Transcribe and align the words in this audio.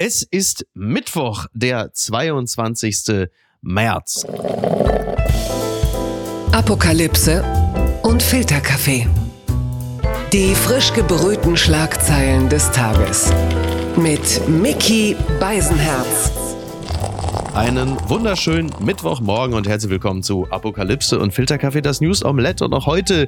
Es 0.00 0.22
ist 0.22 0.64
Mittwoch, 0.74 1.46
der 1.52 1.92
22. 1.92 3.28
März. 3.62 4.24
Apokalypse 6.52 7.42
und 8.04 8.22
Filterkaffee. 8.22 9.08
Die 10.32 10.54
frisch 10.54 10.92
gebrühten 10.92 11.56
Schlagzeilen 11.56 12.48
des 12.48 12.70
Tages. 12.70 13.32
Mit 13.96 14.48
Mickey 14.48 15.16
Beisenherz. 15.40 16.30
Einen 17.54 17.96
wunderschönen 18.08 18.70
Mittwochmorgen 18.78 19.56
und 19.56 19.66
herzlich 19.66 19.90
willkommen 19.90 20.22
zu 20.22 20.46
Apokalypse 20.48 21.18
und 21.18 21.32
Filterkaffee, 21.34 21.82
das 21.82 22.00
News 22.00 22.24
Omelette. 22.24 22.64
Und 22.64 22.72
auch 22.72 22.86
heute 22.86 23.26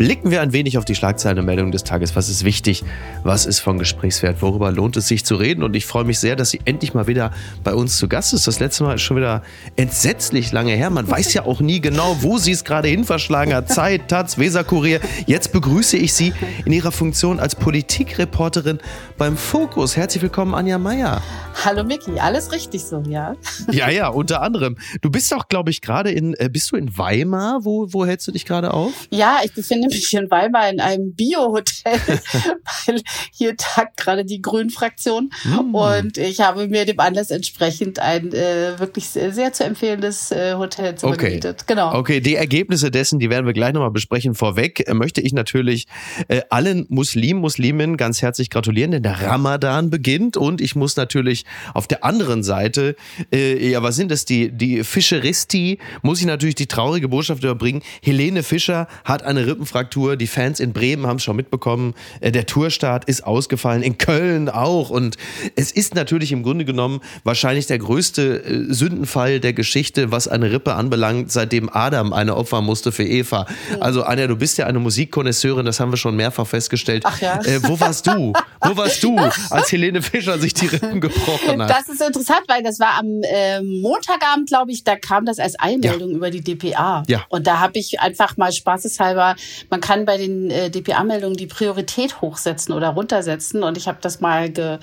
blicken 0.00 0.30
wir 0.30 0.40
ein 0.40 0.54
wenig 0.54 0.78
auf 0.78 0.86
die 0.86 0.94
Schlagzeilen 0.94 1.40
und 1.40 1.44
Meldungen 1.44 1.72
des 1.72 1.84
Tages. 1.84 2.16
Was 2.16 2.30
ist 2.30 2.42
wichtig? 2.42 2.84
Was 3.22 3.44
ist 3.44 3.58
von 3.58 3.78
Gesprächswert? 3.78 4.40
Worüber 4.40 4.72
lohnt 4.72 4.96
es 4.96 5.08
sich 5.08 5.26
zu 5.26 5.34
reden? 5.34 5.62
Und 5.62 5.76
ich 5.76 5.84
freue 5.84 6.04
mich 6.04 6.18
sehr, 6.18 6.36
dass 6.36 6.48
sie 6.48 6.60
endlich 6.64 6.94
mal 6.94 7.06
wieder 7.06 7.34
bei 7.64 7.74
uns 7.74 7.98
zu 7.98 8.08
Gast 8.08 8.32
ist. 8.32 8.46
Das 8.46 8.60
letzte 8.60 8.84
Mal 8.84 8.94
ist 8.94 9.02
schon 9.02 9.18
wieder 9.18 9.42
entsetzlich 9.76 10.52
lange 10.52 10.72
her. 10.72 10.88
Man 10.88 11.06
weiß 11.06 11.34
ja 11.34 11.44
auch 11.44 11.60
nie 11.60 11.82
genau, 11.82 12.16
wo 12.22 12.38
sie 12.38 12.52
es 12.52 12.64
gerade 12.64 12.88
hin 12.88 13.04
verschlagen 13.04 13.52
hat. 13.52 13.68
Zeit, 13.68 14.08
Taz, 14.08 14.38
Weserkurier. 14.38 15.00
Jetzt 15.26 15.52
begrüße 15.52 15.98
ich 15.98 16.14
sie 16.14 16.32
in 16.64 16.72
ihrer 16.72 16.92
Funktion 16.92 17.38
als 17.38 17.54
Politikreporterin 17.54 18.78
beim 19.18 19.36
Fokus. 19.36 19.98
Herzlich 19.98 20.22
willkommen, 20.22 20.54
Anja 20.54 20.78
Meier. 20.78 21.20
Hallo 21.62 21.84
Miki, 21.84 22.18
alles 22.18 22.52
richtig 22.52 22.84
so, 22.84 23.02
ja. 23.06 23.34
Ja, 23.70 23.90
ja, 23.90 24.08
unter 24.08 24.40
anderem. 24.40 24.78
Du 25.02 25.10
bist 25.10 25.30
doch, 25.30 25.48
glaube 25.48 25.68
ich, 25.68 25.82
gerade 25.82 26.10
in, 26.10 26.32
äh, 26.38 26.48
bist 26.50 26.72
du 26.72 26.76
in 26.76 26.96
Weimar? 26.96 27.66
Wo, 27.66 27.92
wo 27.92 28.06
hältst 28.06 28.26
du 28.28 28.32
dich 28.32 28.46
gerade 28.46 28.72
auf? 28.72 28.92
Ja, 29.10 29.40
ich 29.44 29.52
befinde 29.52 29.89
mich 29.90 30.12
in 30.14 30.30
Weimar 30.30 30.70
in 30.70 30.80
einem 30.80 31.14
Bio-Hotel, 31.14 31.98
weil 32.86 33.02
hier 33.32 33.56
tagt 33.56 33.96
gerade 33.96 34.24
die 34.24 34.40
Grünen-Fraktion. 34.40 35.30
Mm. 35.44 35.74
Und 35.74 36.18
ich 36.18 36.40
habe 36.40 36.68
mir 36.68 36.84
dem 36.84 36.98
Anlass 37.00 37.30
entsprechend 37.30 37.98
ein 37.98 38.32
äh, 38.32 38.78
wirklich 38.78 39.08
sehr, 39.08 39.32
sehr, 39.32 39.52
zu 39.52 39.64
empfehlendes 39.64 40.30
äh, 40.30 40.54
Hotelzimmer 40.54 41.12
okay. 41.12 41.28
gemietet. 41.28 41.66
Genau. 41.66 41.94
Okay, 41.94 42.20
die 42.20 42.36
Ergebnisse 42.36 42.90
dessen, 42.90 43.18
die 43.18 43.30
werden 43.30 43.46
wir 43.46 43.52
gleich 43.52 43.72
nochmal 43.72 43.90
besprechen. 43.90 44.34
Vorweg 44.34 44.88
äh, 44.88 44.94
möchte 44.94 45.20
ich 45.20 45.32
natürlich 45.32 45.86
äh, 46.28 46.42
allen 46.50 46.86
Muslimen, 46.88 47.40
Musliminnen 47.40 47.96
ganz 47.96 48.22
herzlich 48.22 48.50
gratulieren, 48.50 48.90
denn 48.92 49.02
der 49.02 49.20
Ramadan 49.20 49.90
beginnt 49.90 50.36
und 50.36 50.60
ich 50.60 50.76
muss 50.76 50.96
natürlich 50.96 51.44
auf 51.74 51.86
der 51.86 52.04
anderen 52.04 52.42
Seite 52.42 52.96
äh, 53.32 53.70
ja, 53.70 53.82
was 53.82 53.96
sind 53.96 54.10
das? 54.10 54.24
Die, 54.24 54.50
die 54.50 54.84
Fischeristi, 54.84 55.78
muss 56.02 56.20
ich 56.20 56.26
natürlich 56.26 56.54
die 56.54 56.66
traurige 56.66 57.08
Botschaft 57.08 57.42
überbringen. 57.42 57.82
Helene 58.02 58.42
Fischer 58.42 58.88
hat 59.04 59.22
eine 59.22 59.46
Rippenfraktur. 59.80 60.16
Die 60.16 60.26
Fans 60.26 60.60
in 60.60 60.72
Bremen 60.72 61.06
haben 61.06 61.16
es 61.16 61.24
schon 61.24 61.36
mitbekommen. 61.36 61.94
Äh, 62.20 62.32
der 62.32 62.46
Tourstart 62.46 63.04
ist 63.06 63.24
ausgefallen. 63.24 63.82
In 63.82 63.98
Köln 63.98 64.48
auch. 64.48 64.90
Und 64.90 65.16
es 65.56 65.72
ist 65.72 65.94
natürlich 65.94 66.32
im 66.32 66.42
Grunde 66.42 66.64
genommen 66.64 67.00
wahrscheinlich 67.24 67.66
der 67.66 67.78
größte 67.78 68.44
äh, 68.44 68.72
Sündenfall 68.72 69.40
der 69.40 69.52
Geschichte, 69.52 70.10
was 70.10 70.28
eine 70.28 70.52
Rippe 70.52 70.74
anbelangt, 70.74 71.32
seitdem 71.32 71.70
Adam 71.72 72.12
eine 72.12 72.36
Opfer 72.36 72.60
musste 72.60 72.92
für 72.92 73.04
Eva. 73.04 73.46
Also 73.80 74.02
Anja, 74.02 74.26
du 74.26 74.36
bist 74.36 74.58
ja 74.58 74.66
eine 74.66 74.78
Musikkonnoisseurin, 74.78 75.66
das 75.66 75.80
haben 75.80 75.92
wir 75.92 75.96
schon 75.96 76.16
mehrfach 76.16 76.46
festgestellt. 76.46 77.04
Ach 77.06 77.20
ja. 77.20 77.40
Äh, 77.40 77.62
wo 77.62 77.78
warst 77.80 78.06
du? 78.06 78.32
Wo 78.62 78.76
warst 78.76 79.02
du, 79.02 79.16
als 79.50 79.72
Helene 79.72 80.02
Fischer 80.02 80.38
sich 80.38 80.54
die 80.54 80.66
Rippen 80.66 81.00
gebrochen 81.00 81.62
hat? 81.62 81.70
Das 81.70 81.88
ist 81.88 82.02
interessant, 82.02 82.42
weil 82.48 82.62
das 82.62 82.78
war 82.78 82.98
am 82.98 83.22
äh, 83.22 83.62
Montagabend, 83.62 84.48
glaube 84.48 84.72
ich, 84.72 84.84
da 84.84 84.96
kam 84.96 85.24
das 85.24 85.38
als 85.38 85.58
Einmeldung 85.58 86.10
ja. 86.10 86.16
über 86.16 86.30
die 86.30 86.42
DPA. 86.42 87.02
Ja. 87.08 87.24
Und 87.28 87.46
da 87.46 87.60
habe 87.60 87.78
ich 87.78 88.00
einfach 88.00 88.36
mal 88.36 88.52
spaßeshalber, 88.52 89.36
man 89.68 89.80
kann 89.80 90.04
bei 90.04 90.16
den 90.16 90.50
äh, 90.50 90.70
DPA-Meldungen 90.70 91.36
die 91.36 91.46
Priorität 91.46 92.20
hochsetzen 92.20 92.72
oder 92.74 92.90
runtersetzen. 92.90 93.62
Und 93.62 93.76
ich 93.76 93.88
habe 93.88 93.98
das 94.00 94.20
mal 94.20 94.50
ge, 94.50 94.78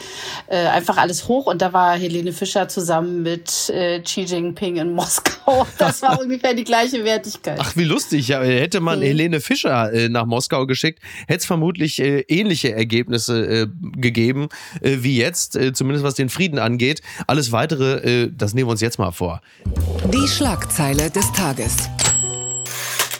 äh, 0.47 0.67
einfach 0.67 0.97
alles 0.97 1.27
hoch 1.27 1.47
und 1.47 1.61
da 1.61 1.73
war 1.73 1.97
Helene 1.97 2.33
Fischer 2.33 2.67
zusammen 2.67 3.23
mit 3.23 3.69
äh, 3.69 4.01
Xi 4.01 4.21
Jinping 4.21 4.77
in 4.77 4.93
Moskau. 4.93 5.65
Das 5.77 6.01
war 6.01 6.19
ungefähr 6.19 6.53
die 6.53 6.63
gleiche 6.63 7.03
Wertigkeit. 7.03 7.59
Ach, 7.61 7.75
wie 7.75 7.83
lustig. 7.83 8.27
Ja, 8.27 8.41
hätte 8.41 8.79
man 8.79 8.99
mhm. 8.99 9.03
Helene 9.03 9.39
Fischer 9.39 9.93
äh, 9.93 10.09
nach 10.09 10.25
Moskau 10.25 10.65
geschickt, 10.65 10.99
hätte 11.27 11.39
es 11.39 11.45
vermutlich 11.45 11.99
äh, 11.99 12.21
ähnliche 12.27 12.73
Ergebnisse 12.73 13.45
äh, 13.45 13.67
gegeben 13.95 14.49
äh, 14.81 14.97
wie 15.01 15.17
jetzt, 15.17 15.55
äh, 15.55 15.73
zumindest 15.73 16.03
was 16.03 16.15
den 16.15 16.29
Frieden 16.29 16.59
angeht. 16.59 17.01
Alles 17.27 17.51
weitere, 17.51 18.23
äh, 18.23 18.31
das 18.35 18.53
nehmen 18.53 18.67
wir 18.67 18.71
uns 18.71 18.81
jetzt 18.81 18.99
mal 18.99 19.11
vor. 19.11 19.41
Die 20.13 20.27
Schlagzeile 20.27 21.09
des 21.09 21.31
Tages. 21.33 21.89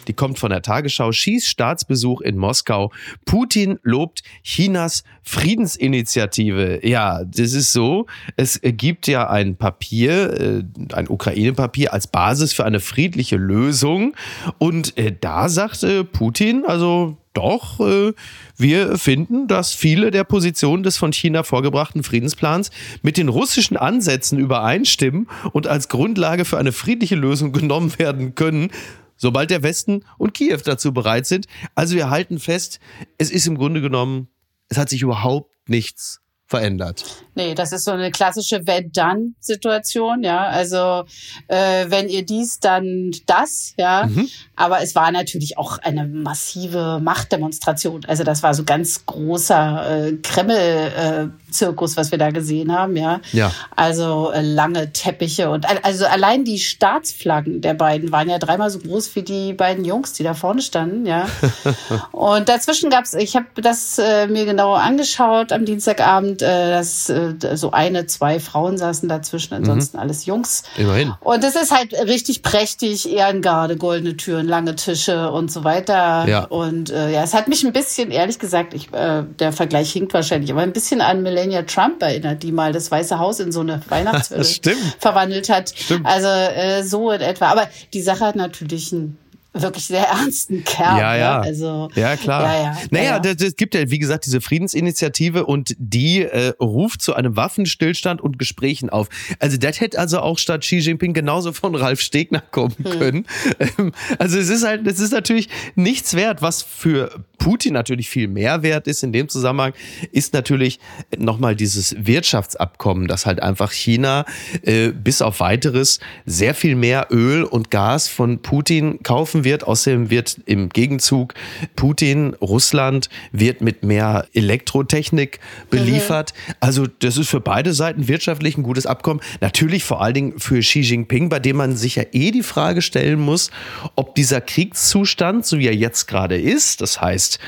Die 0.08 0.14
kommt 0.14 0.38
von 0.38 0.50
der 0.50 0.62
Tagesschau. 0.62 1.12
Schieß 1.12 1.46
Staatsbesuch 1.46 2.22
in 2.22 2.36
Moskau. 2.36 2.90
Putin 3.26 3.78
lobt 3.82 4.22
Chinas 4.42 5.04
Friedensinitiative. 5.22 6.80
Ja, 6.82 7.22
das 7.24 7.52
ist 7.52 7.72
so. 7.72 8.06
Es 8.36 8.60
gibt 8.62 9.06
ja 9.06 9.28
ein 9.28 9.56
Papier, 9.56 10.40
äh, 10.40 10.64
ein 10.94 11.08
Ukraine-Papier 11.08 11.92
als 11.92 12.06
Basis 12.06 12.52
für 12.52 12.64
eine 12.64 12.80
friedliche 12.80 13.36
Lösung. 13.36 14.14
Und 14.56 14.96
äh, 14.96 15.14
da 15.18 15.48
sagte 15.48 16.04
Putin, 16.04 16.64
also 16.66 17.18
doch, 17.34 17.78
äh, 17.78 18.14
wir 18.56 18.98
finden, 18.98 19.46
dass 19.46 19.72
viele 19.72 20.10
der 20.10 20.24
Positionen 20.24 20.82
des 20.82 20.96
von 20.96 21.12
China 21.12 21.44
vorgebrachten 21.44 22.02
Friedensplans 22.02 22.70
mit 23.02 23.16
den 23.16 23.28
russischen 23.28 23.76
Ansätzen 23.76 24.38
übereinstimmen 24.38 25.28
und 25.52 25.66
als 25.68 25.88
Grundlage 25.88 26.44
für 26.44 26.58
eine 26.58 26.72
friedliche 26.72 27.14
Lösung 27.14 27.52
genommen 27.52 27.96
werden 27.98 28.34
können, 28.34 28.70
sobald 29.18 29.50
der 29.50 29.62
Westen 29.62 30.06
und 30.16 30.32
Kiew 30.32 30.60
dazu 30.64 30.94
bereit 30.94 31.26
sind. 31.26 31.46
Also 31.74 31.94
wir 31.94 32.08
halten 32.08 32.38
fest, 32.38 32.80
es 33.18 33.30
ist 33.30 33.46
im 33.46 33.58
Grunde 33.58 33.82
genommen, 33.82 34.28
es 34.70 34.78
hat 34.78 34.88
sich 34.88 35.02
überhaupt 35.02 35.68
nichts 35.68 36.22
verändert. 36.48 37.04
Nee, 37.34 37.54
das 37.54 37.72
ist 37.72 37.84
so 37.84 37.90
eine 37.90 38.10
klassische 38.10 38.66
Wenn-Dann-Situation, 38.66 40.24
ja. 40.24 40.46
Also 40.46 41.04
äh, 41.46 41.84
wenn 41.88 42.08
ihr 42.08 42.24
dies, 42.24 42.58
dann 42.58 43.10
das, 43.26 43.74
ja. 43.76 44.06
Mhm. 44.06 44.30
Aber 44.56 44.82
es 44.82 44.94
war 44.94 45.12
natürlich 45.12 45.58
auch 45.58 45.76
eine 45.78 46.06
massive 46.06 47.00
Machtdemonstration. 47.02 48.06
Also 48.06 48.24
das 48.24 48.42
war 48.42 48.54
so 48.54 48.64
ganz 48.64 49.04
großer 49.04 50.06
äh, 50.06 50.12
Kreml-Zirkus, 50.14 51.28
äh, 51.28 51.47
was 51.50 52.10
wir 52.10 52.18
da 52.18 52.30
gesehen 52.30 52.72
haben, 52.72 52.96
ja. 52.96 53.20
ja. 53.32 53.52
Also 53.74 54.30
äh, 54.32 54.42
lange 54.42 54.92
Teppiche 54.92 55.50
und 55.50 55.66
also 55.84 56.06
allein 56.06 56.44
die 56.44 56.58
Staatsflaggen 56.58 57.60
der 57.60 57.74
beiden 57.74 58.12
waren 58.12 58.28
ja 58.28 58.38
dreimal 58.38 58.70
so 58.70 58.78
groß 58.78 59.14
wie 59.16 59.22
die 59.22 59.52
beiden 59.52 59.84
Jungs, 59.84 60.12
die 60.12 60.22
da 60.22 60.34
vorne 60.34 60.62
standen, 60.62 61.06
ja. 61.06 61.26
und 62.12 62.48
dazwischen 62.48 62.90
gab's, 62.90 63.14
ich 63.14 63.36
habe 63.36 63.46
das 63.56 63.98
äh, 63.98 64.26
mir 64.26 64.44
genauer 64.44 64.80
angeschaut 64.80 65.52
am 65.52 65.64
Dienstagabend 65.64 66.42
äh, 66.42 66.70
das, 66.70 67.08
äh, 67.08 67.34
so 67.54 67.70
eine, 67.72 68.06
zwei 68.06 68.40
Frauen 68.40 68.78
saßen 68.78 69.08
dazwischen, 69.08 69.54
ansonsten 69.54 69.96
mhm. 69.96 70.02
alles 70.02 70.26
Jungs. 70.26 70.62
Immerhin. 70.76 71.14
Und 71.20 71.44
es 71.44 71.56
ist 71.56 71.70
halt 71.70 71.92
richtig 71.92 72.42
prächtig, 72.42 73.12
Ehrengarde, 73.12 73.76
goldene 73.76 74.16
Türen, 74.16 74.46
lange 74.46 74.76
Tische 74.76 75.30
und 75.30 75.50
so 75.50 75.64
weiter. 75.64 76.26
Ja. 76.26 76.44
Und 76.44 76.90
äh, 76.90 77.12
ja, 77.12 77.22
es 77.22 77.34
hat 77.34 77.48
mich 77.48 77.64
ein 77.64 77.72
bisschen, 77.72 78.10
ehrlich 78.10 78.38
gesagt, 78.38 78.74
ich, 78.74 78.92
äh, 78.92 79.24
der 79.38 79.52
Vergleich 79.52 79.92
hinkt 79.92 80.14
wahrscheinlich, 80.14 80.50
aber 80.50 80.62
ein 80.62 80.72
bisschen 80.72 81.00
an 81.00 81.22
Melania 81.38 81.62
Trump 81.62 82.02
erinnert, 82.02 82.42
die 82.42 82.50
mal 82.50 82.72
das 82.72 82.90
Weiße 82.90 83.18
Haus 83.18 83.38
in 83.38 83.52
so 83.52 83.60
eine 83.60 83.80
Weihnachtshölle 83.88 84.76
verwandelt 84.98 85.48
hat. 85.48 85.72
Stimmt. 85.74 86.04
Also 86.04 86.26
äh, 86.26 86.82
so 86.82 87.10
in 87.12 87.20
etwa. 87.20 87.48
Aber 87.48 87.68
die 87.92 88.02
Sache 88.02 88.24
hat 88.24 88.36
natürlich 88.36 88.92
ein 88.92 89.16
wirklich 89.62 89.86
sehr 89.86 90.04
ernsten 90.08 90.64
Kerl. 90.64 90.98
Ja, 90.98 91.16
ja. 91.16 91.40
Also, 91.40 91.88
ja, 91.94 92.16
klar. 92.16 92.42
Ja, 92.42 92.62
ja, 92.62 92.76
naja, 92.90 93.20
ja. 93.24 93.32
Es 93.38 93.56
gibt 93.56 93.74
ja, 93.74 93.90
wie 93.90 93.98
gesagt, 93.98 94.26
diese 94.26 94.40
Friedensinitiative 94.40 95.46
und 95.46 95.74
die 95.78 96.22
äh, 96.22 96.52
ruft 96.60 97.02
zu 97.02 97.14
einem 97.14 97.36
Waffenstillstand 97.36 98.20
und 98.20 98.38
Gesprächen 98.38 98.90
auf. 98.90 99.08
Also 99.38 99.56
das 99.56 99.80
hätte 99.80 99.98
also 99.98 100.20
auch 100.20 100.38
statt 100.38 100.62
Xi 100.62 100.78
Jinping 100.78 101.12
genauso 101.12 101.52
von 101.52 101.74
Ralf 101.74 102.00
Stegner 102.00 102.40
kommen 102.40 102.76
hm. 102.82 102.98
können. 102.98 103.26
Hm. 103.76 103.92
Also 104.18 104.38
es 104.38 104.48
ist 104.48 104.64
halt, 104.64 104.86
es 104.86 104.98
ist 104.98 105.12
natürlich 105.12 105.48
nichts 105.74 106.14
wert, 106.14 106.42
was 106.42 106.62
für 106.62 107.24
Putin 107.38 107.72
natürlich 107.72 108.08
viel 108.08 108.28
mehr 108.28 108.62
wert 108.62 108.86
ist 108.86 109.02
in 109.02 109.12
dem 109.12 109.28
Zusammenhang, 109.28 109.72
ist 110.12 110.34
natürlich 110.34 110.80
nochmal 111.16 111.56
dieses 111.56 111.94
Wirtschaftsabkommen, 111.98 113.06
dass 113.08 113.26
halt 113.26 113.42
einfach 113.42 113.72
China 113.72 114.24
äh, 114.62 114.88
bis 114.88 115.22
auf 115.22 115.40
weiteres 115.40 116.00
sehr 116.26 116.54
viel 116.54 116.74
mehr 116.74 117.08
Öl 117.10 117.44
und 117.44 117.70
Gas 117.70 118.08
von 118.08 118.42
Putin 118.42 119.02
kaufen 119.02 119.44
wird. 119.44 119.47
Außerdem 119.64 120.10
wird 120.10 120.38
im 120.46 120.68
Gegenzug 120.68 121.34
Putin, 121.76 122.34
Russland, 122.40 123.08
wird 123.32 123.60
mit 123.60 123.82
mehr 123.82 124.26
Elektrotechnik 124.32 125.40
beliefert. 125.70 126.32
Mhm. 126.34 126.54
Also 126.60 126.86
das 126.86 127.16
ist 127.16 127.28
für 127.28 127.40
beide 127.40 127.72
Seiten 127.74 128.08
wirtschaftlich 128.08 128.56
ein 128.56 128.62
gutes 128.62 128.86
Abkommen. 128.86 129.20
Natürlich 129.40 129.84
vor 129.84 130.00
allen 130.00 130.14
Dingen 130.14 130.38
für 130.38 130.60
Xi 130.60 130.80
Jinping, 130.80 131.28
bei 131.28 131.40
dem 131.40 131.56
man 131.56 131.76
sich 131.76 131.96
ja 131.96 132.04
eh 132.12 132.30
die 132.30 132.42
Frage 132.42 132.82
stellen 132.82 133.20
muss, 133.20 133.50
ob 133.96 134.14
dieser 134.14 134.40
Kriegszustand, 134.40 135.44
so 135.44 135.58
wie 135.58 135.66
er 135.66 135.74
jetzt 135.74 136.06
gerade 136.06 136.40
ist, 136.40 136.80
das 136.80 137.00
heißt, 137.00 137.08
heißt, 137.08 137.38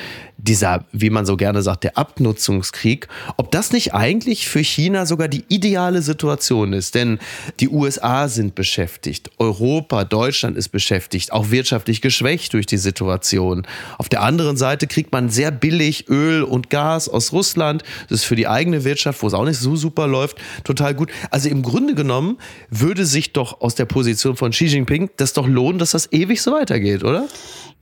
dieser, 0.43 0.87
wie 0.93 1.11
man 1.11 1.27
so 1.27 1.37
gerne 1.37 1.63
sagt, 1.63 1.85
der 1.85 1.99
Abnutzungskrieg, 1.99 3.09
ob 3.37 3.51
das 3.51 3.73
nicht 3.73 3.95
eigentlich 3.95 4.49
für 4.49 4.61
China 4.61 5.05
sogar 5.05 5.29
die 5.29 5.45
ideale 5.49 6.03
Situation 6.03 6.73
ist. 6.73 6.95
Denn 6.95 7.19
die 7.61 7.69
USA 7.69 8.29
sind 8.29 8.55
beschäftigt, 8.55 9.31
Europa, 9.39 10.05
Deutschland 10.05 10.57
ist 10.57 10.71
beschäftigt, 10.71 11.33
auch 11.33 11.51
wirtschaftlich 11.51 11.80
wirtschaftlich 11.81 12.03
geschwächt 12.03 12.53
durch 12.53 12.67
die 12.67 12.77
Situation. 12.77 13.67
Auf 13.97 14.09
der 14.11 14.23
anderen 14.23 14.57
Seite 14.57 14.87
kriegt 14.87 15.13
man 15.13 15.31
sehr 15.31 15.51
billig 15.51 16.09
Öl 16.09 16.43
und 16.43 16.69
Gas 16.69 17.09
aus 17.09 17.33
Russland. 17.33 17.83
Das 18.09 18.21
ist 18.21 18.25
für 18.25 18.37
die 18.37 18.47
eigene 18.47 18.85
Wirtschaft, 18.85 19.23
wo 19.23 19.27
es 19.27 19.35
auch 19.35 19.45
nicht 19.45 19.59
so 19.59 19.77
super 19.77 20.07
läuft, 20.07 20.37
total 20.65 20.95
gut. 20.95 21.11
Also 21.31 21.49
im 21.49 21.63
Grunde 21.63 21.95
genommen 21.95 22.37
würde 22.69 23.07
sich 23.07 23.33
doch 23.33 23.63
aus 23.63 23.75
der 23.75 23.87
Position 23.87 24.37
von 24.37 24.51
Xi 24.51 24.67
Jinping 24.67 25.11
das 25.17 25.33
doch 25.33 25.47
lohnen, 25.47 25.79
dass 25.79 25.93
das 25.93 26.13
ewig 26.13 26.43
so 26.43 26.53
weitergeht, 26.53 27.03
oder? 27.03 27.27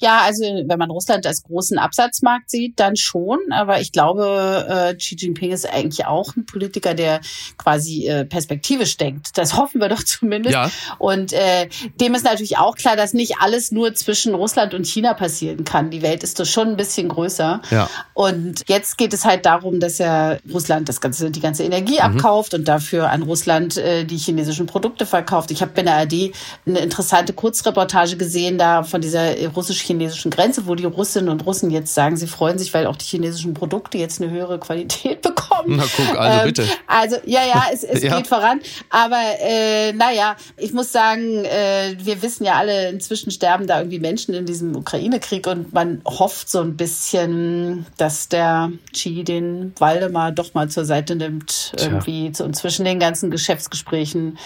Ja, 0.01 0.21
also 0.21 0.45
wenn 0.45 0.79
man 0.79 0.91
Russland 0.91 1.27
als 1.27 1.43
großen 1.43 1.79
Absatzmarkt 1.79 2.51
sieht, 2.51 2.79
dann 2.79 2.97
schon. 2.97 3.39
Aber 3.51 3.81
ich 3.81 3.91
glaube, 3.91 4.67
äh, 4.69 4.95
Xi 4.95 5.17
Jinping 5.17 5.51
ist 5.51 5.69
eigentlich 5.69 6.07
auch 6.07 6.37
ein 6.37 6.47
Politiker, 6.47 6.95
der 6.95 7.21
quasi 7.57 8.07
äh, 8.07 8.25
perspektivisch 8.25 8.97
denkt. 8.97 9.37
Das 9.37 9.57
hoffen 9.57 9.81
wir 9.81 9.89
doch 9.89 10.03
zumindest. 10.03 10.55
Ja. 10.55 10.71
Und 10.99 11.33
äh, 11.33 11.69
dem 12.01 12.15
ist 12.15 12.25
natürlich 12.25 12.59
auch 12.59 12.77
klar, 12.77 12.97
dass 12.97 13.13
nicht 13.13 13.37
alles 13.41 13.73
nur 13.73 13.88
zwischen 13.95 14.35
Russland 14.35 14.75
und 14.75 14.87
China 14.87 15.15
passieren 15.15 15.65
kann. 15.65 15.91
Die 15.91 16.03
Welt 16.03 16.23
ist 16.23 16.39
doch 16.41 16.47
schon 16.47 16.69
ein 16.69 16.77
bisschen 16.77 17.09
größer. 17.09 17.61
Ja. 17.71 17.89
Und 18.15 18.63
jetzt 18.69 18.99
geht 18.99 19.13
es 19.13 19.25
halt 19.25 19.47
darum, 19.47 19.81
dass 19.81 20.01
er 20.01 20.41
Russland 20.53 20.89
das 20.89 21.01
ganze, 21.01 21.31
die 21.31 21.41
ganze 21.41 21.65
Energie 21.65 21.95
mhm. 21.95 22.17
abkauft 22.17 22.55
und 22.55 22.67
dafür 22.67 23.11
an 23.11 23.23
Russland 23.23 23.77
äh, 23.77 24.05
die 24.05 24.17
chinesischen 24.17 24.67
Produkte 24.67 25.07
verkauft. 25.07 25.51
Ich 25.51 25.63
habe 25.63 25.73
bei 25.75 25.83
der 25.83 25.95
ARD 25.97 26.33
eine 26.67 26.81
interessante 26.81 27.33
Kurzreportage 27.33 28.17
gesehen 28.17 28.59
da 28.59 28.83
von 28.83 29.01
dieser 29.01 29.35
russischen 29.49 29.87
chinesischen 29.87 30.31
Grenze, 30.31 30.67
wo 30.67 30.75
die 30.75 30.85
Russinnen 30.85 31.29
und 31.29 31.45
Russen 31.47 31.71
jetzt 31.71 31.95
sagen, 31.95 32.17
sie 32.17 32.27
freuen 32.27 32.59
sich, 32.59 32.73
weil 32.75 32.87
auch 32.87 32.97
die 32.97 33.05
chinesischen 33.05 33.55
Produkte 33.55 33.99
jetzt 33.99 34.21
eine 34.21 34.31
höhere 34.31 34.59
Qualität 34.59 35.23
bekommen. 35.23 35.77
Na 35.77 35.85
guck, 35.97 36.19
also 36.19 36.41
ähm, 36.41 36.47
bitte. 36.47 36.65
Also 36.87 37.17
ja, 37.25 37.41
ja, 37.47 37.67
es, 37.73 37.85
es 37.85 38.03
ja. 38.09 38.17
geht 38.17 38.27
voran. 38.27 38.61
Aber 38.91 39.21
äh, 39.41 39.93
naja, 39.93 40.37
ich 40.57 40.73
muss 40.73 40.93
sagen, 40.93 41.45
äh, 41.45 41.97
wir 41.99 42.23
wissen 42.23 42.45
ja 42.45 42.55
alle, 42.55 42.89
inzwischen 42.91 43.31
sterben 43.31 43.67
da 43.67 43.78
irgendwie 43.79 43.99
Menschen 43.99 44.35
in 44.35 44.47
diesem 44.47 44.77
Ukraine-Krieg 44.77 45.47
und 45.47 45.73
man 45.73 46.01
hofft 46.05 46.51
so 46.51 46.61
ein 46.61 46.77
bisschen, 46.77 47.87
dass 47.97 48.29
der 48.29 48.73
Xi 48.93 49.25
den 49.25 49.73
Waldemar 49.79 50.33
doch 50.33 50.55
mal 50.55 50.69
zur 50.69 50.85
Seite 50.85 51.17
nimmt, 51.17 51.73
Tja. 51.77 51.87
irgendwie 51.87 52.33
zu, 52.33 52.51
zwischen 52.53 52.85
den 52.85 52.99
ganzen 52.99 53.31
Geschäftsgesprächen 53.31 54.39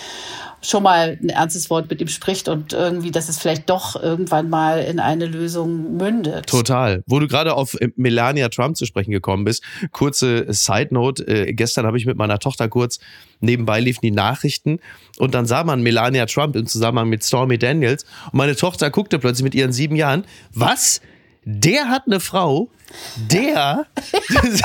schon 0.62 0.82
mal 0.82 1.18
ein 1.20 1.28
ernstes 1.28 1.70
Wort 1.70 1.90
mit 1.90 2.00
ihm 2.00 2.08
spricht 2.08 2.48
und 2.48 2.72
irgendwie, 2.72 3.10
dass 3.10 3.28
es 3.28 3.38
vielleicht 3.38 3.68
doch 3.68 4.00
irgendwann 4.00 4.48
mal 4.48 4.82
in 4.82 5.00
eine 5.00 5.26
Lösung 5.26 5.96
mündet. 5.96 6.46
Total. 6.46 7.02
Wo 7.06 7.18
du 7.18 7.26
gerade 7.26 7.54
auf 7.54 7.74
äh, 7.80 7.88
Melania 7.96 8.48
Trump 8.48 8.76
zu 8.76 8.86
sprechen 8.86 9.10
gekommen 9.10 9.44
bist, 9.44 9.62
kurze 9.90 10.46
Side 10.52 10.88
Note. 10.90 11.26
Äh, 11.26 11.52
gestern 11.52 11.86
habe 11.86 11.98
ich 11.98 12.06
mit 12.06 12.16
meiner 12.16 12.38
Tochter 12.38 12.68
kurz 12.68 12.98
nebenbei 13.40 13.80
liefen 13.80 14.00
die 14.02 14.12
Nachrichten 14.12 14.78
und 15.18 15.34
dann 15.34 15.46
sah 15.46 15.64
man 15.64 15.82
Melania 15.82 16.26
Trump 16.26 16.56
im 16.56 16.66
Zusammenhang 16.66 17.08
mit 17.08 17.24
Stormy 17.24 17.58
Daniels 17.58 18.04
und 18.26 18.34
meine 18.34 18.56
Tochter 18.56 18.90
guckte 18.90 19.18
plötzlich 19.18 19.44
mit 19.44 19.54
ihren 19.54 19.72
sieben 19.72 19.96
Jahren, 19.96 20.24
was? 20.54 21.00
Der 21.44 21.88
hat 21.88 22.04
eine 22.06 22.20
Frau, 22.20 22.70
der, 23.16 23.86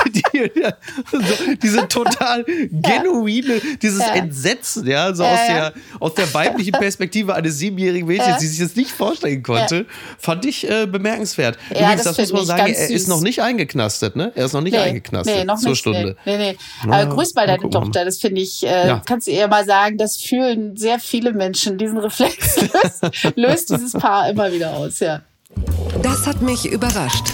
die, 0.06 0.22
die, 0.32 1.58
diese 1.62 1.88
total 1.88 2.44
genuine, 2.44 3.60
dieses 3.82 4.00
ja. 4.00 4.14
Entsetzen, 4.14 4.86
ja, 4.86 5.12
so 5.14 5.24
ja, 5.24 5.32
aus, 5.32 5.46
der, 5.46 5.72
aus 5.98 6.14
der 6.14 6.34
weiblichen 6.34 6.72
Perspektive 6.72 7.34
eines 7.34 7.58
siebenjährigen 7.58 8.06
Mädchens, 8.06 8.38
die 8.38 8.46
sich 8.46 8.60
das 8.60 8.76
nicht 8.76 8.90
vorstellen 8.90 9.42
konnte, 9.42 9.86
fand 10.18 10.44
ich 10.44 10.68
äh, 10.68 10.86
bemerkenswert. 10.86 11.58
Übrigens, 11.70 12.04
das, 12.04 12.16
das 12.16 12.30
muss 12.30 12.46
man 12.46 12.58
sagen, 12.58 12.72
er 12.74 12.90
ist 12.90 13.08
noch 13.08 13.22
nicht 13.22 13.42
eingeknastet, 13.42 14.14
ne? 14.14 14.32
Er 14.34 14.44
ist 14.44 14.52
noch 14.52 14.60
nicht 14.60 14.74
nee, 14.74 14.78
eingeknastet 14.78 15.36
nee, 15.36 15.44
noch 15.44 15.58
zur 15.58 15.70
nicht, 15.70 15.80
Stunde. 15.80 16.16
Nee, 16.24 16.36
nee. 16.36 16.56
nee. 16.84 16.92
Aber 16.92 17.06
grüß 17.14 17.34
mal 17.34 17.46
deine 17.46 17.68
Tochter, 17.68 18.04
das 18.04 18.18
finde 18.18 18.40
ich, 18.40 18.64
äh, 18.64 19.00
kannst 19.04 19.26
du 19.26 19.32
ihr 19.32 19.48
mal 19.48 19.64
sagen, 19.64 19.96
das 19.96 20.16
fühlen 20.16 20.76
sehr 20.76 21.00
viele 21.00 21.32
Menschen, 21.32 21.78
diesen 21.78 21.98
Reflex 21.98 22.60
löst, 22.60 23.36
löst 23.36 23.70
dieses 23.70 23.92
Paar 23.94 24.30
immer 24.30 24.52
wieder 24.52 24.74
aus, 24.74 25.00
ja. 25.00 25.22
Das 26.02 26.26
hat 26.26 26.42
mich 26.42 26.70
überrascht. 26.70 27.24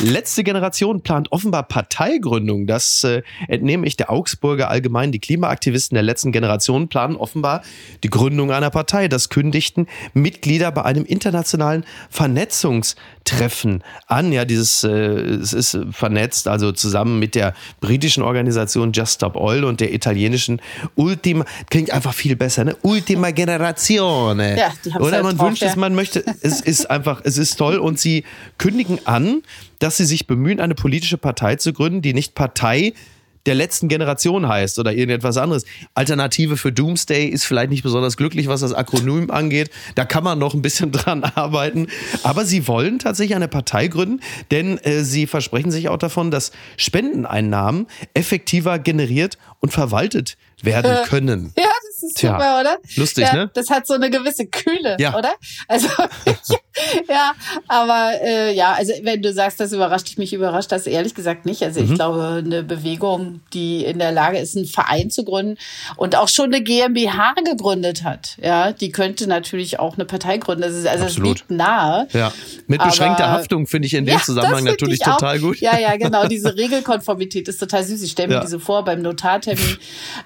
Letzte 0.00 0.42
Generation 0.42 1.02
plant 1.02 1.30
offenbar 1.30 1.62
Parteigründung. 1.62 2.66
Das 2.66 3.04
äh, 3.04 3.22
entnehme 3.46 3.86
ich 3.86 3.96
der 3.96 4.10
Augsburger 4.10 4.68
Allgemein. 4.68 5.12
Die 5.12 5.20
Klimaaktivisten 5.20 5.94
der 5.94 6.02
letzten 6.02 6.32
Generation 6.32 6.88
planen 6.88 7.14
offenbar 7.14 7.62
die 8.02 8.10
Gründung 8.10 8.50
einer 8.50 8.70
Partei. 8.70 9.06
Das 9.06 9.28
kündigten 9.28 9.86
Mitglieder 10.12 10.72
bei 10.72 10.84
einem 10.84 11.04
internationalen 11.04 11.84
Vernetzungstreffen 13.22 13.82
an. 14.06 14.32
Ja, 14.32 14.44
dieses 14.44 14.84
äh, 14.84 14.90
es 14.90 15.52
ist 15.52 15.78
vernetzt, 15.90 16.48
also 16.48 16.72
zusammen 16.72 17.18
mit 17.18 17.34
der 17.34 17.54
britischen 17.80 18.22
Organisation 18.22 18.92
Just 18.92 19.14
Stop 19.14 19.36
Oil 19.36 19.64
und 19.64 19.80
der 19.80 19.92
italienischen 19.92 20.60
Ultima. 20.94 21.44
Klingt 21.70 21.90
einfach 21.90 22.14
viel 22.14 22.36
besser, 22.36 22.64
ne? 22.64 22.76
Ultima 22.82 23.30
Generazione. 23.30 24.58
Ja, 24.58 24.72
die 24.84 24.90
Oder 24.90 25.12
halt 25.12 25.24
man 25.24 25.36
drauf, 25.36 25.48
wünscht 25.48 25.62
ja. 25.62 25.68
es, 25.68 25.76
man 25.76 25.94
möchte. 25.94 26.24
Es 26.42 26.60
ist 26.60 26.90
einfach, 26.90 27.20
es 27.24 27.38
ist 27.38 27.56
toll 27.56 27.78
und 27.78 27.98
sie 27.98 28.24
kündigen 28.58 28.98
an, 29.06 29.42
dass 29.78 29.96
sie 29.96 30.04
sich 30.04 30.26
bemühen, 30.26 30.60
eine 30.60 30.74
politische 30.74 31.18
Partei 31.18 31.56
zu 31.56 31.72
gründen, 31.72 32.02
die 32.02 32.14
nicht 32.14 32.34
Partei 32.34 32.94
der 33.46 33.54
letzten 33.54 33.88
Generation 33.88 34.48
heißt 34.48 34.78
oder 34.78 34.92
irgendetwas 34.92 35.36
anderes. 35.36 35.64
Alternative 35.94 36.56
für 36.56 36.72
Doomsday 36.72 37.26
ist 37.26 37.44
vielleicht 37.44 37.70
nicht 37.70 37.82
besonders 37.82 38.16
glücklich, 38.16 38.48
was 38.48 38.60
das 38.60 38.72
Akronym 38.72 39.30
angeht. 39.30 39.70
Da 39.94 40.04
kann 40.04 40.24
man 40.24 40.38
noch 40.38 40.54
ein 40.54 40.62
bisschen 40.62 40.92
dran 40.92 41.24
arbeiten. 41.24 41.88
Aber 42.22 42.44
sie 42.44 42.68
wollen 42.68 42.98
tatsächlich 42.98 43.36
eine 43.36 43.48
Partei 43.48 43.88
gründen, 43.88 44.20
denn 44.50 44.78
äh, 44.78 45.02
sie 45.04 45.26
versprechen 45.26 45.70
sich 45.70 45.88
auch 45.88 45.98
davon, 45.98 46.30
dass 46.30 46.52
Spendeneinnahmen 46.76 47.86
effektiver 48.14 48.78
generiert 48.78 49.38
und 49.60 49.72
verwaltet 49.72 50.36
werden 50.62 51.04
können. 51.06 51.52
Ja, 51.56 51.64
das 51.64 51.91
ist 52.02 52.16
Tja, 52.16 52.32
super, 52.32 52.60
oder? 52.60 52.78
Lustig, 52.96 53.24
ja, 53.24 53.34
ne? 53.34 53.50
Das 53.54 53.70
hat 53.70 53.86
so 53.86 53.94
eine 53.94 54.10
gewisse 54.10 54.46
Kühle, 54.46 54.96
ja. 54.98 55.16
oder? 55.16 55.32
Also 55.68 55.88
ja, 57.08 57.32
aber 57.68 58.12
äh, 58.22 58.54
ja, 58.54 58.72
also 58.72 58.92
wenn 59.02 59.22
du 59.22 59.32
sagst, 59.32 59.60
das 59.60 59.72
überrascht 59.72 60.08
dich, 60.08 60.18
mich 60.18 60.32
überrascht 60.32 60.72
das 60.72 60.86
ehrlich 60.86 61.14
gesagt 61.14 61.44
nicht. 61.44 61.62
Also 61.62 61.80
mhm. 61.80 61.86
ich 61.86 61.94
glaube, 61.94 62.42
eine 62.44 62.62
Bewegung, 62.62 63.40
die 63.52 63.84
in 63.84 63.98
der 63.98 64.12
Lage 64.12 64.38
ist, 64.38 64.56
einen 64.56 64.66
Verein 64.66 65.10
zu 65.10 65.24
gründen 65.24 65.58
und 65.96 66.16
auch 66.16 66.28
schon 66.28 66.46
eine 66.46 66.62
GmbH 66.62 67.34
gegründet 67.44 68.04
hat, 68.04 68.36
ja, 68.42 68.72
die 68.72 68.90
könnte 68.90 69.26
natürlich 69.26 69.78
auch 69.78 69.94
eine 69.94 70.04
Partei 70.04 70.38
gründen. 70.38 70.62
Das 70.62 70.72
ist, 70.72 70.86
also 70.86 71.04
es 71.04 71.18
liegt 71.18 71.50
nahe. 71.50 72.08
Ja, 72.12 72.32
mit 72.66 72.82
beschränkter 72.82 73.24
aber, 73.24 73.38
Haftung 73.38 73.66
finde 73.66 73.86
ich 73.86 73.94
in 73.94 74.06
dem 74.06 74.14
ja, 74.14 74.22
Zusammenhang 74.22 74.64
natürlich 74.64 75.00
total 75.00 75.38
gut. 75.40 75.60
Ja, 75.60 75.78
ja, 75.78 75.96
genau. 75.96 76.26
Diese 76.32 76.56
Regelkonformität 76.56 77.48
ist 77.48 77.58
total 77.58 77.84
süß. 77.84 78.02
Ich 78.02 78.12
stelle 78.12 78.28
mir 78.28 78.40
diese 78.40 78.58
vor 78.58 78.84
beim 78.84 79.02
Notartermin. 79.02 79.76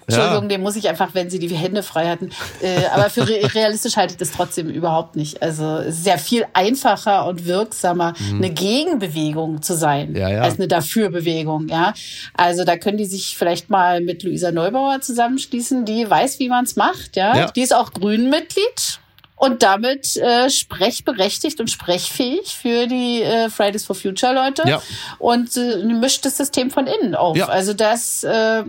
Entschuldigung, 0.06 0.49
den 0.49 0.61
muss 0.61 0.76
ich 0.76 0.88
einfach, 0.88 1.14
wenn 1.14 1.31
sie 1.31 1.38
die 1.38 1.49
Hände 1.67 1.83
frei 1.83 2.09
hatten. 2.09 2.31
Äh, 2.63 2.87
aber 2.93 3.11
für 3.11 3.27
realistisch 3.27 3.97
halte 3.97 4.13
ich 4.13 4.19
das 4.19 4.33
trotzdem 4.33 4.69
überhaupt 4.69 5.17
nicht. 5.17 5.43
Also 5.43 5.83
sehr 5.89 6.19
viel 6.19 6.47
einfacher 6.53 7.27
und 7.27 7.47
wirksamer, 7.47 8.15
mhm. 8.19 8.37
eine 8.37 8.51
Gegenbewegung 8.51 9.63
zu 9.63 9.75
sein, 9.75 10.15
ja, 10.15 10.29
ja. 10.29 10.41
als 10.43 10.57
eine 10.57 10.69
Dafürbewegung. 10.69 11.69
Ja, 11.69 11.95
also 12.35 12.65
da 12.65 12.77
können 12.77 12.99
die 12.99 13.07
sich 13.07 13.37
vielleicht 13.37 13.71
mal 13.71 14.01
mit 14.01 14.23
Luisa 14.23 14.53
Neubauer 14.53 15.01
zusammenschließen, 15.01 15.85
die 15.85 16.09
weiß, 16.09 16.38
wie 16.38 16.49
man 16.49 16.64
es 16.64 16.76
macht. 16.76 17.17
Ja? 17.17 17.37
ja, 17.37 17.50
die 17.50 17.62
ist 17.62 17.75
auch 17.75 17.93
Grünenmitglied 17.93 19.00
und 19.37 19.62
damit 19.62 20.16
äh, 20.16 20.49
sprechberechtigt 20.49 21.61
und 21.61 21.71
sprechfähig 21.71 22.57
für 22.57 22.87
die 22.87 23.23
äh, 23.23 23.50
Fridays 23.50 23.85
for 23.85 23.95
Future 23.95 24.33
Leute 24.33 24.62
ja. 24.66 24.83
und 25.19 25.55
äh, 25.59 25.85
mischt 25.85 26.25
das 26.25 26.38
System 26.38 26.71
von 26.71 26.87
innen 26.87 27.14
auf. 27.14 27.37
Ja. 27.37 27.47
Also 27.47 27.75
das, 27.75 28.25
äh, 28.25 28.62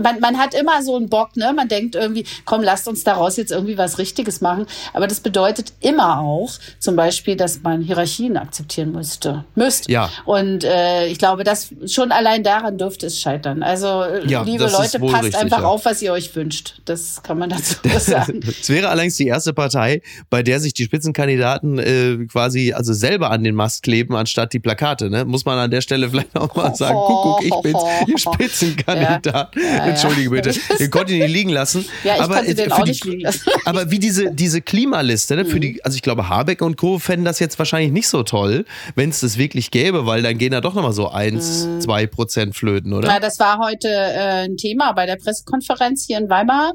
man, 0.00 0.20
man 0.20 0.38
hat 0.38 0.54
immer 0.54 0.82
so 0.82 0.94
einen 0.94 1.08
Bock, 1.08 1.36
ne? 1.36 1.52
Man 1.52 1.66
denkt 1.66 1.96
irgendwie, 1.96 2.24
komm, 2.44 2.62
lasst 2.62 2.86
uns 2.86 3.02
daraus 3.02 3.36
jetzt 3.36 3.50
irgendwie 3.50 3.76
was 3.78 3.98
Richtiges 3.98 4.40
machen. 4.40 4.66
Aber 4.92 5.08
das 5.08 5.18
bedeutet 5.18 5.72
immer 5.80 6.20
auch, 6.20 6.52
zum 6.78 6.94
Beispiel, 6.94 7.36
dass 7.36 7.62
man 7.62 7.82
Hierarchien 7.82 8.36
akzeptieren 8.36 8.92
müsste, 8.92 9.44
müsste. 9.56 9.90
Ja. 9.90 10.10
Und 10.24 10.62
äh, 10.62 11.06
ich 11.08 11.18
glaube, 11.18 11.42
dass 11.42 11.70
schon 11.86 12.12
allein 12.12 12.44
daran 12.44 12.78
dürfte 12.78 13.06
es 13.06 13.20
scheitern. 13.20 13.64
Also 13.64 14.04
ja, 14.24 14.42
liebe 14.42 14.64
Leute, 14.64 15.00
passt 15.00 15.24
richtig, 15.24 15.36
einfach 15.36 15.64
auf, 15.64 15.84
was 15.84 16.00
ihr 16.00 16.12
euch 16.12 16.34
wünscht. 16.36 16.80
Das 16.84 17.24
kann 17.24 17.38
man 17.38 17.50
dazu 17.50 17.76
sagen. 17.98 18.40
es 18.48 18.68
wäre 18.68 18.88
allerdings 18.88 19.16
die 19.16 19.26
erste 19.26 19.52
Partei 19.52 19.95
bei 20.30 20.42
der 20.42 20.60
sich 20.60 20.74
die 20.74 20.84
Spitzenkandidaten 20.84 21.78
äh, 21.78 22.26
quasi 22.30 22.72
also 22.72 22.92
selber 22.92 23.30
an 23.30 23.44
den 23.44 23.54
Mast 23.54 23.82
kleben, 23.82 24.16
anstatt 24.16 24.52
die 24.52 24.58
Plakate. 24.58 25.10
Ne? 25.10 25.24
Muss 25.24 25.44
man 25.44 25.58
an 25.58 25.70
der 25.70 25.80
Stelle 25.80 26.08
vielleicht 26.10 26.36
auch 26.36 26.54
mal 26.54 26.74
sagen, 26.74 26.96
guck, 26.96 27.22
guck, 27.22 27.44
ich 27.44 27.54
bin's, 27.62 27.82
ihr 28.06 28.18
Spitzenkandidat. 28.18 29.54
Ja. 29.56 29.62
Ja, 29.62 29.86
Entschuldige 29.86 30.30
bitte, 30.30 30.54
ihr 30.78 30.90
konntet 30.90 31.16
ihn 31.16 31.22
nicht 31.22 31.32
liegen 31.32 31.50
lassen. 31.50 31.84
Ja, 32.04 32.16
ich 32.16 32.22
aber, 32.22 32.36
konnte 32.36 32.54
den 32.54 32.72
auch 32.72 32.84
die, 32.84 32.90
nicht 32.90 33.04
liegen 33.04 33.20
lassen. 33.20 33.42
aber 33.64 33.90
wie 33.90 33.98
diese, 33.98 34.32
diese 34.32 34.60
Klimaliste, 34.60 35.36
ne, 35.36 35.44
für 35.44 35.60
die, 35.60 35.74
mhm. 35.74 35.80
also 35.82 35.96
ich 35.96 36.02
glaube, 36.02 36.28
Habeck 36.28 36.62
und 36.62 36.76
Co. 36.76 36.98
fänden 36.98 37.24
das 37.24 37.38
jetzt 37.38 37.58
wahrscheinlich 37.58 37.92
nicht 37.92 38.08
so 38.08 38.22
toll, 38.22 38.64
wenn 38.94 39.10
es 39.10 39.20
das 39.20 39.38
wirklich 39.38 39.70
gäbe, 39.70 40.06
weil 40.06 40.22
dann 40.22 40.38
gehen 40.38 40.52
da 40.52 40.60
doch 40.60 40.74
nochmal 40.74 40.92
so 40.92 41.08
eins, 41.08 41.66
mhm. 41.66 41.80
zwei 41.80 42.06
Prozent 42.06 42.54
flöten, 42.56 42.92
oder? 42.92 43.08
Ja, 43.08 43.20
das 43.20 43.38
war 43.38 43.58
heute 43.58 43.88
äh, 43.88 44.44
ein 44.44 44.56
Thema 44.56 44.92
bei 44.92 45.06
der 45.06 45.16
Pressekonferenz 45.16 46.04
hier 46.06 46.18
in 46.18 46.28
Weimar. 46.28 46.72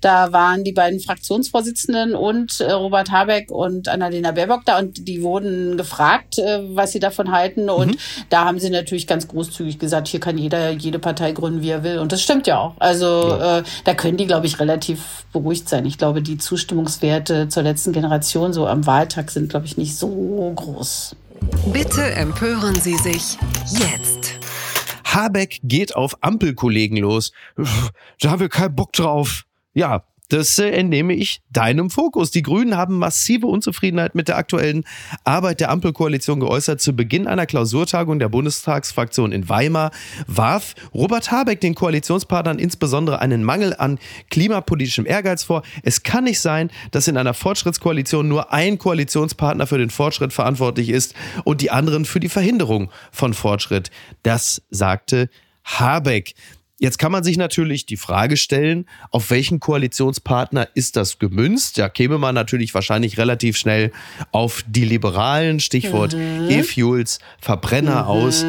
Da 0.00 0.32
waren 0.32 0.64
die 0.64 0.72
beiden 0.72 0.98
Fraktionsvorsitzenden 0.98 2.14
und 2.14 2.51
sind 2.56 2.68
äh, 2.68 2.72
Robert 2.72 3.10
Habeck 3.10 3.50
und 3.50 3.88
Annalena 3.88 4.32
Baerbock 4.32 4.64
da 4.64 4.78
und 4.78 5.06
die 5.08 5.22
wurden 5.22 5.76
gefragt, 5.76 6.38
äh, 6.38 6.60
was 6.74 6.92
sie 6.92 7.00
davon 7.00 7.32
halten. 7.32 7.70
Und 7.70 7.92
mhm. 7.92 7.98
da 8.30 8.44
haben 8.44 8.58
sie 8.58 8.70
natürlich 8.70 9.06
ganz 9.06 9.28
großzügig 9.28 9.78
gesagt, 9.78 10.08
hier 10.08 10.20
kann 10.20 10.38
jeder 10.38 10.70
jede 10.70 10.98
Partei 10.98 11.32
gründen, 11.32 11.62
wie 11.62 11.70
er 11.70 11.84
will. 11.84 11.98
Und 11.98 12.12
das 12.12 12.22
stimmt 12.22 12.46
ja 12.46 12.58
auch. 12.58 12.74
Also 12.78 13.06
ja. 13.06 13.58
Äh, 13.58 13.62
da 13.84 13.94
können 13.94 14.16
die, 14.16 14.26
glaube 14.26 14.46
ich, 14.46 14.58
relativ 14.58 15.24
beruhigt 15.32 15.68
sein. 15.68 15.86
Ich 15.86 15.98
glaube, 15.98 16.22
die 16.22 16.38
Zustimmungswerte 16.38 17.48
zur 17.48 17.62
letzten 17.62 17.92
Generation 17.92 18.52
so 18.52 18.66
am 18.66 18.86
Wahltag 18.86 19.30
sind, 19.30 19.48
glaube 19.48 19.66
ich, 19.66 19.76
nicht 19.76 19.96
so 19.96 20.52
groß. 20.54 21.16
Bitte 21.72 22.02
empören 22.12 22.74
Sie 22.76 22.96
sich 22.96 23.36
jetzt. 23.70 24.38
Habeck 25.04 25.60
geht 25.62 25.94
auf 25.94 26.16
Ampelkollegen 26.22 26.96
los. 26.96 27.32
Da 28.20 28.30
haben 28.30 28.40
wir 28.40 28.48
keinen 28.48 28.74
Bock 28.74 28.92
drauf. 28.92 29.44
Ja, 29.74 30.04
das 30.32 30.58
äh, 30.58 30.70
entnehme 30.70 31.12
ich 31.14 31.42
deinem 31.50 31.90
Fokus. 31.90 32.30
Die 32.30 32.42
Grünen 32.42 32.76
haben 32.76 32.98
massive 32.98 33.46
Unzufriedenheit 33.46 34.14
mit 34.14 34.28
der 34.28 34.38
aktuellen 34.38 34.84
Arbeit 35.24 35.60
der 35.60 35.70
Ampelkoalition 35.70 36.40
geäußert. 36.40 36.80
Zu 36.80 36.96
Beginn 36.96 37.26
einer 37.26 37.44
Klausurtagung 37.44 38.18
der 38.18 38.30
Bundestagsfraktion 38.30 39.32
in 39.32 39.48
Weimar 39.48 39.90
warf 40.26 40.74
Robert 40.94 41.30
Habeck 41.30 41.60
den 41.60 41.74
Koalitionspartnern 41.74 42.58
insbesondere 42.58 43.20
einen 43.20 43.44
Mangel 43.44 43.74
an 43.76 43.98
klimapolitischem 44.30 45.04
Ehrgeiz 45.04 45.44
vor. 45.44 45.62
Es 45.82 46.02
kann 46.02 46.24
nicht 46.24 46.40
sein, 46.40 46.70
dass 46.90 47.08
in 47.08 47.18
einer 47.18 47.34
Fortschrittskoalition 47.34 48.26
nur 48.26 48.52
ein 48.52 48.78
Koalitionspartner 48.78 49.66
für 49.66 49.78
den 49.78 49.90
Fortschritt 49.90 50.32
verantwortlich 50.32 50.88
ist 50.88 51.14
und 51.44 51.60
die 51.60 51.70
anderen 51.70 52.06
für 52.06 52.20
die 52.20 52.30
Verhinderung 52.30 52.90
von 53.10 53.34
Fortschritt. 53.34 53.90
Das 54.22 54.62
sagte 54.70 55.28
Habeck. 55.64 56.34
Jetzt 56.82 56.98
kann 56.98 57.12
man 57.12 57.22
sich 57.22 57.36
natürlich 57.36 57.86
die 57.86 57.96
Frage 57.96 58.36
stellen, 58.36 58.86
auf 59.12 59.30
welchen 59.30 59.60
Koalitionspartner 59.60 60.66
ist 60.74 60.96
das 60.96 61.20
gemünzt? 61.20 61.78
Da 61.78 61.88
käme 61.88 62.18
man 62.18 62.34
natürlich 62.34 62.74
wahrscheinlich 62.74 63.18
relativ 63.18 63.56
schnell 63.56 63.92
auf 64.32 64.64
die 64.66 64.84
Liberalen, 64.84 65.60
Stichwort 65.60 66.12
mhm. 66.14 66.50
E-Fuels, 66.50 67.20
Verbrenner 67.40 68.02
mhm. 68.02 68.08
aus. 68.08 68.44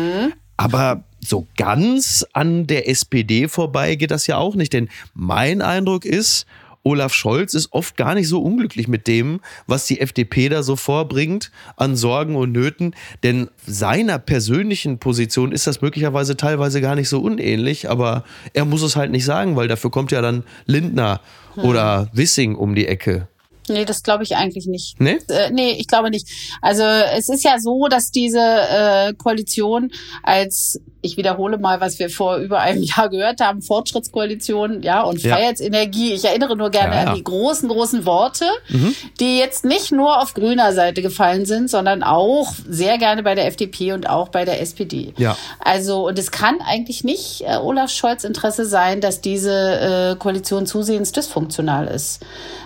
Aber 0.57 1.03
so 1.19 1.47
ganz 1.57 2.25
an 2.33 2.65
der 2.65 2.89
SPD 2.89 3.47
vorbei 3.47 3.93
geht 3.93 4.09
das 4.09 4.25
ja 4.25 4.37
auch 4.37 4.55
nicht, 4.55 4.73
denn 4.73 4.89
mein 5.13 5.61
Eindruck 5.61 6.03
ist, 6.03 6.47
Olaf 6.83 7.13
Scholz 7.13 7.53
ist 7.53 7.71
oft 7.71 7.97
gar 7.97 8.13
nicht 8.13 8.27
so 8.27 8.41
unglücklich 8.41 8.87
mit 8.87 9.07
dem, 9.07 9.39
was 9.67 9.87
die 9.87 9.99
FDP 10.01 10.49
da 10.49 10.63
so 10.63 10.75
vorbringt 10.75 11.51
an 11.77 11.95
Sorgen 11.95 12.35
und 12.35 12.51
Nöten. 12.51 12.95
Denn 13.23 13.49
seiner 13.65 14.19
persönlichen 14.19 14.99
Position 14.99 15.51
ist 15.51 15.65
das 15.67 15.81
möglicherweise 15.81 16.37
teilweise 16.37 16.81
gar 16.81 16.95
nicht 16.95 17.09
so 17.09 17.21
unähnlich, 17.21 17.89
aber 17.89 18.23
er 18.53 18.65
muss 18.65 18.81
es 18.81 18.95
halt 18.95 19.11
nicht 19.11 19.25
sagen, 19.25 19.55
weil 19.55 19.67
dafür 19.67 19.91
kommt 19.91 20.11
ja 20.11 20.21
dann 20.21 20.43
Lindner 20.65 21.21
hm. 21.55 21.63
oder 21.63 22.09
Wissing 22.13 22.55
um 22.55 22.75
die 22.75 22.87
Ecke. 22.87 23.27
Nee, 23.69 23.85
das 23.85 24.03
glaube 24.03 24.23
ich 24.23 24.35
eigentlich 24.35 24.67
nicht. 24.67 24.99
Nee? 24.99 25.19
Äh, 25.29 25.51
nee, 25.51 25.71
ich 25.71 25.87
glaube 25.87 26.09
nicht. 26.09 26.27
Also 26.61 26.83
es 26.83 27.29
ist 27.29 27.43
ja 27.43 27.59
so, 27.59 27.87
dass 27.87 28.11
diese 28.11 28.39
äh, 28.39 29.13
Koalition 29.13 29.91
als 30.23 30.79
ich 31.03 31.17
wiederhole 31.17 31.57
mal, 31.57 31.81
was 31.81 31.99
wir 31.99 32.09
vor 32.09 32.37
über 32.37 32.61
einem 32.61 32.81
Jahr 32.83 33.09
gehört 33.09 33.41
haben, 33.41 33.61
Fortschrittskoalition, 33.61 34.81
ja, 34.81 35.01
und 35.01 35.21
Freiheitsenergie. 35.21 36.09
Ja. 36.11 36.15
Ich 36.15 36.25
erinnere 36.25 36.55
nur 36.55 36.71
gerne 36.71 36.95
ja, 36.95 37.03
ja. 37.03 37.09
an 37.09 37.15
die 37.15 37.23
großen, 37.23 37.69
großen 37.69 38.05
Worte, 38.05 38.45
mhm. 38.69 38.95
die 39.19 39.37
jetzt 39.37 39.65
nicht 39.65 39.91
nur 39.91 40.21
auf 40.21 40.33
grüner 40.33 40.73
Seite 40.73 41.01
gefallen 41.01 41.45
sind, 41.45 41.69
sondern 41.69 42.03
auch 42.03 42.53
sehr 42.67 42.97
gerne 42.97 43.21
bei 43.21 43.35
der 43.35 43.47
FDP 43.47 43.91
und 43.91 44.09
auch 44.09 44.29
bei 44.29 44.45
der 44.45 44.61
SPD. 44.61 45.13
Ja. 45.17 45.37
Also, 45.59 46.07
und 46.07 46.17
es 46.17 46.31
kann 46.31 46.61
eigentlich 46.65 47.03
nicht 47.03 47.41
äh, 47.41 47.57
Olaf 47.57 47.91
Scholz 47.91 48.23
Interesse 48.23 48.65
sein, 48.65 49.01
dass 49.01 49.19
diese 49.19 49.51
äh, 49.51 50.15
Koalition 50.15 50.65
zusehends 50.65 51.11
dysfunktional 51.11 51.87
ist. 51.87 52.21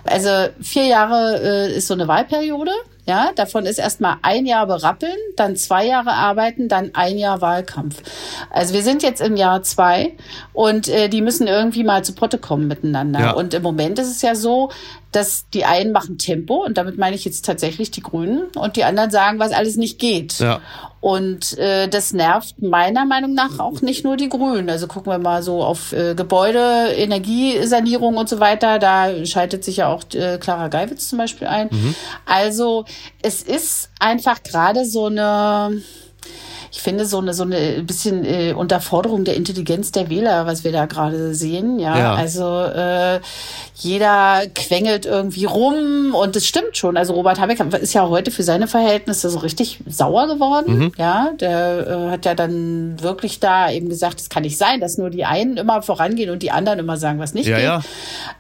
Also, 0.06 0.30
vier 0.62 0.86
Jahre 0.88 1.40
äh, 1.42 1.78
ist 1.78 1.88
so 1.88 1.94
eine 1.94 2.08
Wahlperiode. 2.08 2.72
Ja, 3.08 3.32
davon 3.34 3.66
ist 3.66 3.80
erstmal 3.80 4.18
ein 4.22 4.46
Jahr 4.46 4.68
berappeln, 4.68 5.16
dann 5.38 5.56
zwei 5.56 5.86
Jahre 5.86 6.12
arbeiten, 6.12 6.68
dann 6.68 6.92
ein 6.94 7.18
Jahr 7.18 7.40
Wahlkampf. 7.40 8.04
Also 8.50 8.74
wir 8.74 8.84
sind 8.84 9.02
jetzt 9.02 9.22
im 9.22 9.38
Jahr 9.38 9.64
zwei 9.64 10.18
und 10.52 10.90
äh, 10.90 11.08
die 11.08 11.22
müssen 11.22 11.48
irgendwie 11.48 11.86
mal 11.86 12.04
zu 12.04 12.14
Potte 12.14 12.38
kommen 12.38 12.68
miteinander. 12.68 13.20
Ja. 13.22 13.32
Und 13.32 13.54
im 13.54 13.64
Moment 13.64 13.98
ist 13.98 14.12
es 14.12 14.22
ja 14.22 14.36
so, 14.36 14.72
dass 15.14 15.50
die 15.52 15.64
einen 15.64 15.94
machen 15.94 16.18
Tempo 16.18 16.66
und 16.66 16.78
damit 16.78 16.98
meine 16.98 17.16
ich 17.16 17.24
jetzt 17.24 17.46
tatsächlich 17.46 17.92
die 17.92 18.02
Grünen 18.02 18.44
und 18.58 18.76
die 18.76 18.84
anderen 18.84 19.10
sagen, 19.10 19.40
was 19.40 19.54
alles 19.54 19.78
nicht 19.78 20.00
geht. 20.00 20.40
Ja. 20.40 20.60
Und 21.00 21.58
äh, 21.58 21.88
das 21.88 22.14
nervt 22.14 22.62
meiner 22.62 23.06
Meinung 23.06 23.34
nach 23.34 23.60
auch 23.60 23.82
nicht 23.82 24.04
nur 24.04 24.18
die 24.18 24.30
Grünen. 24.30 24.70
Also 24.70 24.88
gucken 24.88 25.12
wir 25.12 25.20
mal 25.20 25.44
so 25.44 25.64
auf 25.64 25.94
äh, 25.94 26.16
Gebäude, 26.16 26.94
Energiesanierung 26.96 28.18
und 28.18 28.28
so 28.28 28.40
weiter. 28.40 28.80
Da 28.80 29.26
schaltet 29.26 29.64
sich 29.64 29.78
ja 29.78 29.88
auch 29.88 30.04
äh, 30.14 30.38
Clara 30.40 30.70
Geiwitz 30.70 31.10
zum 31.10 31.20
Beispiel 31.20 31.48
ein. 31.48 31.70
Mhm. 31.72 31.96
Also 32.26 32.86
es 33.22 33.44
ist 33.44 33.90
einfach 34.00 34.42
gerade 34.44 34.86
so 34.86 35.06
eine 35.06 35.82
ich 36.72 36.82
finde 36.82 37.06
so 37.06 37.20
eine 37.20 37.34
so 37.34 37.44
eine 37.44 37.84
bisschen 37.84 38.26
äh, 38.26 38.54
Unterforderung 38.54 39.24
der 39.24 39.36
Intelligenz 39.36 39.92
der 39.92 40.10
Wähler, 40.10 40.46
was 40.46 40.64
wir 40.64 40.72
da 40.72 40.86
gerade 40.86 41.34
sehen. 41.34 41.80
Ja, 41.80 41.98
ja. 41.98 42.14
also 42.14 42.62
äh, 42.62 43.20
jeder 43.76 44.42
quengelt 44.56 45.06
irgendwie 45.06 45.46
rum 45.46 46.16
und 46.16 46.36
es 46.36 46.48
stimmt 46.48 46.76
schon. 46.78 46.98
Also 46.98 47.14
Robert 47.14 47.40
Habeck 47.40 47.60
ist 47.82 47.94
ja 47.94 48.08
heute 48.08 48.32
für 48.32 48.44
seine 48.44 48.68
Verhältnisse 48.68 49.30
so 49.30 49.40
richtig 49.40 49.80
sauer 49.88 50.28
geworden. 50.28 50.78
Mhm. 50.78 50.92
Ja, 50.98 51.32
der 51.40 51.88
äh, 51.88 52.12
hat 52.12 52.26
ja 52.26 52.36
dann 52.36 53.02
wirklich 53.02 53.40
da 53.40 53.72
eben 53.72 53.90
gesagt, 53.90 54.20
es 54.20 54.30
kann 54.30 54.44
nicht 54.44 54.58
sein, 54.58 54.82
dass 54.82 54.98
nur 54.98 55.10
die 55.10 55.26
einen 55.26 55.58
immer 55.58 55.82
vorangehen 55.82 56.30
und 56.30 56.42
die 56.42 56.52
anderen 56.52 56.80
immer 56.80 56.98
sagen, 56.98 57.20
was 57.20 57.34
nicht 57.34 57.48
ja, 57.48 57.58
geht. 57.58 57.66
Ja. 57.66 57.82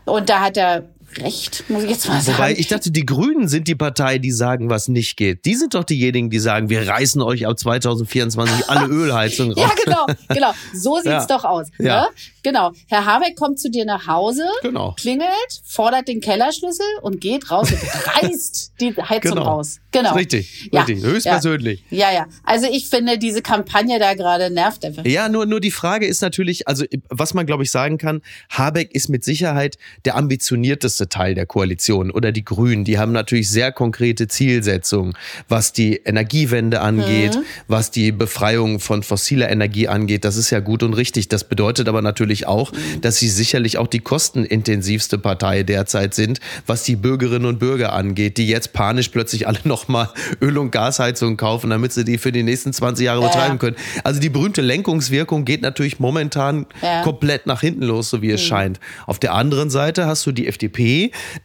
Und 0.05 0.29
da 0.29 0.39
hat 0.41 0.57
er 0.57 0.83
recht, 1.21 1.63
muss 1.69 1.83
ich 1.83 1.89
jetzt 1.89 2.07
mal 2.07 2.21
sagen. 2.21 2.37
Wobei 2.37 2.53
ich 2.53 2.67
dachte, 2.67 2.91
die 2.91 3.05
Grünen 3.05 3.47
sind 3.47 3.67
die 3.67 3.75
Partei, 3.75 4.17
die 4.17 4.31
sagen, 4.31 4.69
was 4.69 4.87
nicht 4.87 5.17
geht. 5.17 5.45
Die 5.45 5.55
sind 5.55 5.73
doch 5.73 5.83
diejenigen, 5.83 6.29
die 6.29 6.39
sagen, 6.39 6.69
wir 6.69 6.87
reißen 6.87 7.21
euch 7.21 7.47
ab 7.47 7.57
2024 7.57 8.69
alle 8.69 8.87
Ölheizungen 8.93 9.53
raus. 9.53 9.69
ja, 9.69 9.83
genau, 9.83 10.05
genau. 10.27 10.53
So 10.73 10.95
sieht's 11.03 11.05
ja. 11.05 11.25
doch 11.25 11.43
aus. 11.43 11.67
Ja. 11.79 12.01
Ne? 12.01 12.07
Genau. 12.43 12.71
Herr 12.87 13.05
Habeck 13.05 13.35
kommt 13.35 13.59
zu 13.59 13.69
dir 13.69 13.85
nach 13.85 14.07
Hause, 14.07 14.43
genau. 14.61 14.95
klingelt, 14.97 15.29
fordert 15.65 16.07
den 16.07 16.21
Kellerschlüssel 16.21 16.85
und 17.01 17.19
geht 17.19 17.51
raus 17.51 17.71
und 17.71 17.79
reißt 18.23 18.73
die 18.79 18.95
Heizung 18.95 19.31
genau. 19.31 19.43
raus. 19.43 19.79
Genau. 19.91 20.13
Richtig, 20.13 20.69
ja. 20.71 20.83
richtig. 20.83 21.03
Höchstpersönlich. 21.03 21.83
Ja. 21.89 22.09
ja, 22.09 22.19
ja. 22.19 22.25
Also 22.43 22.67
ich 22.71 22.87
finde, 22.87 23.17
diese 23.17 23.41
Kampagne 23.41 23.99
da 23.99 24.13
gerade 24.13 24.49
nervt 24.49 24.85
einfach. 24.85 25.05
Ja, 25.05 25.27
nur, 25.27 25.45
nur 25.45 25.59
die 25.59 25.71
Frage 25.71 26.05
ist 26.05 26.21
natürlich, 26.21 26.67
also 26.67 26.85
was 27.09 27.33
man, 27.33 27.45
glaube 27.45 27.63
ich, 27.63 27.71
sagen 27.71 27.97
kann, 27.97 28.21
Habeck 28.49 28.93
ist 28.93 29.09
mit 29.09 29.23
Sicherheit 29.23 29.77
der 30.05 30.15
ambitionierteste 30.15 31.06
Teil 31.09 31.35
der 31.35 31.45
Koalition 31.45 32.11
oder 32.11 32.31
die 32.31 32.45
Grünen, 32.45 32.83
die 32.83 32.97
haben 32.97 33.11
natürlich 33.11 33.49
sehr 33.49 33.71
konkrete 33.71 34.27
Zielsetzungen, 34.27 35.13
was 35.47 35.73
die 35.73 35.97
Energiewende 35.97 36.81
angeht, 36.81 37.35
mhm. 37.35 37.43
was 37.67 37.91
die 37.91 38.11
Befreiung 38.11 38.79
von 38.79 39.03
fossiler 39.03 39.49
Energie 39.49 39.87
angeht. 39.87 40.25
Das 40.25 40.37
ist 40.37 40.49
ja 40.49 40.59
gut 40.59 40.83
und 40.83 40.93
richtig. 40.93 41.29
Das 41.29 41.43
bedeutet 41.43 41.87
aber 41.87 42.01
natürlich 42.01 42.47
auch, 42.47 42.71
mhm. 42.71 43.01
dass 43.01 43.17
sie 43.17 43.29
sicherlich 43.29 43.77
auch 43.77 43.87
die 43.87 43.99
kostenintensivste 43.99 45.17
Partei 45.17 45.63
derzeit 45.63 46.13
sind, 46.13 46.39
was 46.65 46.83
die 46.83 46.95
Bürgerinnen 46.95 47.45
und 47.45 47.59
Bürger 47.59 47.93
angeht, 47.93 48.37
die 48.37 48.47
jetzt 48.47 48.73
panisch 48.73 49.09
plötzlich 49.09 49.47
alle 49.47 49.59
nochmal 49.63 50.09
Öl- 50.41 50.57
und 50.57 50.71
Gasheizungen 50.71 51.37
kaufen, 51.37 51.69
damit 51.69 51.93
sie 51.93 52.05
die 52.05 52.17
für 52.17 52.31
die 52.31 52.43
nächsten 52.43 52.73
20 52.73 53.05
Jahre 53.05 53.21
ja. 53.21 53.27
betreiben 53.27 53.59
können. 53.59 53.75
Also 54.03 54.19
die 54.19 54.29
berühmte 54.29 54.61
Lenkungswirkung 54.61 55.45
geht 55.45 55.61
natürlich 55.61 55.99
momentan 55.99 56.65
ja. 56.81 57.03
komplett 57.03 57.47
nach 57.47 57.61
hinten 57.61 57.83
los, 57.83 58.09
so 58.09 58.21
wie 58.21 58.31
es 58.31 58.41
mhm. 58.43 58.47
scheint. 58.47 58.79
Auf 59.05 59.19
der 59.19 59.33
anderen 59.33 59.69
Seite 59.69 60.05
hast 60.05 60.25
du 60.25 60.31
die 60.31 60.47
FDP, 60.47 60.96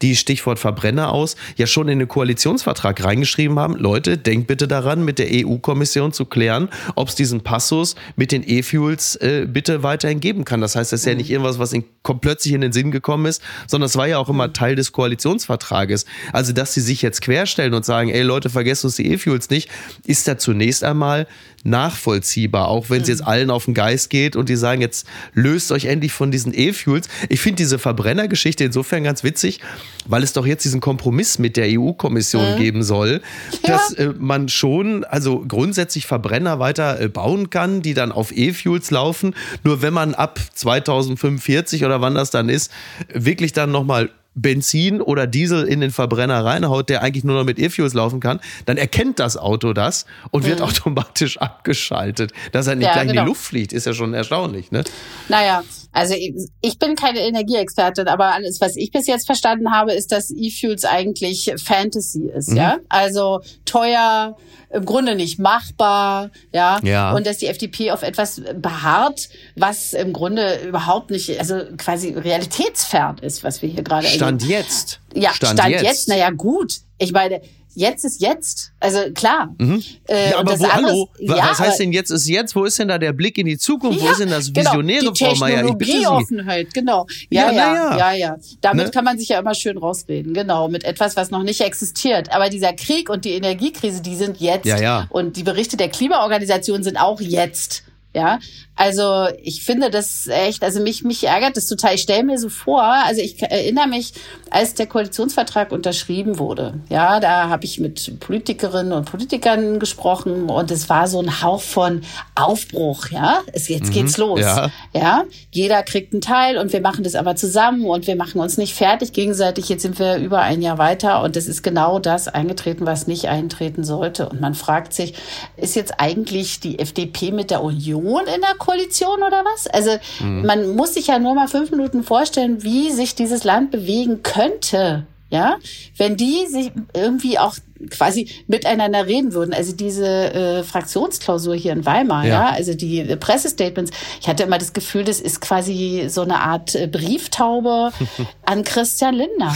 die 0.02 0.16
Stichwort 0.16 0.58
Verbrenner 0.58 1.12
aus, 1.12 1.36
ja 1.56 1.66
schon 1.66 1.88
in 1.88 1.98
den 1.98 2.08
Koalitionsvertrag 2.08 3.02
reingeschrieben 3.04 3.58
haben, 3.58 3.76
Leute, 3.76 4.18
denkt 4.18 4.46
bitte 4.46 4.68
daran, 4.68 5.04
mit 5.04 5.18
der 5.18 5.28
EU-Kommission 5.30 6.12
zu 6.12 6.24
klären, 6.24 6.68
ob 6.94 7.08
es 7.08 7.14
diesen 7.14 7.42
Passus 7.42 7.94
mit 8.16 8.32
den 8.32 8.42
E-Fuels 8.46 9.16
äh, 9.16 9.46
bitte 9.48 9.82
weiterhin 9.82 10.20
geben 10.20 10.44
kann. 10.44 10.60
Das 10.60 10.76
heißt, 10.76 10.92
das 10.92 11.00
ist 11.00 11.06
ja 11.06 11.14
nicht 11.14 11.30
irgendwas, 11.30 11.58
was 11.58 11.72
ihnen 11.72 11.84
plötzlich 12.20 12.54
in 12.54 12.60
den 12.60 12.72
Sinn 12.72 12.90
gekommen 12.90 13.26
ist, 13.26 13.42
sondern 13.66 13.86
es 13.86 13.96
war 13.96 14.08
ja 14.08 14.18
auch 14.18 14.28
immer 14.28 14.52
Teil 14.52 14.76
des 14.76 14.92
Koalitionsvertrages. 14.92 16.04
Also, 16.32 16.52
dass 16.52 16.74
sie 16.74 16.80
sich 16.80 17.02
jetzt 17.02 17.20
querstellen 17.22 17.74
und 17.74 17.84
sagen, 17.84 18.10
ey 18.10 18.22
Leute, 18.22 18.50
vergesst 18.50 18.84
uns 18.84 18.96
die 18.96 19.10
E-Fuels 19.12 19.50
nicht, 19.50 19.70
ist 20.04 20.26
da 20.28 20.38
zunächst 20.38 20.84
einmal 20.84 21.26
nachvollziehbar, 21.64 22.68
auch 22.68 22.90
wenn 22.90 23.02
es 23.02 23.08
jetzt 23.08 23.24
allen 23.24 23.50
auf 23.50 23.66
den 23.66 23.74
Geist 23.74 24.10
geht 24.10 24.36
und 24.36 24.48
die 24.48 24.56
sagen, 24.56 24.80
jetzt 24.80 25.06
löst 25.32 25.70
euch 25.72 25.84
endlich 25.84 26.12
von 26.12 26.30
diesen 26.30 26.52
E-Fuels. 26.54 27.08
Ich 27.28 27.40
finde 27.40 27.56
diese 27.56 27.78
Verbrennergeschichte 27.78 28.64
insofern 28.64 29.04
ganz 29.04 29.22
witzig, 29.22 29.60
weil 30.06 30.22
es 30.22 30.32
doch 30.32 30.46
jetzt 30.46 30.64
diesen 30.64 30.80
Kompromiss 30.80 31.38
mit 31.38 31.56
der 31.56 31.66
EU-Kommission 31.68 32.54
mhm. 32.54 32.58
geben 32.58 32.82
soll, 32.82 33.22
dass 33.62 33.96
ja. 33.96 34.06
äh, 34.06 34.14
man 34.18 34.48
schon, 34.48 35.04
also 35.04 35.44
grundsätzlich 35.46 36.06
Verbrenner 36.06 36.58
weiter 36.58 37.00
äh, 37.00 37.08
bauen 37.08 37.50
kann, 37.50 37.82
die 37.82 37.94
dann 37.94 38.12
auf 38.12 38.32
E-Fuels 38.32 38.90
laufen. 38.90 39.34
Nur 39.62 39.82
wenn 39.82 39.94
man 39.94 40.14
ab 40.14 40.40
2045 40.54 41.84
oder 41.84 42.00
wann 42.00 42.14
das 42.14 42.30
dann 42.30 42.48
ist, 42.48 42.72
wirklich 43.12 43.52
dann 43.52 43.70
nochmal 43.70 44.10
Benzin 44.34 45.00
oder 45.00 45.26
Diesel 45.26 45.64
in 45.64 45.80
den 45.80 45.90
Verbrenner 45.90 46.44
reinhaut, 46.44 46.88
der 46.88 47.02
eigentlich 47.02 47.24
nur 47.24 47.36
noch 47.36 47.44
mit 47.44 47.58
E-Fuels 47.58 47.94
laufen 47.94 48.20
kann, 48.20 48.40
dann 48.64 48.76
erkennt 48.76 49.18
das 49.18 49.36
Auto 49.36 49.72
das 49.72 50.06
und 50.30 50.46
wird 50.46 50.60
mhm. 50.60 50.66
automatisch 50.66 51.38
abgeschaltet. 51.40 52.32
Dass 52.52 52.66
er 52.66 52.76
nicht 52.76 52.86
ja, 52.86 52.92
gleich 52.92 53.02
genau. 53.02 53.10
in 53.10 53.16
die 53.16 53.18
genau. 53.18 53.28
Luft 53.28 53.42
fliegt, 53.42 53.72
ist 53.72 53.86
ja 53.86 53.92
schon 53.92 54.14
erstaunlich. 54.14 54.70
Ne? 54.70 54.84
Naja, 55.28 55.62
Also 55.92 56.14
ich 56.60 56.78
bin 56.78 56.96
keine 56.96 57.20
Energieexpertin, 57.20 58.08
aber 58.08 58.32
alles, 58.32 58.60
was 58.60 58.76
ich 58.76 58.90
bis 58.90 59.06
jetzt 59.06 59.26
verstanden 59.26 59.72
habe, 59.72 59.92
ist, 59.92 60.10
dass 60.10 60.30
E-Fuels 60.30 60.84
eigentlich 60.84 61.52
Fantasy 61.62 62.30
ist, 62.34 62.50
mhm. 62.50 62.56
ja. 62.56 62.78
Also 62.88 63.40
teuer, 63.66 64.36
im 64.72 64.86
Grunde 64.86 65.14
nicht 65.14 65.38
machbar, 65.38 66.30
ja? 66.52 66.80
ja. 66.82 67.12
Und 67.12 67.26
dass 67.26 67.38
die 67.38 67.46
FDP 67.46 67.90
auf 67.90 68.02
etwas 68.02 68.40
beharrt, 68.54 69.28
was 69.54 69.92
im 69.92 70.12
Grunde 70.12 70.60
überhaupt 70.66 71.10
nicht, 71.10 71.38
also 71.38 71.60
quasi 71.76 72.14
realitätsfern 72.14 73.18
ist, 73.18 73.44
was 73.44 73.60
wir 73.60 73.68
hier 73.68 73.82
gerade. 73.82 74.06
Stand 74.06 74.44
jetzt. 74.44 75.00
Ja, 75.14 75.34
Stand, 75.34 75.58
Stand 75.58 75.72
jetzt. 75.72 75.84
jetzt. 75.84 76.08
Naja, 76.08 76.30
gut. 76.30 76.78
Ich 76.98 77.12
meine, 77.12 77.42
jetzt 77.74 78.04
ist 78.04 78.20
jetzt. 78.20 78.72
Also 78.80 78.98
klar. 79.14 79.54
Mhm. 79.58 79.82
Äh, 80.08 80.30
ja, 80.30 80.38
aber 80.38 80.58
wo, 80.58 80.64
andere, 80.64 80.72
hallo, 80.72 81.08
ja, 81.18 81.48
was 81.50 81.58
heißt 81.58 81.80
denn 81.80 81.92
jetzt 81.92 82.10
ist 82.10 82.28
jetzt? 82.28 82.54
Wo 82.54 82.64
ist 82.64 82.78
denn 82.78 82.88
da 82.88 82.98
der 82.98 83.12
Blick 83.12 83.38
in 83.38 83.46
die 83.46 83.58
Zukunft? 83.58 84.00
Ja, 84.00 84.06
wo 84.06 84.10
ist 84.10 84.20
denn 84.20 84.30
das 84.30 84.52
genau, 84.52 84.70
Visionäre, 84.70 85.12
genau, 85.12 85.14
Frau 85.14 85.34
Meier? 85.36 85.64
Ich 85.66 85.74
bitte 85.74 85.98
Sie. 85.98 86.06
Offenheit, 86.06 86.74
genau. 86.74 87.06
Ja, 87.30 87.50
ja, 87.50 87.74
ja, 87.74 87.96
ja, 87.96 88.12
ja. 88.12 88.36
Damit 88.60 88.86
ne? 88.86 88.90
kann 88.90 89.04
man 89.04 89.18
sich 89.18 89.28
ja 89.28 89.38
immer 89.38 89.54
schön 89.54 89.78
rausreden, 89.78 90.34
genau, 90.34 90.68
mit 90.68 90.84
etwas, 90.84 91.16
was 91.16 91.30
noch 91.30 91.42
nicht 91.42 91.60
existiert. 91.60 92.32
Aber 92.32 92.48
dieser 92.48 92.72
Krieg 92.72 93.08
und 93.08 93.24
die 93.24 93.32
Energiekrise, 93.32 94.02
die 94.02 94.16
sind 94.16 94.40
jetzt. 94.40 94.66
Ja, 94.66 94.80
ja. 94.80 95.06
Und 95.10 95.36
die 95.36 95.42
Berichte 95.42 95.76
der 95.76 95.88
Klimaorganisation 95.88 96.82
sind 96.82 96.96
auch 96.96 97.20
jetzt. 97.20 97.84
Ja, 98.14 98.40
also 98.76 99.28
ich 99.42 99.62
finde 99.62 99.88
das 99.88 100.26
echt, 100.26 100.62
also 100.62 100.80
mich, 100.80 101.02
mich 101.02 101.24
ärgert 101.24 101.56
das 101.56 101.66
total. 101.66 101.94
Ich 101.94 102.02
stelle 102.02 102.24
mir 102.24 102.38
so 102.38 102.50
vor, 102.50 102.82
also 102.82 103.22
ich 103.22 103.40
erinnere 103.42 103.86
mich, 103.86 104.12
als 104.50 104.74
der 104.74 104.86
Koalitionsvertrag 104.86 105.72
unterschrieben 105.72 106.38
wurde, 106.38 106.74
ja, 106.90 107.20
da 107.20 107.48
habe 107.48 107.64
ich 107.64 107.78
mit 107.78 108.20
Politikerinnen 108.20 108.92
und 108.92 109.10
Politikern 109.10 109.78
gesprochen 109.78 110.50
und 110.50 110.70
es 110.70 110.90
war 110.90 111.08
so 111.08 111.20
ein 111.20 111.42
Hauch 111.42 111.62
von 111.62 112.02
Aufbruch, 112.34 113.08
ja. 113.08 113.40
Es, 113.52 113.68
jetzt 113.68 113.88
mhm, 113.88 113.92
geht's 113.92 114.18
los. 114.18 114.40
Ja. 114.40 114.70
ja. 114.92 115.24
Jeder 115.50 115.82
kriegt 115.82 116.12
einen 116.12 116.20
Teil 116.20 116.58
und 116.58 116.72
wir 116.74 116.82
machen 116.82 117.04
das 117.04 117.14
aber 117.14 117.34
zusammen 117.34 117.86
und 117.86 118.06
wir 118.06 118.16
machen 118.16 118.42
uns 118.42 118.58
nicht 118.58 118.74
fertig 118.74 119.14
gegenseitig. 119.14 119.70
Jetzt 119.70 119.82
sind 119.82 119.98
wir 119.98 120.16
über 120.16 120.40
ein 120.40 120.60
Jahr 120.60 120.76
weiter 120.76 121.22
und 121.22 121.36
es 121.38 121.48
ist 121.48 121.62
genau 121.62 121.98
das 121.98 122.28
eingetreten, 122.28 122.84
was 122.84 123.06
nicht 123.06 123.28
eintreten 123.28 123.84
sollte. 123.84 124.28
Und 124.28 124.40
man 124.42 124.54
fragt 124.54 124.92
sich, 124.92 125.14
ist 125.56 125.76
jetzt 125.76 125.94
eigentlich 125.98 126.60
die 126.60 126.78
FDP 126.78 127.32
mit 127.32 127.50
der 127.50 127.62
Union 127.62 128.01
Union 128.02 128.26
in 128.34 128.40
der 128.40 128.54
Koalition 128.58 129.22
oder 129.22 129.44
was? 129.44 129.66
Also 129.66 129.90
mhm. 130.20 130.46
man 130.46 130.76
muss 130.76 130.94
sich 130.94 131.08
ja 131.08 131.18
nur 131.18 131.34
mal 131.34 131.48
fünf 131.48 131.70
Minuten 131.70 132.02
vorstellen, 132.02 132.62
wie 132.62 132.90
sich 132.90 133.14
dieses 133.14 133.44
Land 133.44 133.70
bewegen 133.70 134.22
könnte. 134.22 135.06
Ja, 135.30 135.56
wenn 135.96 136.18
die 136.18 136.46
sich 136.46 136.72
irgendwie 136.94 137.38
auch 137.38 137.54
quasi 137.90 138.28
miteinander 138.46 139.06
reden 139.06 139.32
würden. 139.32 139.52
Also 139.54 139.72
diese 139.74 140.06
äh, 140.06 140.62
Fraktionsklausur 140.62 141.54
hier 141.54 141.72
in 141.72 141.84
Weimar, 141.84 142.24
ja, 142.24 142.30
ja 142.30 142.50
also 142.50 142.74
die 142.74 143.00
äh, 143.00 143.16
Pressestatements. 143.16 143.92
Ich 144.20 144.28
hatte 144.28 144.42
immer 144.42 144.58
das 144.58 144.72
Gefühl, 144.72 145.04
das 145.04 145.20
ist 145.20 145.40
quasi 145.40 146.06
so 146.08 146.22
eine 146.22 146.40
Art 146.40 146.74
äh, 146.74 146.86
Brieftaube 146.86 147.92
an 148.46 148.64
Christian 148.64 149.14
Lindner. 149.14 149.54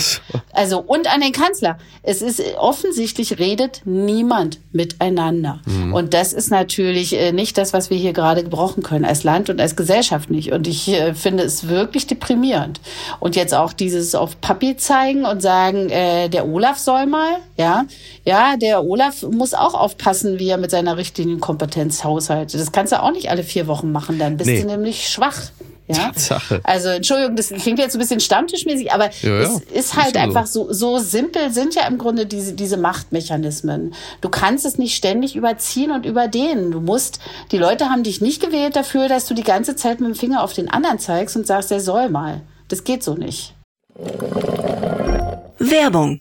Also 0.52 0.80
und 0.80 1.12
an 1.12 1.20
den 1.20 1.32
Kanzler. 1.32 1.78
Es 2.02 2.22
ist 2.22 2.40
äh, 2.40 2.54
offensichtlich 2.58 3.38
redet 3.38 3.82
niemand 3.84 4.60
miteinander. 4.72 5.60
Mhm. 5.66 5.94
Und 5.94 6.14
das 6.14 6.32
ist 6.32 6.50
natürlich 6.50 7.16
nicht 7.32 7.56
das, 7.58 7.72
was 7.72 7.90
wir 7.90 7.96
hier 7.96 8.12
gerade 8.12 8.42
gebrochen 8.42 8.82
können 8.82 9.04
als 9.04 9.24
Land 9.24 9.50
und 9.50 9.60
als 9.60 9.76
Gesellschaft 9.76 10.30
nicht. 10.30 10.52
Und 10.52 10.66
ich 10.66 10.88
äh, 10.88 11.14
finde 11.14 11.42
es 11.44 11.68
wirklich 11.68 12.06
deprimierend. 12.06 12.80
Und 13.20 13.36
jetzt 13.36 13.54
auch 13.54 13.72
dieses 13.72 14.14
auf 14.14 14.40
Papier 14.40 14.78
zeigen 14.78 15.24
und 15.24 15.40
sagen, 15.40 15.90
äh, 15.90 16.28
der 16.28 16.46
Olaf 16.46 16.78
soll 16.78 17.06
mal, 17.06 17.36
ja, 17.56 17.84
ja, 18.26 18.56
der 18.56 18.84
Olaf 18.84 19.22
muss 19.22 19.54
auch 19.54 19.74
aufpassen, 19.74 20.40
wie 20.40 20.48
er 20.48 20.58
mit 20.58 20.72
seiner 20.72 20.96
Richtlinienkompetenz 20.96 22.02
haushaltet. 22.02 22.60
Das 22.60 22.72
kannst 22.72 22.92
du 22.92 23.00
auch 23.00 23.12
nicht 23.12 23.30
alle 23.30 23.44
vier 23.44 23.68
Wochen 23.68 23.92
machen, 23.92 24.18
dann 24.18 24.36
bist 24.36 24.50
nee. 24.50 24.60
du 24.62 24.66
nämlich 24.66 25.08
schwach. 25.08 25.36
Ja? 25.86 25.94
Tatsache. 25.94 26.60
Also 26.64 26.88
Entschuldigung, 26.88 27.36
das 27.36 27.50
klingt 27.50 27.78
jetzt 27.78 27.94
ein 27.94 28.00
bisschen 28.00 28.18
stammtischmäßig, 28.18 28.92
aber 28.92 29.10
ja, 29.22 29.28
ja. 29.28 29.38
es 29.42 29.60
ist 29.60 29.96
halt 29.96 30.16
ist 30.16 30.20
einfach 30.20 30.46
so. 30.46 30.72
so, 30.72 30.98
so 30.98 30.98
simpel 30.98 31.52
sind 31.52 31.76
ja 31.76 31.86
im 31.86 31.98
Grunde 31.98 32.26
diese, 32.26 32.54
diese 32.54 32.76
Machtmechanismen. 32.76 33.94
Du 34.20 34.28
kannst 34.28 34.66
es 34.66 34.76
nicht 34.76 34.96
ständig 34.96 35.36
überziehen 35.36 35.92
und 35.92 36.04
überdehnen. 36.04 36.72
Du 36.72 36.80
musst, 36.80 37.20
die 37.52 37.58
Leute 37.58 37.88
haben 37.90 38.02
dich 38.02 38.20
nicht 38.20 38.42
gewählt 38.42 38.74
dafür, 38.74 39.08
dass 39.08 39.26
du 39.26 39.34
die 39.34 39.44
ganze 39.44 39.76
Zeit 39.76 40.00
mit 40.00 40.08
dem 40.08 40.16
Finger 40.16 40.42
auf 40.42 40.52
den 40.52 40.68
anderen 40.68 40.98
zeigst 40.98 41.36
und 41.36 41.46
sagst, 41.46 41.70
er 41.70 41.80
soll 41.80 42.08
mal. 42.08 42.40
Das 42.66 42.82
geht 42.82 43.04
so 43.04 43.14
nicht. 43.14 43.54
Werbung 45.60 46.20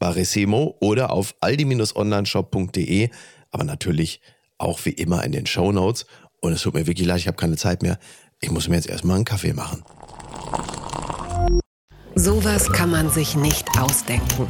Barissimo 0.00 0.76
oder 0.80 1.10
auf 1.12 1.36
aldi-onlineshop.de, 1.40 3.10
aber 3.52 3.64
natürlich 3.64 4.20
auch 4.58 4.84
wie 4.84 4.90
immer 4.90 5.22
in 5.22 5.30
den 5.30 5.46
Show 5.46 5.70
Notes. 5.70 6.06
Und 6.40 6.52
es 6.52 6.62
tut 6.62 6.74
mir 6.74 6.88
wirklich 6.88 7.06
leid, 7.06 7.18
ich 7.18 7.28
habe 7.28 7.36
keine 7.36 7.56
Zeit 7.56 7.82
mehr. 7.82 7.98
Ich 8.40 8.50
muss 8.50 8.68
mir 8.68 8.76
jetzt 8.76 8.88
erstmal 8.88 9.16
einen 9.16 9.24
Kaffee 9.24 9.52
machen. 9.52 9.84
Sowas 12.14 12.72
kann 12.72 12.90
man 12.90 13.10
sich 13.10 13.36
nicht 13.36 13.66
ausdenken. 13.78 14.48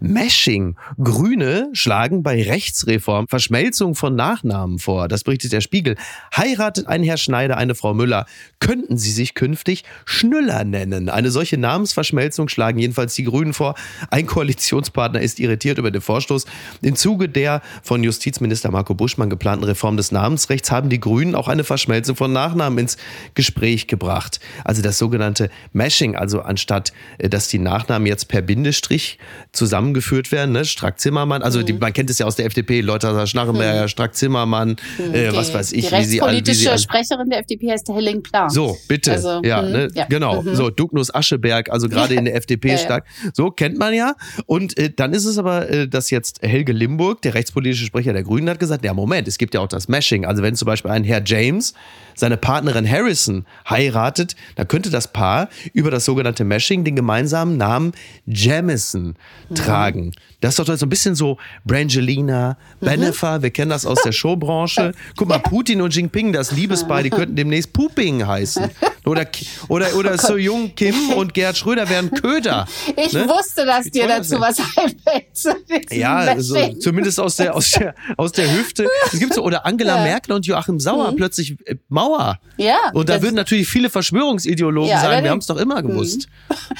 Mashing. 0.00 0.76
Grüne 1.02 1.68
schlagen 1.72 2.22
bei 2.22 2.42
Rechtsreform 2.42 3.28
Verschmelzung 3.28 3.94
von 3.94 4.14
Nachnamen 4.14 4.78
vor. 4.78 5.08
Das 5.08 5.24
berichtet 5.24 5.52
der 5.52 5.60
Spiegel. 5.60 5.96
Heiratet 6.36 6.86
ein 6.86 7.02
Herr 7.02 7.16
Schneider 7.16 7.56
eine 7.56 7.74
Frau 7.74 7.94
Müller, 7.94 8.26
könnten 8.60 8.96
sie 8.96 9.10
sich 9.10 9.34
künftig 9.34 9.84
Schnüller 10.04 10.64
nennen. 10.64 11.08
Eine 11.08 11.30
solche 11.30 11.58
Namensverschmelzung 11.58 12.48
schlagen 12.48 12.78
jedenfalls 12.78 13.14
die 13.14 13.24
Grünen 13.24 13.52
vor. 13.52 13.74
Ein 14.10 14.26
Koalitionspartner 14.26 15.20
ist 15.20 15.40
irritiert 15.40 15.78
über 15.78 15.90
den 15.90 16.00
Vorstoß. 16.00 16.46
Im 16.82 16.96
Zuge 16.96 17.28
der 17.28 17.62
von 17.82 18.04
Justizminister 18.04 18.70
Marco 18.70 18.94
Buschmann 18.94 19.30
geplanten 19.30 19.64
Reform 19.64 19.96
des 19.96 20.12
Namensrechts 20.12 20.70
haben 20.70 20.88
die 20.88 21.00
Grünen 21.00 21.34
auch 21.34 21.48
eine 21.48 21.64
Verschmelzung 21.64 22.16
von 22.16 22.32
Nachnamen 22.32 22.78
ins 22.78 22.96
Gespräch 23.34 23.86
gebracht. 23.86 24.40
Also 24.64 24.82
das 24.82 24.98
sogenannte 24.98 25.50
Mashing, 25.72 26.16
also 26.16 26.40
anstatt 26.40 26.92
äh, 27.18 27.28
dass 27.28 27.48
die 27.48 27.58
Nachnamen 27.58 28.06
jetzt 28.06 28.28
per 28.28 28.42
Bindestrich 28.42 29.18
zusammen 29.52 29.87
zusammengeführt 29.88 30.32
werden. 30.32 30.52
Ne? 30.52 30.64
Strack-Zimmermann, 30.64 31.42
also 31.42 31.60
mhm. 31.60 31.66
die, 31.66 31.72
man 31.74 31.92
kennt 31.92 32.10
es 32.10 32.18
ja 32.18 32.26
aus 32.26 32.36
der 32.36 32.46
FDP, 32.46 32.80
Leute 32.80 33.26
Schnarrenberger, 33.26 33.82
mhm. 33.82 33.88
Strack-Zimmermann, 33.88 34.76
mhm. 34.98 35.14
äh, 35.14 35.34
was 35.34 35.52
weiß 35.52 35.72
ich, 35.72 35.88
die 35.88 35.96
wie 35.96 36.04
sie 36.04 36.22
alle. 36.22 36.42
Die 36.42 36.54
Sprecherin 36.54 37.30
der 37.30 37.40
FDP 37.40 37.70
heißt 37.70 37.88
Helling 37.88 38.22
Plan. 38.22 38.50
So, 38.50 38.76
bitte. 38.88 39.12
Also, 39.12 39.40
ja, 39.44 39.62
mhm. 39.62 39.72
ne? 39.72 39.88
ja, 39.94 40.06
genau. 40.06 40.42
Mhm. 40.42 40.54
So, 40.54 40.70
Dugnus 40.70 41.14
Ascheberg, 41.14 41.70
also 41.70 41.88
gerade 41.88 42.14
in 42.14 42.24
der 42.24 42.34
FDP 42.34 42.70
ja, 42.70 42.78
stark. 42.78 43.04
So, 43.32 43.50
kennt 43.50 43.78
man 43.78 43.94
ja. 43.94 44.14
Und 44.46 44.76
äh, 44.78 44.90
dann 44.94 45.12
ist 45.12 45.24
es 45.24 45.38
aber, 45.38 45.68
äh, 45.70 45.88
dass 45.88 46.10
jetzt 46.10 46.42
Helge 46.42 46.72
Limburg, 46.72 47.22
der 47.22 47.34
rechtspolitische 47.34 47.84
Sprecher 47.84 48.12
der 48.12 48.22
Grünen, 48.22 48.48
hat 48.48 48.58
gesagt, 48.58 48.84
ja, 48.84 48.94
Moment, 48.94 49.28
es 49.28 49.38
gibt 49.38 49.54
ja 49.54 49.60
auch 49.60 49.68
das 49.68 49.88
Mashing. 49.88 50.24
Also 50.24 50.42
wenn 50.42 50.54
zum 50.54 50.66
Beispiel 50.66 50.90
ein 50.90 51.04
Herr 51.04 51.22
James 51.24 51.74
seine 52.14 52.36
Partnerin 52.36 52.88
Harrison 52.88 53.46
heiratet, 53.68 54.34
dann 54.56 54.66
könnte 54.66 54.90
das 54.90 55.12
Paar 55.12 55.48
über 55.72 55.90
das 55.90 56.04
sogenannte 56.04 56.44
Mashing 56.44 56.84
den 56.84 56.96
gemeinsamen 56.96 57.56
Namen 57.56 57.92
Jamison 58.26 59.14
tragen 59.54 59.77
tragen. 59.78 60.12
Das 60.40 60.56
ist 60.58 60.68
doch 60.68 60.76
so 60.76 60.86
ein 60.86 60.88
bisschen 60.88 61.14
so 61.14 61.36
Brangelina, 61.64 62.56
Benefer, 62.80 63.42
wir 63.42 63.50
kennen 63.50 63.70
das 63.70 63.84
aus 63.86 64.02
der 64.02 64.12
Showbranche. 64.12 64.92
Guck 65.16 65.28
mal, 65.28 65.38
Putin 65.40 65.80
und 65.82 65.94
Jinping, 65.94 66.32
das 66.32 66.52
Liebespaar, 66.52 67.02
die 67.02 67.10
könnten 67.10 67.34
demnächst 67.36 67.72
Puping 67.72 68.24
heißen. 68.26 68.70
Oder, 69.04 69.26
oder, 69.68 69.94
oder 69.96 70.18
So 70.18 70.36
Jung 70.36 70.74
Kim 70.74 71.10
und 71.16 71.34
Gerd 71.34 71.56
Schröder 71.56 71.88
wären 71.88 72.10
Köder. 72.10 72.66
Ich 72.96 73.12
ne? 73.12 73.28
wusste, 73.28 73.64
dass 73.64 73.84
dir 73.86 74.06
dazu 74.08 74.40
was 74.40 74.58
einfällt. 74.76 75.90
Ja, 75.90 76.16
also, 76.16 76.54
Bashing. 76.54 76.80
zumindest 76.80 77.20
aus 77.20 77.36
der, 77.36 77.54
aus 77.54 77.70
der, 77.70 77.94
aus 78.16 78.32
der 78.32 78.52
Hüfte. 78.52 78.86
Es 79.12 79.18
gibt 79.18 79.34
so, 79.34 79.42
oder 79.42 79.64
Angela 79.66 79.94
Ja. 79.94 79.98
Mhm. 79.98 80.04
Merkel 80.08 80.32
und 80.34 80.46
Joachim 80.46 80.78
Sauer 80.80 81.14
plötzlich 81.16 81.56
äh, 81.66 81.76
Mauer. 81.88 82.38
Ja, 82.56 82.76
Und 82.92 83.08
da 83.08 83.22
würden 83.22 83.34
natürlich 83.36 83.68
viele 83.68 83.88
Verschwörungsideologen 83.90 84.90
Ja, 84.90 85.00
sagen, 85.00 85.22
wir 85.24 85.30
haben 85.30 85.38
es 85.38 85.46
doch 85.46 85.56
immer 85.56 85.82
gewusst, 85.82 86.28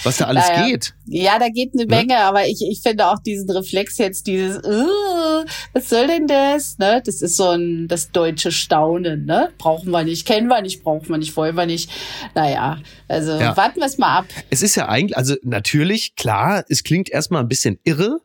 was 0.03 0.17
da 0.19 0.27
alles 0.27 0.47
Naja. 0.49 0.67
geht. 0.67 0.95
Ja, 1.07 1.39
da 1.39 1.49
geht 1.49 1.73
eine 1.75 1.85
Ne? 1.87 1.97
Menge, 1.97 2.19
aber 2.19 2.47
ich, 2.47 2.61
ich 2.69 2.83
finde 2.89 3.07
auch 3.07 3.19
diesen 3.19 3.51
Reflex 3.51 3.99
jetzt, 3.99 4.27
dieses, 4.27 4.59
uh, 4.65 5.45
was 5.73 5.89
soll 5.89 6.07
denn 6.07 6.27
das? 6.27 6.79
Ne? 6.79 7.03
Das 7.05 7.23
ist 7.23 7.37
so 7.37 7.51
ein 7.51 7.87
das 7.89 8.11
deutsche 8.11 8.53
Staunen, 8.53 9.27
ne? 9.27 9.51
Brauchen 9.59 9.91
wir 9.91 10.05
nicht, 10.05 10.27
kennen 10.27 10.49
wir 10.49 10.63
nicht, 10.63 10.83
brauchen 10.83 11.09
wir 11.09 11.19
nicht, 11.19 11.37
wollen 11.37 11.57
wir 11.57 11.67
nicht. 11.67 11.91
Naja, 12.35 12.79
also 13.09 13.33
Ja. 13.33 13.57
warten 13.57 13.81
wir 13.81 13.87
es 13.87 13.99
mal 13.99 14.19
ab. 14.19 14.27
Es 14.51 14.63
ist 14.63 14.75
ja 14.77 14.89
eigentlich, 14.89 15.17
also 15.17 15.35
natürlich, 15.43 16.17
klar, 16.17 16.65
es 16.69 16.83
klingt 16.83 17.11
erstmal 17.11 17.43
ein 17.43 17.49
bisschen 17.49 17.79
irre, 17.85 18.21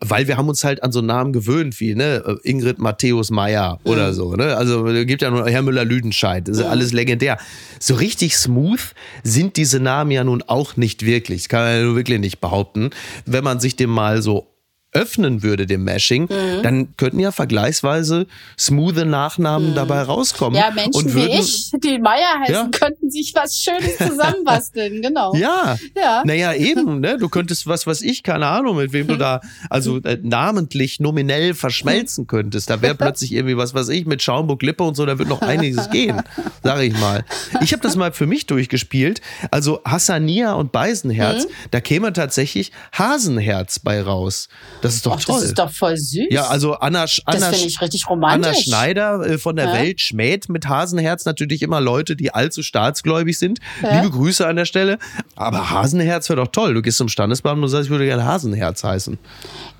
weil 0.00 0.28
wir 0.28 0.36
haben 0.36 0.48
uns 0.48 0.64
halt 0.64 0.82
an 0.82 0.92
so 0.92 1.00
Namen 1.00 1.32
gewöhnt, 1.32 1.80
wie 1.80 1.94
ne, 1.94 2.38
Ingrid 2.42 2.78
Matthäus 2.78 3.30
Meyer 3.30 3.78
oder 3.84 4.12
so. 4.12 4.34
Ne? 4.34 4.56
Also 4.56 4.86
es 4.86 5.06
gibt 5.06 5.22
ja 5.22 5.30
nur 5.30 5.48
Herr 5.48 5.62
Müller-Lüdenscheid, 5.62 6.46
das 6.48 6.58
ist 6.58 6.64
alles 6.64 6.92
legendär. 6.92 7.38
So 7.80 7.94
richtig 7.94 8.36
smooth 8.36 8.80
sind 9.22 9.56
diese 9.56 9.80
Namen 9.80 10.10
ja 10.10 10.24
nun 10.24 10.42
auch 10.42 10.76
nicht 10.76 11.04
wirklich. 11.04 11.42
Das 11.42 11.48
kann 11.48 11.60
man 11.64 11.76
ja 11.76 11.82
nun 11.84 11.96
wirklich 11.96 12.18
nicht 12.20 12.40
behaupten. 12.40 12.90
Wenn 13.24 13.44
man 13.44 13.60
sich 13.60 13.76
dem 13.76 13.90
mal 13.96 14.22
so 14.22 14.46
öffnen 14.92 15.42
würde, 15.42 15.66
dem 15.66 15.84
Mashing, 15.84 16.22
Mhm. 16.22 16.62
dann 16.62 16.96
könnten 16.96 17.18
ja 17.20 17.30
vergleichsweise 17.32 18.26
smoothe 18.58 19.04
Nachnamen 19.04 19.74
dabei 19.74 20.02
rauskommen. 20.02 20.58
Ja, 20.58 20.70
Menschen 20.70 20.94
und 20.94 21.10
wie 21.14 21.20
würden, 21.22 21.40
ich, 21.40 21.70
die 21.84 21.98
Meier 21.98 22.40
heißen, 22.40 22.54
Ja. 22.54 22.68
könnten 22.72 23.10
sich 23.10 23.32
was 23.34 23.56
Schönes 23.58 23.98
zusammenbasteln, 23.98 25.02
genau. 25.02 25.34
Ja. 25.34 25.76
Ja. 25.94 26.22
Naja, 26.24 26.54
eben, 26.54 27.00
ne? 27.00 27.18
Du 27.18 27.28
könntest 27.28 27.66
was, 27.66 27.86
was 27.86 28.00
ich, 28.00 28.22
keine 28.22 28.46
Ahnung, 28.46 28.76
mit 28.76 28.92
wem 28.94 29.06
du 29.08 29.16
da, 29.16 29.40
also 29.68 29.98
äh, 29.98 30.18
namentlich, 30.22 30.98
nominell 31.00 31.52
verschmelzen 31.54 32.26
könntest. 32.26 32.70
Da 32.70 32.80
wäre 32.80 32.94
plötzlich 32.96 33.32
irgendwie 33.32 33.56
was, 33.58 33.74
was 33.74 33.88
ich, 33.90 34.06
mit 34.06 34.22
Schaumburg 34.22 34.62
Lippe 34.62 34.84
und 34.84 34.94
so, 34.94 35.04
da 35.04 35.18
wird 35.18 35.28
noch 35.28 35.42
einiges 35.42 35.90
gehen, 35.90 36.22
sag 36.62 36.80
ich 36.82 36.98
mal. 36.98 37.24
Ich 37.60 37.72
habe 37.72 37.82
das 37.82 37.96
mal 37.96 38.12
für 38.12 38.26
mich 38.26 38.46
durchgespielt. 38.46 39.20
Also 39.50 39.80
Hassania 39.84 40.54
und 40.54 40.72
Beisenherz, 40.72 41.44
Mhm. 41.44 41.50
da 41.72 41.80
käme 41.80 42.12
tatsächlich 42.14 42.72
Hasenherz 42.92 43.78
bei 43.78 44.00
raus. 44.00 44.48
Das 44.86 44.94
ist 44.96 45.06
doch 45.06 45.16
Och, 45.16 45.24
toll. 45.24 45.34
das 45.40 45.44
ist 45.44 45.58
doch 45.58 45.70
voll 45.70 45.96
süß. 45.96 46.26
ja, 46.30 46.46
also 46.46 46.74
Anna, 46.74 47.06
Anna, 47.24 47.50
finde 47.50 47.66
ich 47.66 47.80
richtig 47.80 48.08
romantisch. 48.08 48.46
Anna 48.48 48.54
Schneider 48.60 49.20
äh, 49.26 49.38
von 49.38 49.56
der 49.56 49.66
Ja. 49.66 49.72
Welt 49.74 50.00
schmäht 50.00 50.48
mit 50.48 50.68
Hasenherz 50.68 51.24
natürlich 51.24 51.62
immer 51.62 51.80
Leute, 51.80 52.16
die 52.16 52.32
allzu 52.32 52.62
staatsgläubig 52.62 53.38
sind. 53.38 53.58
Ja. 53.82 53.96
Liebe 54.00 54.10
Grüße 54.10 54.46
an 54.46 54.56
der 54.56 54.64
Stelle. 54.64 54.98
Aber 55.34 55.70
Hasenherz 55.70 56.28
wäre 56.28 56.40
doch 56.44 56.52
toll. 56.52 56.74
Du 56.74 56.82
gehst 56.82 56.98
zum 56.98 57.08
Standesbeamten 57.08 57.62
und 57.64 57.68
sagst, 57.70 57.84
ich 57.86 57.90
würde 57.90 58.06
gerne 58.06 58.24
Hasenherz 58.24 58.82
heißen. 58.84 59.18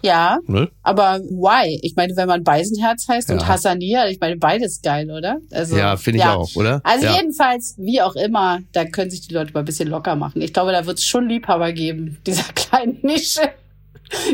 Ja, 0.02 0.38
Ne? 0.46 0.68
aber 0.82 1.18
why? 1.20 1.78
Ich 1.82 1.94
meine, 1.96 2.14
wenn 2.16 2.28
man 2.28 2.44
Beisenherz 2.44 3.06
heißt 3.08 3.30
und 3.30 3.40
Ja. 3.40 3.48
Hassania, 3.48 4.06
ich 4.08 4.20
meine, 4.20 4.36
beides 4.36 4.80
geil, 4.82 5.10
oder? 5.10 5.38
Also, 5.50 5.76
Ja, 5.76 5.96
finde 5.96 6.18
ich 6.20 6.24
auch, 6.26 6.54
oder? 6.54 6.80
Also 6.84 7.06
jedenfalls, 7.08 7.74
wie 7.78 8.00
auch 8.02 8.14
immer, 8.14 8.60
da 8.72 8.84
können 8.84 9.10
sich 9.10 9.26
die 9.26 9.34
Leute 9.34 9.52
mal 9.52 9.60
ein 9.60 9.66
bisschen 9.66 9.88
locker 9.88 10.14
machen. 10.14 10.42
Ich 10.42 10.52
glaube, 10.52 10.72
da 10.72 10.86
wird 10.86 10.98
es 10.98 11.06
schon 11.06 11.28
Liebhaber 11.28 11.72
geben, 11.72 12.18
dieser 12.26 12.44
kleinen 12.54 12.98
Nische, 13.02 13.40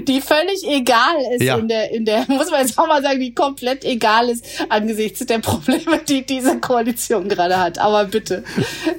die 0.07 0.21
völlig 0.21 0.63
egal 0.69 1.17
ist 1.35 1.43
Ja. 1.43 1.57
in 1.57 1.69
der, 1.69 1.91
in 1.93 2.05
der, 2.05 2.25
muss 2.29 2.51
man 2.51 2.61
jetzt 2.61 2.79
auch 2.79 2.87
mal 2.87 3.03
sagen, 3.03 3.21
die 3.21 3.35
komplett 3.35 3.85
egal 3.85 4.29
ist 4.29 4.45
angesichts 4.69 5.25
der 5.27 5.39
Probleme, 5.39 6.01
die 6.09 6.25
diese 6.25 6.59
Koalition 6.61 7.29
gerade 7.29 7.59
hat. 7.59 7.79
Aber 7.79 8.05
bitte. 8.07 8.45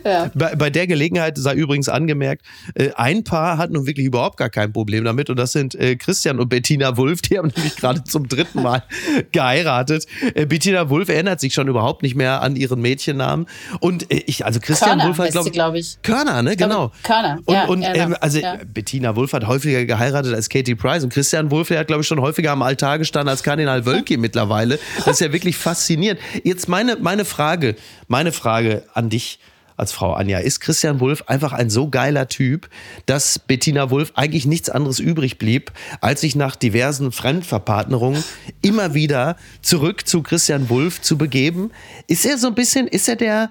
Ja. 0.03 0.31
Bei, 0.33 0.55
bei 0.55 0.69
der 0.69 0.87
Gelegenheit 0.87 1.37
sei 1.37 1.53
übrigens 1.53 1.89
angemerkt, 1.89 2.43
äh, 2.75 2.91
ein 2.95 3.23
Paar 3.23 3.57
hat 3.57 3.71
nun 3.71 3.85
wirklich 3.85 4.05
überhaupt 4.05 4.37
gar 4.37 4.49
kein 4.49 4.73
Problem 4.73 5.03
damit 5.03 5.29
und 5.29 5.37
das 5.37 5.51
sind 5.51 5.75
äh, 5.75 5.95
Christian 5.95 6.39
und 6.39 6.49
Bettina 6.49 6.97
Wulff, 6.97 7.21
die 7.21 7.37
haben 7.37 7.51
nämlich 7.55 7.75
gerade 7.75 8.03
zum 8.03 8.27
dritten 8.27 8.61
Mal 8.61 8.83
geheiratet. 9.31 10.05
Äh, 10.35 10.45
Bettina 10.45 10.89
Wulff 10.89 11.09
erinnert 11.09 11.39
sich 11.39 11.53
schon 11.53 11.67
überhaupt 11.67 12.03
nicht 12.03 12.15
mehr 12.15 12.41
an 12.41 12.55
ihren 12.55 12.81
Mädchennamen 12.81 13.47
und 13.79 14.05
ich, 14.09 14.45
also 14.45 14.59
Christian 14.59 15.01
Wulff 15.01 15.17
hat, 15.19 15.31
glaube 15.31 15.51
glaube 15.51 15.79
ich. 15.79 15.97
Körner, 16.03 16.41
ne? 16.41 16.55
Genau. 16.55 16.91
Körner, 17.03 17.39
Und, 17.45 17.53
ja, 17.53 17.65
und 17.65 17.83
ähm, 17.83 18.15
also. 18.19 18.39
Bettina 18.73 19.15
Wulff 19.15 19.33
hat 19.33 19.47
häufiger 19.47 19.85
geheiratet 19.85 20.33
als 20.33 20.49
Katie 20.63 20.75
Price 20.75 21.03
und 21.03 21.11
Christian 21.11 21.51
Wulff, 21.51 21.67
der 21.67 21.79
hat, 21.79 21.87
glaube 21.87 22.01
ich, 22.01 22.07
schon 22.07 22.21
häufiger 22.21 22.51
am 22.51 22.61
Altar 22.61 22.97
gestanden 22.97 23.27
als 23.27 23.43
Kardinal 23.43 23.85
Wölki 23.85 24.15
mittlerweile. 24.15 24.79
Das 24.99 25.15
ist 25.15 25.19
ja 25.19 25.33
wirklich 25.33 25.57
faszinierend. 25.57 26.21
Jetzt 26.45 26.69
meine, 26.69 26.95
meine 26.95 27.25
Frage, 27.25 27.75
meine 28.07 28.31
Frage 28.31 28.83
an 28.93 29.09
dich 29.09 29.39
als 29.75 29.91
Frau 29.91 30.13
Anja. 30.13 30.39
Ist 30.39 30.61
Christian 30.61 31.01
Wulff 31.01 31.23
einfach 31.27 31.51
ein 31.51 31.69
so 31.69 31.89
geiler 31.89 32.29
Typ, 32.29 32.69
dass 33.07 33.39
Bettina 33.39 33.89
Wulff 33.89 34.13
eigentlich 34.15 34.45
nichts 34.45 34.69
anderes 34.69 34.99
übrig 34.99 35.37
blieb, 35.37 35.73
als 35.99 36.21
sich 36.21 36.37
nach 36.37 36.55
diversen 36.55 37.11
Fremdverpartnerungen 37.11 38.23
immer 38.61 38.93
wieder 38.93 39.35
zurück 39.61 40.07
zu 40.07 40.21
Christian 40.21 40.69
Wulff 40.69 41.01
zu 41.01 41.17
begeben? 41.17 41.71
Ist 42.07 42.25
er 42.25 42.37
so 42.37 42.47
ein 42.47 42.55
bisschen, 42.55 42.87
ist 42.87 43.09
er 43.09 43.17
der 43.17 43.49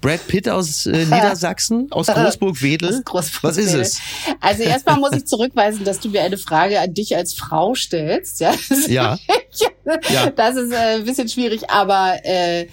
Brad 0.00 0.26
Pitt 0.28 0.48
aus 0.48 0.86
äh, 0.86 0.90
Niedersachsen, 1.04 1.88
aus 1.90 2.06
Großburg-Wedel? 2.06 3.02
Großburg- 3.04 3.42
Was 3.42 3.56
ist 3.56 3.74
es? 3.74 3.98
Also 4.40 4.62
erstmal 4.62 4.96
muss 4.98 5.12
ich 5.12 5.26
zurückweisen, 5.26 5.84
dass 5.84 6.00
du 6.00 6.08
mir 6.08 6.22
eine 6.22 6.38
Frage 6.38 6.80
an 6.80 6.94
dich 6.94 7.16
als 7.16 7.34
Frau 7.34 7.74
stellst. 7.74 8.40
Ja, 8.40 8.52
das 8.52 8.78
ist, 8.78 8.88
Ja. 8.88 9.18
Ja. 10.10 10.30
das 10.30 10.56
ist 10.56 10.72
äh, 10.72 10.96
ein 10.96 11.04
bisschen 11.04 11.28
schwierig, 11.28 11.68
aber 11.70 12.16
äh, 12.24 12.66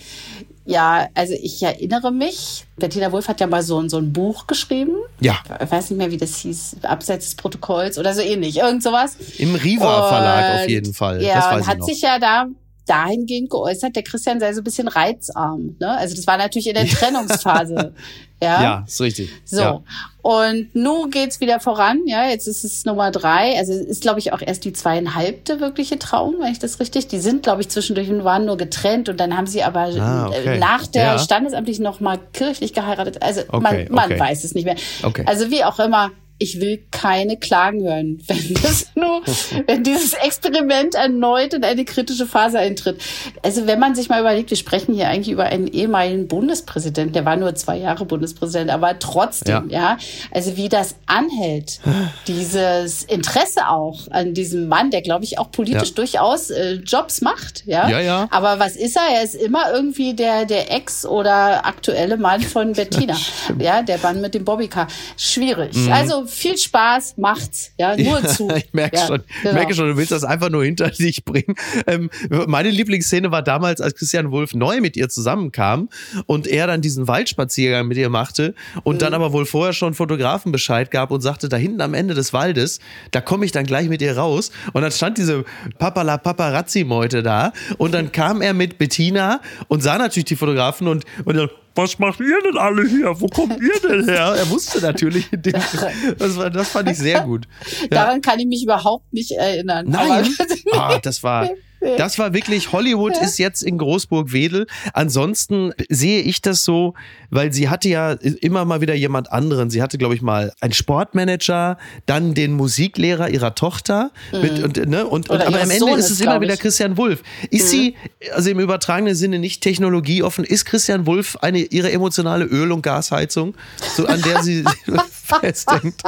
ja, 0.68 1.10
also 1.14 1.34
ich 1.40 1.62
erinnere 1.62 2.12
mich, 2.12 2.66
Bettina 2.78 3.12
Wulff 3.12 3.28
hat 3.28 3.40
ja 3.40 3.46
mal 3.48 3.62
so, 3.62 3.80
ein- 3.80 3.88
so 3.90 3.98
ein 3.98 4.12
Buch 4.12 4.48
geschrieben. 4.48 4.96
Ja, 5.20 5.38
Ich 5.64 5.72
weiß 5.72 5.92
nicht 5.92 5.98
mehr, 6.00 6.10
wie 6.12 6.18
das 6.18 6.38
hieß, 6.38 6.78
Abseits 6.82 7.26
des 7.26 7.36
Protokolls 7.36 7.98
oder 8.00 8.14
so 8.16 8.22
ähnlich, 8.22 8.58
irgend 8.58 8.82
sowas. 8.84 9.16
im 9.38 9.54
Riva 9.56 10.10
Verlag 10.10 10.62
auf 10.64 10.68
jeden 10.70 10.94
Fall. 10.94 11.22
Ja, 11.22 11.36
das 11.36 11.46
weiß 11.46 11.62
und 11.62 11.68
hat 11.68 11.84
sich 11.86 12.02
ja 12.02 12.18
da 12.20 12.48
dahingehend 12.86 13.50
geäußert, 13.50 13.96
der 13.96 14.04
Christian 14.04 14.40
sei 14.40 14.54
so 14.54 14.62
ein 14.62 14.64
bisschen 14.64 14.88
reizarm. 14.88 15.76
Ne? 15.80 15.98
Also 15.98 16.16
das 16.16 16.28
war 16.28 16.38
natürlich 16.38 16.68
in 16.68 16.76
der 16.76 16.86
Trennungsphase. 16.88 17.94
ja. 18.42 18.62
ja, 18.64 18.84
ist 18.88 19.02
richtig. 19.02 19.30
So. 19.46 19.62
Ja. 19.62 19.84
Und 20.22 20.76
nun 20.76 21.12
geht's 21.12 21.40
wieder 21.40 21.60
voran, 21.60 22.02
ja. 22.06 22.28
Jetzt 22.28 22.48
ist 22.48 22.64
es 22.64 22.86
Nummer 22.86 23.12
drei. 23.12 23.58
Also 23.58 23.74
es 23.74 23.82
ist, 23.82 24.02
glaube 24.02 24.20
ich, 24.20 24.34
auch 24.34 24.42
erst 24.42 24.66
die 24.66 24.74
zweieinhalbte 24.74 25.60
wirkliche 25.60 26.00
Trauung, 26.00 26.36
wenn 26.40 26.52
ich 26.52 26.60
das 26.60 26.80
richtig. 26.80 27.08
Die 27.08 27.20
sind, 27.20 27.44
glaube 27.44 27.62
ich, 27.62 27.70
zwischendurch 27.70 28.10
und 28.10 28.24
waren 28.24 28.46
nur 28.46 28.58
getrennt 28.58 29.10
und 29.10 29.20
dann 29.20 29.38
haben 29.38 29.48
sie 29.48 29.64
aber 29.64 29.82
Ah, 30.00 30.28
okay. 30.28 30.56
äh, 30.56 30.60
nach 30.60 30.88
der 30.88 31.04
Ja. 31.04 31.20
standesamtlich 31.20 31.80
noch 31.80 32.00
mal 32.00 32.20
kirchlich 32.34 32.74
geheiratet. 32.74 33.22
Also 33.22 33.42
Okay, 33.48 33.60
man, 33.62 33.88
man 33.90 34.12
okay. 34.12 34.20
weiß 34.20 34.44
es 34.44 34.54
nicht 34.56 34.66
mehr. 34.66 34.76
Okay. 35.04 35.24
Also 35.28 35.50
wie 35.52 35.64
auch 35.64 35.80
immer. 35.80 36.12
Ich 36.38 36.60
will 36.60 36.84
keine 36.92 37.38
Klagen 37.38 37.84
hören, 37.84 38.22
wenn 38.28 38.54
das 38.62 38.88
nur, 38.96 39.22
wenn 39.68 39.84
dieses 39.84 40.14
Experiment 40.14 40.96
erneut 40.96 41.54
in 41.54 41.64
eine 41.64 41.86
kritische 41.86 42.26
Phase 42.26 42.60
eintritt. 42.60 43.02
Also 43.42 43.68
wenn 43.68 43.80
man 43.80 43.96
sich 43.96 44.10
mal 44.10 44.20
überlegt, 44.20 44.50
wir 44.50 44.58
sprechen 44.58 44.94
hier 44.96 45.08
eigentlich 45.08 45.30
über 45.30 45.46
einen 45.46 45.68
ehemaligen 45.68 46.28
Bundespräsidenten, 46.28 47.14
der 47.14 47.24
war 47.26 47.38
nur 47.38 47.56
zwei 47.56 47.78
Jahre 47.78 48.06
Bundespräsident, 48.06 48.70
aber 48.70 49.00
trotzdem, 49.00 49.70
ja, 49.70 49.98
also 50.32 50.58
wie 50.58 50.68
das 50.68 50.96
anhält, 51.06 51.80
dieses 52.28 53.04
Interesse 53.04 53.70
auch 53.70 54.08
an 54.12 54.34
diesem 54.34 54.68
Mann, 54.68 54.92
der 54.92 55.02
glaube 55.02 55.24
ich 55.24 55.38
auch 55.40 55.52
politisch 55.52 55.90
Ja. 55.90 55.96
durchaus 55.96 56.50
äh, 56.50 56.74
Jobs 56.86 57.22
macht, 57.22 57.64
ja. 57.66 57.88
Ja, 57.90 58.00
ja. 58.00 58.28
Aber 58.32 58.60
was 58.60 58.76
ist 58.76 58.96
er? 58.98 59.04
Er 59.16 59.24
ist 59.24 59.36
immer 59.36 59.72
irgendwie 59.74 60.14
der 60.14 60.46
der 60.46 60.72
Ex 60.72 61.06
oder 61.06 61.66
aktuelle 61.66 62.18
Mann 62.18 62.42
von 62.42 62.74
Bettina, 62.74 63.16
ja, 63.60 63.82
der 63.82 64.00
Mann 64.00 64.22
mit 64.22 64.34
dem 64.34 64.44
Bobbycar. 64.46 64.88
Schwierig. 65.18 65.76
Also 65.92 66.25
viel 66.26 66.58
Spaß, 66.58 67.16
macht's, 67.18 67.72
ja, 67.78 67.96
nur 67.98 68.22
Ja, 68.22 68.28
zu. 68.28 68.50
Ich 68.56 68.74
merke 68.74 68.98
ja, 68.98 69.08
schon, 69.08 69.24
genau. 69.44 69.54
merke 69.56 69.74
schon, 69.76 69.88
du 69.88 69.98
willst 69.98 70.12
das 70.12 70.24
einfach 70.24 70.50
nur 70.50 70.64
hinter 70.64 70.90
dich 70.92 71.24
bringen. 71.26 71.56
Ähm, 71.88 72.10
meine 72.48 72.70
Lieblingsszene 72.70 73.32
war 73.32 73.42
damals, 73.42 73.82
als 73.82 73.96
Christian 73.96 74.32
Wulff 74.32 74.54
neu 74.54 74.82
mit 74.82 74.98
ihr 74.98 75.10
zusammenkam 75.10 75.90
und 76.26 76.48
er 76.48 76.68
dann 76.68 76.82
diesen 76.82 77.08
Waldspaziergang 77.08 77.88
mit 77.88 77.98
ihr 77.98 78.10
machte 78.10 78.54
und 78.84 78.96
Mhm. 78.96 79.00
dann 79.00 79.14
aber 79.14 79.34
wohl 79.34 79.46
vorher 79.46 79.74
schon 79.74 79.94
Fotografen 79.94 80.52
Bescheid 80.52 80.92
gab 80.92 81.12
und 81.12 81.22
sagte, 81.22 81.50
da 81.50 81.58
hinten 81.58 81.82
am 81.82 81.94
Ende 81.94 82.14
des 82.14 82.34
Waldes, 82.34 82.80
da 83.12 83.22
komme 83.22 83.46
ich 83.46 83.52
dann 83.52 83.66
gleich 83.66 83.90
mit 83.90 84.02
ihr 84.02 84.18
raus. 84.18 84.52
Und 84.74 84.82
dann 84.82 84.92
stand 84.92 85.18
diese 85.18 85.44
Papala 85.80 86.18
Paparazzi-Meute 86.18 87.24
da 87.24 87.52
und 87.78 87.94
dann 87.94 88.12
kam 88.12 88.42
er 88.42 88.54
mit 88.54 88.78
Bettina 88.78 89.42
und 89.68 89.82
sah 89.84 89.98
natürlich 89.98 90.26
die 90.26 90.36
Fotografen 90.36 90.88
und, 90.88 91.04
und 91.26 91.36
dann, 91.36 91.50
was 91.76 92.00
macht 92.00 92.20
ihr 92.22 92.42
denn 92.42 92.58
alle 92.58 92.88
hier? 92.88 93.20
Wo 93.20 93.28
kommt 93.28 93.62
ihr 93.62 93.80
denn 93.82 94.06
her? 94.06 94.34
Er 94.38 94.50
wusste 94.50 94.80
natürlich, 94.80 95.32
in 95.32 95.42
dem, 95.42 95.54
das, 96.18 96.38
war, 96.38 96.50
das 96.50 96.70
fand 96.70 96.90
ich 96.90 96.98
sehr 96.98 97.22
gut. 97.22 97.48
Ja. 97.82 97.88
Daran 97.90 98.22
kann 98.22 98.40
ich 98.40 98.48
mich 98.48 98.64
überhaupt 98.64 99.12
nicht 99.14 99.32
erinnern. 99.32 99.86
Nein. 99.90 100.26
Aber, 100.72 100.86
Ah, 100.96 101.00
das 101.00 101.22
war, 101.24 101.50
das 101.98 102.18
war 102.18 102.34
wirklich, 102.34 102.72
Hollywood 102.72 103.18
ist 103.18 103.38
jetzt 103.38 103.62
in 103.62 103.78
Großburg-Wedel. 103.78 104.68
Ansonsten 104.94 105.74
sehe 105.90 106.22
ich 106.22 106.42
das 106.42 106.64
so, 106.64 106.94
weil 107.30 107.54
sie 107.54 107.70
hatte 107.70 107.90
ja 107.90 108.12
immer 108.14 108.66
mal 108.66 108.82
wieder 108.82 108.96
jemand 108.96 109.32
anderen. 109.32 109.70
Sie 109.70 109.82
hatte, 109.82 109.98
glaube 109.98 110.16
ich, 110.16 110.22
mal 110.22 110.54
einen 110.62 110.74
Sportmanager, 110.74 111.78
dann 112.06 112.34
den 112.34 112.54
Musiklehrer 112.54 113.30
ihrer 113.30 113.56
Tochter. 113.56 114.12
Mit, 114.32 114.64
und, 114.64 114.90
ne, 114.90 115.06
und, 115.06 115.30
und, 115.30 115.42
aber 115.42 115.62
am 115.62 115.70
Ende 115.70 115.80
Sohnes, 115.80 116.06
ist 116.06 116.12
es 116.12 116.22
immer 116.22 116.42
wieder. 116.42 116.58
Christian 116.58 116.98
Wulff. 116.98 117.22
Ist 117.50 117.70
sie, 117.70 117.96
also 118.34 118.50
im 118.50 118.60
übertragenen 118.60 119.16
Sinne, 119.16 119.40
nicht 119.40 119.62
technologieoffen? 119.62 120.44
Ist 120.44 120.66
Christian 120.66 121.06
Wulff 121.06 121.38
eine 121.42 121.60
ihre 121.60 121.92
emotionale 121.92 122.46
Öl- 122.46 122.72
und 122.72 122.82
Gasheizung, 122.82 123.56
so 123.96 124.06
an 124.08 124.22
der 124.22 124.44
sie 124.44 124.64
festhängt? 125.12 126.02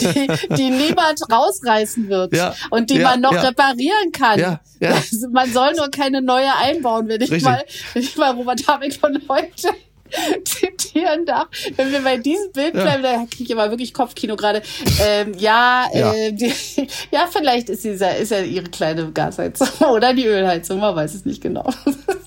die, 0.00 0.28
die 0.56 0.70
niemand 0.70 1.20
rausreißen 1.30 2.08
wird 2.08 2.34
Ja, 2.34 2.54
und 2.70 2.90
die 2.90 2.96
ja, 2.96 3.10
man 3.10 3.20
noch 3.20 3.32
ja. 3.32 3.42
reparieren 3.42 4.12
kann. 4.12 4.38
Ja, 4.38 4.60
ja. 4.80 4.99
Also 5.12 5.28
man 5.30 5.52
soll 5.52 5.72
nur 5.74 5.90
keine 5.90 6.22
neue 6.22 6.54
einbauen, 6.56 7.08
wenn 7.08 7.20
ich 7.20 7.30
Richtig. 7.30 7.44
mal, 7.50 7.64
wenn 7.94 8.02
ich 8.02 8.16
mal 8.16 8.30
Robert 8.32 8.66
Habeck 8.68 8.94
von 8.94 9.20
heute 9.28 9.68
zitieren 10.44 11.24
darf. 11.24 11.46
Wenn 11.76 11.92
wir 11.92 12.00
bei 12.02 12.16
diesem 12.16 12.50
Bild 12.52 12.74
Ja. 12.74 12.82
bleiben, 12.82 13.02
da 13.02 13.26
kriege 13.30 13.44
ich 13.44 13.52
aber 13.58 13.70
wirklich 13.70 13.94
Kopfkino 13.94 14.34
gerade. 14.36 14.62
Ähm, 15.00 15.34
ja, 15.38 15.86
Ja. 15.94 16.12
äh, 16.12 16.32
die, 16.32 16.52
ja, 17.12 17.28
vielleicht 17.30 17.68
ist 17.68 17.84
dieser, 17.84 18.16
ist 18.16 18.30
ja 18.32 18.40
ihre 18.42 18.68
kleine 18.70 19.10
Gasheizung 19.12 19.68
oder 19.92 20.12
die 20.12 20.26
Ölheizung, 20.26 20.80
man 20.80 20.96
weiß 20.96 21.14
es 21.14 21.24
nicht 21.24 21.40
genau. 21.42 21.68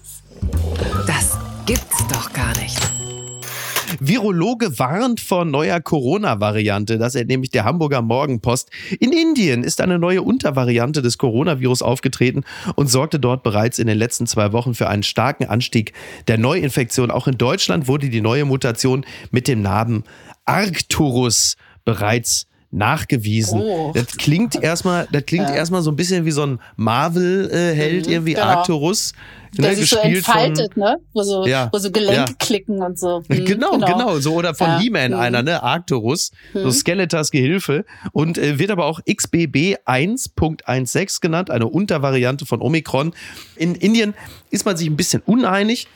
Virologe 4.05 4.79
warnt 4.79 5.21
vor 5.21 5.45
neuer 5.45 5.79
Corona-Variante. 5.79 6.97
Das 6.97 7.15
entnehme 7.15 7.45
ich 7.45 7.51
der 7.51 7.63
Hamburger 7.63 8.01
Morgenpost. 8.01 8.69
In 8.99 9.13
Indien 9.13 9.63
ist 9.63 9.79
eine 9.79 9.97
neue 9.97 10.21
Untervariante 10.21 11.01
des 11.01 11.17
Coronavirus 11.17 11.81
aufgetreten 11.81 12.43
und 12.75 12.87
sorgte 12.87 13.17
dort 13.17 13.43
bereits 13.43 13.79
in 13.79 13.87
den 13.87 13.97
letzten 13.97 14.27
zwei 14.27 14.51
Wochen 14.51 14.73
für 14.73 14.89
einen 14.89 15.03
starken 15.03 15.45
Anstieg 15.45 15.93
der 16.27 16.37
Neuinfektion. 16.37 17.11
Auch 17.11 17.27
in 17.27 17.37
Deutschland 17.37 17.87
wurde 17.87 18.09
die 18.09 18.19
neue 18.19 18.43
Mutation 18.43 19.05
mit 19.31 19.47
dem 19.47 19.61
Namen 19.61 20.03
Arcturus 20.43 21.55
bereits 21.85 22.47
nachgewiesen. 22.73 23.61
Oh. 23.61 23.91
Das 23.93 24.07
klingt 24.17 24.61
erstmal, 24.61 25.07
das 25.11 25.25
klingt 25.25 25.49
erstmal 25.49 25.81
so 25.81 25.91
ein 25.91 25.95
bisschen 25.95 26.25
wie 26.25 26.31
so 26.31 26.43
ein 26.45 26.59
Marvel-Held, 26.75 28.07
irgendwie 28.07 28.33
genau. 28.33 28.45
Arcturus. 28.47 29.13
Der 29.55 29.69
ne, 29.69 29.75
sich 29.75 29.87
so 29.89 29.97
gespielt 29.97 30.25
von- 30.25 30.35
entfaltet, 30.35 30.77
ne? 30.77 30.97
Wo 31.13 31.21
so, 31.21 31.45
Ja, 31.45 31.69
wo 31.71 31.77
so 31.77 31.91
Gelenke 31.91 32.31
ja. 32.31 32.35
klicken 32.39 32.81
und 32.81 32.97
so. 32.97 33.21
Hm, 33.29 33.45
Genau, 33.45 33.77
genau, 33.77 34.17
so 34.17 34.33
oder 34.33 34.55
von 34.55 34.65
Ja. 34.67 34.79
He-Man 34.79 35.11
Mhm. 35.11 35.19
einer, 35.19 35.43
ne, 35.43 35.61
Arcturus, 35.61 36.31
so 36.55 36.71
Skeletors 36.71 37.29
Gehilfe 37.29 37.85
und 38.13 38.39
äh, 38.39 38.57
wird 38.57 38.71
aber 38.71 38.85
auch 38.85 38.99
XBB 39.05 39.75
1.16 39.85 41.21
genannt, 41.21 41.51
eine 41.51 41.67
Untervariante 41.67 42.47
von 42.47 42.61
Omikron. 42.61 43.13
In 43.55 43.75
Indien 43.75 44.15
ist 44.49 44.65
man 44.65 44.75
sich 44.75 44.87
ein 44.87 44.97
bisschen 44.97 45.21
uneinig. 45.25 45.87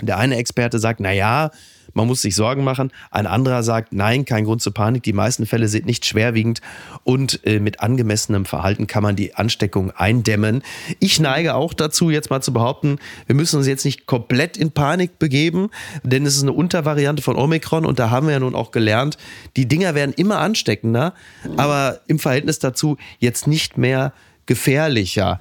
Der 0.00 0.16
eine 0.16 0.36
Experte 0.36 0.78
sagt, 0.78 1.00
na 1.00 1.12
ja, 1.12 1.50
man 1.94 2.06
muss 2.06 2.22
sich 2.22 2.34
Sorgen 2.34 2.64
machen. 2.64 2.92
Ein 3.10 3.26
anderer 3.26 3.62
sagt, 3.62 3.92
nein, 3.92 4.24
kein 4.24 4.44
Grund 4.44 4.62
zur 4.62 4.74
Panik. 4.74 5.02
Die 5.02 5.12
meisten 5.12 5.46
Fälle 5.46 5.68
sind 5.68 5.86
nicht 5.86 6.06
schwerwiegend 6.06 6.60
und 7.04 7.44
äh, 7.46 7.60
mit 7.60 7.80
angemessenem 7.80 8.44
Verhalten 8.44 8.86
kann 8.86 9.02
man 9.02 9.16
die 9.16 9.34
Ansteckung 9.34 9.90
eindämmen. 9.92 10.62
Ich 10.98 11.20
neige 11.20 11.54
auch 11.54 11.74
dazu, 11.74 12.10
jetzt 12.10 12.30
mal 12.30 12.42
zu 12.42 12.52
behaupten, 12.52 12.98
wir 13.26 13.34
müssen 13.34 13.56
uns 13.56 13.66
jetzt 13.66 13.84
nicht 13.84 14.06
komplett 14.06 14.56
in 14.56 14.70
Panik 14.70 15.18
begeben, 15.18 15.70
denn 16.02 16.26
es 16.26 16.36
ist 16.36 16.42
eine 16.42 16.52
Untervariante 16.52 17.22
von 17.22 17.36
Omikron 17.36 17.84
und 17.86 17.98
da 17.98 18.10
haben 18.10 18.26
wir 18.26 18.34
ja 18.34 18.40
nun 18.40 18.54
auch 18.54 18.70
gelernt, 18.70 19.16
die 19.56 19.66
Dinger 19.66 19.94
werden 19.94 20.12
immer 20.14 20.38
ansteckender, 20.38 21.14
aber 21.56 22.00
im 22.06 22.18
Verhältnis 22.18 22.58
dazu 22.58 22.96
jetzt 23.18 23.46
nicht 23.46 23.78
mehr 23.78 24.12
gefährlicher. 24.46 25.40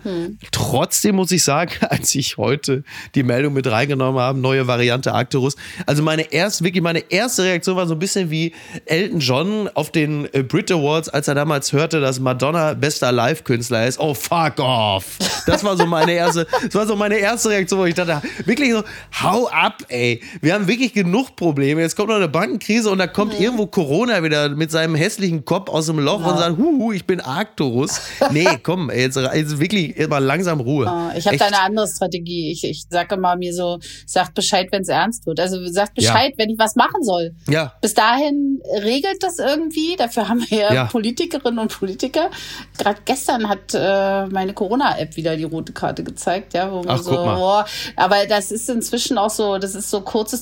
Trotzdem 0.52 1.16
muss 1.16 1.32
ich 1.32 1.44
sagen, 1.44 1.72
als 1.90 2.14
ich 2.16 2.38
heute 2.38 2.84
die 3.16 3.24
Meldung 3.24 3.54
mit 3.54 3.68
reingenommen 3.68 4.22
habe, 4.22 4.40
neue 4.40 4.68
Variante 4.68 5.14
Arcturus, 5.14 5.56
also 5.86 6.04
meine 6.04 6.32
erste, 6.32 6.64
wirklich 6.64 6.84
meine 6.84 7.04
erste 7.10 7.44
Reaktion 7.44 7.76
war 7.76 7.88
so 7.88 7.96
ein 7.96 8.00
bisschen 8.00 8.30
wie 8.30 8.54
Elton 8.86 9.20
John 9.20 9.70
auf 9.74 9.92
den 9.92 10.28
äh, 10.34 10.44
Brit 10.44 10.72
Awards, 10.72 11.10
als 11.10 11.28
er 11.28 11.36
damals 11.36 11.74
hörte, 11.74 12.00
dass 12.00 12.20
Madonna 12.20 12.74
bester 12.74 13.12
Live-Künstler 13.12 13.88
ist. 13.88 14.00
Oh, 14.00 14.14
fuck 14.14 14.60
off. 14.60 15.18
Das 15.46 15.64
war 15.64 15.78
so 15.78 15.86
meine 15.86 16.12
erste, 16.12 16.48
das 16.64 16.76
war 16.76 16.88
so 16.88 16.96
meine 16.96 17.18
erste 17.18 17.50
Reaktion, 17.50 17.80
wo 17.80 17.86
ich 17.86 17.96
dachte, 17.96 18.22
wirklich 18.46 18.72
so, 18.72 18.84
hau 19.22 19.48
ab, 19.48 19.84
ey. 19.90 20.22
Wir 20.42 20.54
haben 20.54 20.68
wirklich 20.68 20.94
genug 20.94 21.36
Probleme. 21.36 21.82
Jetzt 21.82 21.96
kommt 21.96 22.10
noch 22.10 22.16
eine 22.16 22.30
Bankenkrise 22.30 22.90
und 22.90 23.00
da 23.00 23.08
kommt 23.08 23.40
irgendwo 23.40 23.68
Corona 23.68 24.24
wieder 24.24 24.50
mit 24.50 24.72
seinem 24.72 24.96
hässlichen 24.96 25.46
Kopf 25.46 25.70
aus 25.70 25.88
dem 25.88 26.00
Loch 26.00 26.26
und 26.26 26.38
sagt, 26.38 26.58
huhu, 26.58 26.92
ich 26.92 27.06
bin 27.06 27.22
Arcturus. 27.22 28.02
Nee, 28.32 28.60
komm, 28.62 28.89
ey, 28.90 29.02
jetzt, 29.02 29.16
jetzt 29.18 29.60
wirklich 29.60 30.08
mal 30.08 30.18
langsam 30.24 30.60
Ruhe. 30.60 30.88
Ah, 30.88 31.14
Ich 31.16 31.26
habe 31.28 31.38
da 31.38 31.46
eine 31.48 31.60
andere 31.62 31.88
Strategie. 31.88 32.52
Ich, 32.52 32.64
ich 32.64 32.86
sage 32.90 33.16
immer 33.16 33.36
mir 33.36 33.54
so, 33.54 33.80
sagt 34.06 34.34
Bescheid, 34.34 34.68
wenn 34.72 34.82
es 34.82 34.88
ernst 34.90 35.26
wird. 35.26 35.40
Also 35.40 35.66
sagt 35.68 35.96
Bescheid, 35.96 36.34
wenn 36.38 36.50
ich 36.50 36.60
was 36.60 36.76
machen 36.76 37.04
soll. 37.04 37.36
Ja. 37.50 37.74
Bis 37.82 37.94
dahin 37.94 38.62
regelt 38.84 39.22
das 39.22 39.40
irgendwie. 39.40 39.96
Dafür 39.98 40.28
haben 40.30 40.46
wir 40.50 40.58
ja, 40.60 40.74
Ja. 40.74 40.86
Politikerinnen 40.86 41.60
und 41.60 41.72
Politiker. 41.78 42.30
Gerade 42.78 43.00
gestern 43.06 43.48
hat 43.50 43.74
äh, 43.74 44.26
meine 44.28 44.54
Corona-App 44.54 45.16
wieder 45.16 45.36
die 45.38 45.44
rote 45.46 45.74
Karte 45.74 46.04
gezeigt, 46.04 46.54
ja, 46.54 46.72
wo 46.72 46.78
man 46.78 46.90
Ach, 46.90 47.02
so, 47.02 47.12
guck 47.12 47.26
mal. 47.26 47.36
boah, 47.36 47.66
aber 47.96 48.26
das 48.28 48.52
ist 48.52 48.70
inzwischen 48.70 49.18
auch 49.18 49.30
so, 49.30 49.58
das 49.58 49.76
ist 49.76 49.90
so 49.90 50.02
kurzes 50.02 50.42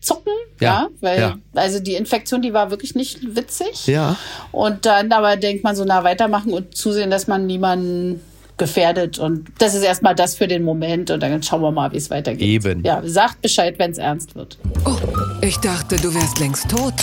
Zusammenzucken, 0.00 0.32
ja, 0.60 0.66
Ja, 0.66 0.88
weil 1.00 1.20
ja. 1.20 1.38
also 1.54 1.80
die 1.80 1.94
Infektion, 1.94 2.42
die 2.42 2.52
war 2.52 2.70
wirklich 2.70 2.94
nicht 2.94 3.36
witzig. 3.36 3.86
Ja. 3.86 4.16
Und 4.52 4.86
dann 4.86 5.12
aber 5.12 5.36
denkt 5.36 5.64
man 5.64 5.76
so, 5.76 5.84
na, 5.84 6.04
weitermachen 6.04 6.52
und 6.52 6.76
zusehen, 6.76 7.10
dass 7.10 7.26
man 7.26 7.46
niemanden 7.46 8.20
gefährdet. 8.56 9.18
Und 9.18 9.48
das 9.58 9.74
ist 9.74 9.82
erstmal 9.82 10.14
das 10.14 10.34
für 10.34 10.48
den 10.48 10.64
Moment. 10.64 11.10
Und 11.10 11.22
dann 11.22 11.42
schauen 11.42 11.62
wir 11.62 11.70
mal, 11.70 11.92
wie 11.92 11.96
es 11.96 12.10
weitergeht. 12.10 12.46
Eben. 12.46 12.84
Ja, 12.84 13.00
sagt 13.04 13.40
Bescheid, 13.42 13.78
wenn 13.78 13.90
es 13.90 13.98
ernst 13.98 14.34
wird. 14.34 14.58
Oh, 14.84 14.96
ich 15.40 15.56
dachte, 15.58 15.96
du 15.96 16.14
wärst 16.14 16.38
längst 16.38 16.68
tot. 16.70 16.94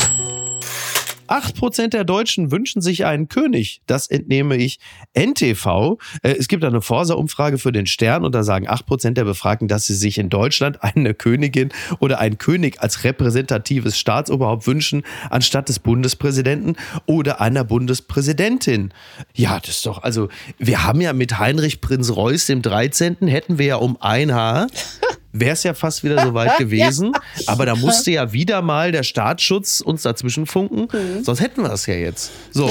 8% 1.27 1.89
der 1.89 2.03
Deutschen 2.03 2.51
wünschen 2.51 2.81
sich 2.81 3.05
einen 3.05 3.27
König. 3.27 3.81
Das 3.85 4.07
entnehme 4.07 4.55
ich 4.55 4.79
NTV. 5.13 5.97
Äh, 6.23 6.35
Es 6.37 6.47
gibt 6.47 6.63
eine 6.63 6.81
Forsa-Umfrage 6.81 7.57
für 7.57 7.71
den 7.71 7.85
Stern 7.85 8.25
und 8.25 8.33
da 8.33 8.43
sagen 8.43 8.67
8% 8.67 9.11
der 9.11 9.25
Befragten, 9.25 9.67
dass 9.67 9.87
sie 9.87 9.95
sich 9.95 10.17
in 10.17 10.29
Deutschland 10.29 10.83
eine 10.83 11.13
Königin 11.13 11.69
oder 11.99 12.19
einen 12.19 12.37
König 12.37 12.81
als 12.81 13.03
repräsentatives 13.03 13.97
Staatsoberhaupt 13.97 14.67
wünschen, 14.67 15.03
anstatt 15.29 15.69
des 15.69 15.79
Bundespräsidenten 15.79 16.75
oder 17.05 17.41
einer 17.41 17.63
Bundespräsidentin. 17.63 18.93
Ja, 19.35 19.59
das 19.59 19.77
ist 19.77 19.85
doch, 19.85 20.03
also, 20.03 20.29
wir 20.57 20.83
haben 20.83 21.01
ja 21.01 21.13
mit 21.13 21.39
Heinrich 21.39 21.81
Prinz 21.81 22.11
Reuß 22.15 22.45
dem 22.47 22.61
13. 22.61 23.17
hätten 23.27 23.57
wir 23.57 23.65
ja 23.65 23.75
um 23.77 23.97
ein 24.01 24.33
Haar 24.33 24.67
wäre 25.33 25.51
es 25.53 25.63
ja 25.63 25.73
fast 25.73 26.03
wieder 26.03 26.21
soweit 26.23 26.57
gewesen. 26.59 27.11
Aber 27.45 27.65
da 27.65 27.75
musste 27.75 28.11
ja 28.11 28.33
wieder 28.33 28.61
mal 28.61 28.91
der 28.91 29.03
Staatsschutz 29.03 29.81
uns 29.81 30.01
dazwischen 30.03 30.45
funken. 30.45 30.87
Sonst 31.23 31.41
hätten 31.41 31.61
wir 31.61 31.71
es 31.71 31.85
ja 31.85 31.93
jetzt. 31.95 32.31
So. 32.51 32.69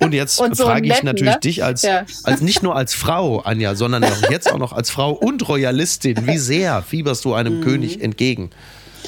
Und 0.00 0.14
jetzt 0.14 0.40
Mhm. 0.40 0.46
Und 0.48 0.56
so 0.56 0.64
frage 0.64 0.86
ich 0.86 0.92
netten, 0.92 1.06
natürlich 1.06 1.34
ne? 1.34 1.40
dich 1.40 1.64
als, 1.64 1.82
Ja. 1.82 2.04
als 2.24 2.40
nicht 2.40 2.62
nur 2.62 2.76
als 2.76 2.94
Frau, 2.94 3.40
Anja, 3.40 3.74
sondern 3.74 4.04
jetzt 4.30 4.50
auch 4.50 4.58
noch 4.58 4.72
als 4.72 4.90
Frau 4.90 5.10
und 5.12 5.48
Royalistin. 5.48 6.26
Wie 6.26 6.38
sehr 6.38 6.82
fieberst 6.82 7.24
du 7.24 7.30
Mhm. 7.30 7.34
einem 7.34 7.60
König 7.62 8.00
entgegen? 8.00 8.50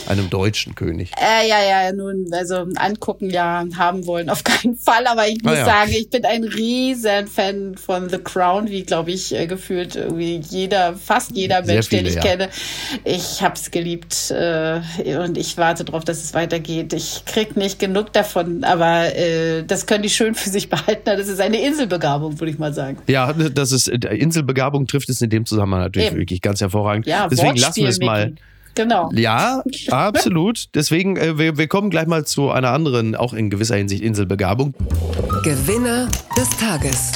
Einem 0.08 0.28
deutschen 0.30 0.74
König. 0.74 1.12
Äh, 1.16 1.48
ja, 1.48 1.56
ja, 1.62 1.92
nun, 1.92 2.26
also 2.32 2.66
angucken, 2.76 3.30
ja, 3.30 3.64
haben 3.76 4.06
wollen, 4.06 4.28
auf 4.28 4.42
keinen 4.44 4.76
Fall. 4.76 5.06
Aber 5.06 5.28
ich 5.28 5.42
muss 5.42 5.52
Ah, 5.52 5.58
ja. 5.58 5.64
sagen, 5.64 5.92
ich 5.92 6.10
bin 6.10 6.24
ein 6.24 6.44
riesen 6.44 7.26
Fan 7.26 7.76
von 7.76 8.08
The 8.08 8.18
Crown, 8.18 8.68
wie, 8.70 8.82
glaube 8.82 9.12
ich, 9.12 9.34
äh, 9.34 9.46
gefühlt 9.46 9.96
irgendwie 9.96 10.40
jeder, 10.48 10.94
fast 10.94 11.32
jeder 11.36 11.62
Mensch, 11.64 11.88
den 11.88 11.98
viele, 12.00 12.08
ich 12.10 12.14
ja. 12.16 12.22
kenne. 12.22 12.48
Ich 13.04 13.42
hab's 13.42 13.70
geliebt 13.70 14.30
äh, 14.30 14.80
und 15.16 15.36
ich 15.38 15.56
warte 15.58 15.84
darauf, 15.84 16.04
dass 16.04 16.22
es 16.24 16.34
weitergeht. 16.34 16.92
Ich 16.92 17.24
krieg 17.26 17.56
nicht 17.56 17.78
genug 17.78 18.12
davon, 18.12 18.64
aber 18.64 19.14
äh, 19.16 19.62
das 19.64 19.86
können 19.86 20.02
die 20.02 20.10
schön 20.10 20.34
für 20.34 20.50
sich 20.50 20.68
behalten. 20.68 21.02
Das 21.04 21.28
ist 21.28 21.40
eine 21.40 21.60
Inselbegabung, 21.60 22.40
würde 22.40 22.50
ich 22.50 22.58
mal 22.58 22.72
sagen. 22.72 22.98
Ja, 23.06 23.32
das 23.32 23.72
ist, 23.72 23.88
äh, 23.88 23.96
Inselbegabung 24.16 24.86
trifft 24.86 25.08
es 25.08 25.20
in 25.20 25.30
dem 25.30 25.46
Zusammenhang 25.46 25.82
natürlich 25.82 26.08
Eben. 26.08 26.18
wirklich 26.18 26.40
ganz 26.40 26.60
hervorragend. 26.60 27.06
Ja, 27.06 27.28
Deswegen 27.28 27.56
lassen 27.56 27.82
Wortspiel, 27.82 27.84
wir 27.84 27.90
es 27.90 28.00
mal. 28.00 28.26
Micky. 28.30 28.40
Genau. 28.74 29.10
Ja, 29.14 29.62
absolut. 29.90 30.66
Deswegen, 30.74 31.16
äh, 31.16 31.38
wir, 31.38 31.58
wir 31.58 31.68
kommen 31.68 31.90
gleich 31.90 32.06
mal 32.06 32.24
zu 32.24 32.50
einer 32.50 32.70
anderen, 32.70 33.14
auch 33.14 33.34
in 33.34 33.50
gewisser 33.50 33.76
Hinsicht 33.76 34.02
Inselbegabung. 34.02 34.74
Gewinner 35.44 36.08
des 36.36 36.50
Tages. 36.58 37.12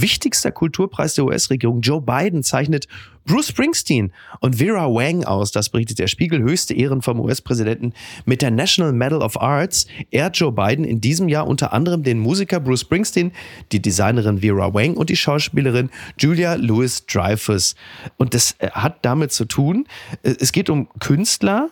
Wichtigster 0.00 0.52
Kulturpreis 0.52 1.14
der 1.14 1.24
US-Regierung, 1.24 1.80
Joe 1.80 2.00
Biden, 2.00 2.42
zeichnet 2.42 2.86
Bruce 3.26 3.48
Springsteen 3.48 4.12
und 4.40 4.56
Vera 4.56 4.86
Wang 4.86 5.24
aus. 5.24 5.50
Das 5.50 5.68
berichtet 5.68 5.98
der 5.98 6.06
Spiegel. 6.06 6.40
Höchste 6.40 6.74
Ehren 6.74 7.02
vom 7.02 7.20
US-Präsidenten 7.20 7.92
mit 8.24 8.40
der 8.40 8.52
National 8.52 8.92
Medal 8.92 9.20
of 9.20 9.40
Arts 9.40 9.86
ehrt 10.10 10.36
Joe 10.36 10.52
Biden 10.52 10.84
in 10.84 11.00
diesem 11.00 11.28
Jahr 11.28 11.46
unter 11.46 11.72
anderem 11.72 12.04
den 12.04 12.20
Musiker 12.20 12.60
Bruce 12.60 12.82
Springsteen, 12.82 13.32
die 13.72 13.82
Designerin 13.82 14.38
Vera 14.38 14.72
Wang 14.72 14.94
und 14.94 15.10
die 15.10 15.16
Schauspielerin 15.16 15.90
Julia 16.18 16.54
Louis 16.54 17.04
Dreyfus. 17.06 17.74
Und 18.16 18.32
das 18.32 18.54
äh, 18.58 18.70
hat 18.70 19.04
damit 19.04 19.32
zu 19.32 19.44
tun, 19.44 19.86
äh, 20.22 20.34
es 20.38 20.52
geht 20.52 20.70
um 20.70 20.88
Künstler, 21.00 21.70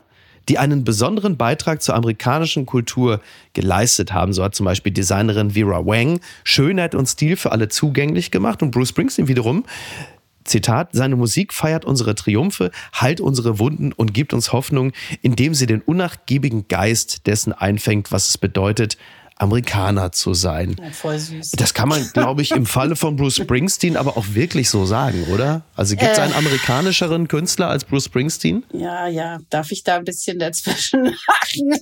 die 0.48 0.58
einen 0.58 0.84
besonderen 0.84 1.36
Beitrag 1.36 1.82
zur 1.82 1.94
amerikanischen 1.94 2.66
Kultur 2.66 3.20
geleistet 3.52 4.12
haben. 4.12 4.32
So 4.32 4.42
hat 4.42 4.54
zum 4.54 4.64
Beispiel 4.64 4.92
Designerin 4.92 5.52
Vera 5.52 5.84
Wang 5.86 6.20
Schönheit 6.44 6.94
und 6.94 7.06
Stil 7.06 7.36
für 7.36 7.52
alle 7.52 7.68
zugänglich 7.68 8.30
gemacht 8.30 8.62
und 8.62 8.70
Bruce 8.70 8.90
Springsteen 8.90 9.28
wiederum 9.28 9.64
Zitat, 10.44 10.90
seine 10.92 11.16
Musik 11.16 11.52
feiert 11.52 11.84
unsere 11.84 12.14
Triumphe, 12.14 12.70
heilt 13.00 13.20
unsere 13.20 13.58
Wunden 13.58 13.92
und 13.92 14.12
gibt 14.12 14.34
uns 14.34 14.52
Hoffnung, 14.52 14.92
indem 15.22 15.54
sie 15.54 15.66
den 15.66 15.80
unnachgiebigen 15.80 16.68
Geist 16.68 17.26
dessen 17.26 17.52
einfängt, 17.52 18.12
was 18.12 18.28
es 18.28 18.38
bedeutet, 18.38 18.98
Amerikaner 19.36 20.12
zu 20.12 20.32
sein. 20.34 20.76
Ja, 20.80 20.90
voll 20.90 21.18
süß. 21.18 21.52
Das 21.52 21.74
kann 21.74 21.88
man, 21.88 22.08
glaube 22.12 22.42
ich, 22.42 22.52
im 22.52 22.66
Falle 22.66 22.94
von 22.96 23.16
Bruce 23.16 23.36
Springsteen 23.36 23.96
aber 23.96 24.16
auch 24.16 24.26
wirklich 24.32 24.70
so 24.70 24.86
sagen, 24.86 25.24
oder? 25.32 25.62
Also 25.74 25.96
gibt 25.96 26.12
es 26.12 26.18
Äh. 26.18 26.22
einen 26.22 26.34
amerikanischeren 26.34 27.26
Künstler 27.28 27.68
als 27.68 27.84
Bruce 27.84 28.04
Springsteen? 28.04 28.64
Ja, 28.72 29.08
ja, 29.08 29.38
darf 29.50 29.72
ich 29.72 29.82
da 29.82 29.96
ein 29.96 30.04
bisschen 30.04 30.38
dazwischen 30.38 31.02
machen? 31.26 31.78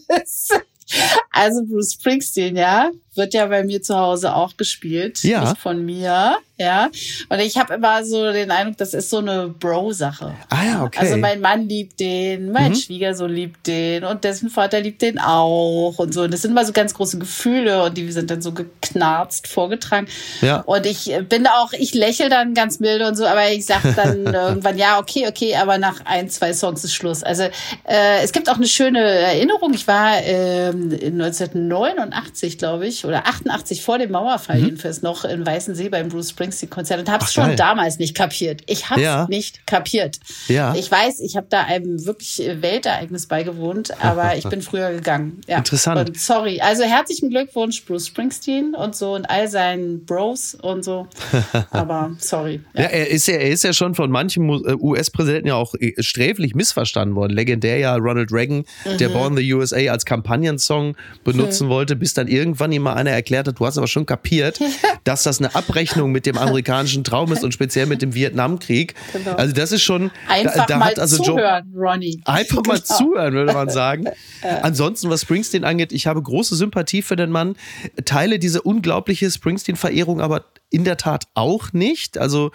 Also 1.30 1.64
Bruce 1.66 1.94
Springsteen, 1.94 2.56
ja, 2.56 2.90
wird 3.14 3.34
ja 3.34 3.46
bei 3.46 3.62
mir 3.64 3.82
zu 3.82 3.96
Hause 3.96 4.34
auch 4.34 4.56
gespielt, 4.56 5.22
Ja. 5.22 5.40
nicht 5.42 5.58
von 5.58 5.84
mir, 5.84 6.36
ja. 6.58 6.88
Und 7.28 7.40
ich 7.40 7.56
habe 7.58 7.74
immer 7.74 8.04
so 8.04 8.32
den 8.32 8.50
Eindruck, 8.50 8.78
das 8.78 8.94
ist 8.94 9.10
so 9.10 9.18
eine 9.18 9.48
Bro-Sache. 9.48 10.32
Ah 10.48 10.64
ja, 10.64 10.84
okay. 10.84 10.98
Also 11.00 11.16
mein 11.16 11.40
Mann 11.40 11.68
liebt 11.68 11.98
den, 12.00 12.52
mein 12.52 12.70
Mhm. 12.72 12.76
Schwiegersohn 12.76 13.30
liebt 13.32 13.66
den 13.66 14.04
und 14.04 14.24
dessen 14.24 14.48
Vater 14.48 14.80
liebt 14.80 15.02
den 15.02 15.18
auch 15.18 15.94
und 15.98 16.14
so. 16.14 16.22
Und 16.22 16.32
das 16.32 16.42
sind 16.42 16.52
immer 16.52 16.64
so 16.64 16.72
ganz 16.72 16.94
große 16.94 17.18
Gefühle 17.18 17.82
und 17.84 17.96
die 17.98 18.10
sind 18.12 18.30
dann 18.30 18.40
so 18.42 18.52
geknarzt 18.52 19.46
vorgetragen. 19.48 20.06
Ja. 20.40 20.60
Und 20.60 20.86
ich 20.86 21.12
äh, 21.12 21.22
bin 21.22 21.46
auch, 21.46 21.72
ich 21.72 21.94
lächel 21.94 22.28
dann 22.30 22.54
ganz 22.54 22.80
milde 22.80 23.06
und 23.08 23.16
so, 23.16 23.26
aber 23.26 23.50
ich 23.50 23.66
sag 23.66 23.82
dann 23.96 24.26
irgendwann, 24.34 24.78
ja, 24.78 24.98
okay, 24.98 25.26
okay, 25.28 25.56
aber 25.56 25.78
nach 25.78 26.00
ein, 26.04 26.30
zwei 26.30 26.54
Songs 26.54 26.84
ist 26.84 26.94
Schluss. 26.94 27.22
Also 27.22 27.42
äh, 27.84 28.22
es 28.22 28.32
gibt 28.32 28.48
auch 28.48 28.56
eine 28.56 28.68
schöne 28.68 29.00
Erinnerung. 29.00 29.74
Ich 29.74 29.86
war 29.88 30.18
ähm, 30.22 30.90
1989, 30.92 32.58
glaube 32.58 32.86
ich, 32.86 33.01
oder 33.04 33.26
88 33.26 33.82
vor 33.82 33.98
dem 33.98 34.10
Mauerfall 34.12 34.58
jedenfalls 34.58 35.02
noch 35.02 35.24
in 35.24 35.44
Weißensee 35.46 35.88
beim 35.88 36.08
Bruce 36.08 36.30
Springsteen-Konzert 36.30 37.00
und 37.00 37.10
habe 37.10 37.24
es 37.24 37.32
schon 37.32 37.46
geil. 37.48 37.56
damals 37.56 37.98
nicht 37.98 38.14
kapiert. 38.14 38.62
Ich 38.66 38.88
habe 38.90 39.00
es 39.00 39.04
Ja. 39.04 39.26
nicht 39.28 39.66
kapiert. 39.66 40.18
Ja. 40.48 40.74
Ich 40.74 40.90
weiß, 40.90 41.20
ich 41.20 41.36
habe 41.36 41.46
da 41.50 41.62
einem 41.64 42.04
wirklich 42.06 42.42
äh, 42.46 42.62
Weltereignis 42.62 43.26
beigewohnt, 43.26 43.92
aber 44.02 44.36
ich 44.36 44.44
bin 44.48 44.62
früher 44.62 44.90
gegangen. 44.92 45.40
Ja. 45.48 45.58
Interessant. 45.58 46.08
Und 46.08 46.18
sorry. 46.18 46.60
Also 46.60 46.84
herzlichen 46.84 47.30
Glückwunsch, 47.30 47.84
Bruce 47.84 48.06
Springsteen 48.08 48.74
und 48.74 48.94
so 48.96 49.14
und 49.14 49.28
all 49.30 49.48
seinen 49.48 50.04
Bros 50.04 50.54
und 50.60 50.84
so. 50.84 51.06
Aber 51.70 52.12
sorry. 52.18 52.60
Ja, 52.74 52.84
er 52.84 53.08
ist 53.10 53.26
ja, 53.26 53.34
er 53.34 53.50
ist 53.50 53.64
ja 53.64 53.72
schon 53.72 53.94
von 53.94 54.10
manchen 54.10 54.44
Mu- 54.46 54.64
äh, 54.64 54.74
US-Präsidenten 54.74 55.48
ja 55.48 55.54
auch 55.54 55.74
äh, 55.78 55.94
sträflich 56.02 56.54
missverstanden 56.54 57.14
worden. 57.16 57.32
Legendär 57.32 57.78
ja 57.78 57.96
Ronald 57.96 58.32
Reagan, 58.32 58.64
der 58.98 59.08
Mhm. 59.08 59.12
Born 59.12 59.36
the 59.36 59.52
USA 59.54 59.76
als 59.90 60.04
Kampagnensong 60.04 60.96
benutzen 61.24 61.68
wollte, 61.68 61.96
bis 61.96 62.14
dann 62.14 62.28
irgendwann 62.28 62.72
ihm 62.72 62.86
mal 62.92 63.00
einer 63.00 63.10
erklärt 63.10 63.48
hat, 63.48 63.58
du 63.58 63.66
hast 63.66 63.78
aber 63.78 63.86
schon 63.86 64.06
kapiert, 64.06 64.60
dass 65.04 65.22
das 65.22 65.38
eine 65.38 65.54
Abrechnung 65.54 66.12
mit 66.12 66.26
dem 66.26 66.38
amerikanischen 66.38 67.04
Traum 67.04 67.32
ist 67.32 67.42
und 67.44 67.52
speziell 67.52 67.86
mit 67.86 68.02
dem 68.02 68.14
Vietnamkrieg. 68.14 68.94
Genau. 69.12 69.36
Also 69.36 69.54
das 69.54 69.72
ist 69.72 69.82
schon, 69.82 70.10
Einfach 70.28 70.54
da, 70.54 70.66
da 70.66 70.78
mal 70.78 70.94
also 70.94 71.16
Joe, 71.16 71.36
zuhören, 71.36 71.72
Ronny. 71.74 72.20
Einfach 72.24 72.62
mal 72.66 72.78
Genau. 72.78 72.96
zuhören, 72.98 73.34
würde 73.34 73.52
man 73.52 73.70
sagen. 73.70 74.06
Ansonsten, 74.62 75.10
was 75.10 75.22
Springsteen 75.22 75.64
angeht, 75.64 75.92
ich 75.92 76.06
habe 76.06 76.22
große 76.22 76.56
Sympathie 76.56 77.02
für 77.02 77.16
den 77.16 77.30
Mann, 77.30 77.56
teile 78.04 78.38
diese 78.38 78.62
unglaubliche 78.62 79.30
Springsteen-Verehrung 79.30 80.20
aber 80.20 80.44
in 80.72 80.84
der 80.84 80.96
Tat 80.96 81.26
auch 81.34 81.72
nicht. 81.72 82.18
Also 82.18 82.50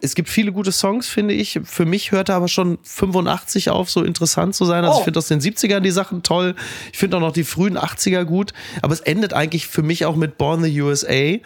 es 0.00 0.14
gibt 0.14 0.28
viele 0.28 0.52
gute 0.52 0.70
Songs, 0.70 1.08
finde 1.08 1.34
ich. 1.34 1.60
Für 1.64 1.86
mich 1.86 2.12
hört 2.12 2.28
er 2.28 2.36
aber 2.36 2.48
schon 2.48 2.78
85 2.82 3.70
auf, 3.70 3.90
so 3.90 4.02
interessant 4.04 4.54
zu 4.54 4.64
sein. 4.64 4.84
Also 4.84 4.96
Oh. 4.96 4.98
ich 5.00 5.04
finde 5.04 5.18
aus 5.18 5.28
den 5.28 5.40
70ern 5.40 5.80
die 5.80 5.90
Sachen 5.90 6.22
toll. 6.22 6.54
Ich 6.92 6.98
finde 6.98 7.16
auch 7.16 7.20
noch 7.20 7.32
die 7.32 7.44
frühen 7.44 7.76
80er 7.78 8.24
gut. 8.24 8.52
Aber 8.82 8.92
es 8.92 9.00
endet 9.00 9.32
eigentlich 9.32 9.66
für 9.66 9.82
mich 9.82 10.04
auch 10.04 10.14
mit 10.16 10.36
Born 10.38 10.62
the 10.62 10.80
USA. 10.82 11.38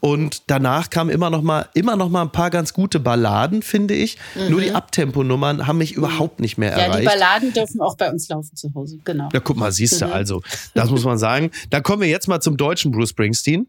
Und 0.00 0.42
danach 0.48 0.90
kamen 0.90 1.10
immer 1.10 1.30
noch 1.30 1.42
mal, 1.42 1.68
immer 1.74 1.96
noch 1.96 2.08
mal 2.08 2.22
ein 2.22 2.32
paar 2.32 2.50
ganz 2.50 2.72
gute 2.72 3.00
Balladen, 3.00 3.62
finde 3.62 3.94
ich. 3.94 4.18
Nur 4.48 4.60
die 4.60 4.72
Abtempo-Nummern 4.72 5.66
haben 5.66 5.78
mich 5.78 5.92
überhaupt 5.92 6.40
nicht 6.40 6.58
mehr 6.58 6.72
Mhm. 6.72 6.78
Ja, 6.78 6.84
erreicht. 6.86 7.00
die 7.02 7.06
Balladen 7.06 7.52
dürfen 7.52 7.80
auch 7.80 7.96
bei 7.96 8.10
uns 8.10 8.28
laufen 8.28 8.54
zu 8.56 8.72
Hause. 8.74 8.98
Genau. 9.04 9.28
Ja, 9.32 9.40
guck 9.40 9.56
mal, 9.56 9.72
siehst 9.72 10.00
du, 10.00 10.06
also, 10.12 10.42
das 10.74 10.90
muss 10.90 11.04
man 11.04 11.16
sagen. 11.18 11.50
Da 11.70 11.80
kommen 11.80 12.02
wir 12.02 12.08
jetzt 12.08 12.26
mal 12.28 12.40
zum 12.40 12.56
deutschen 12.56 12.90
Bruce 12.90 13.10
Springsteen. 13.10 13.68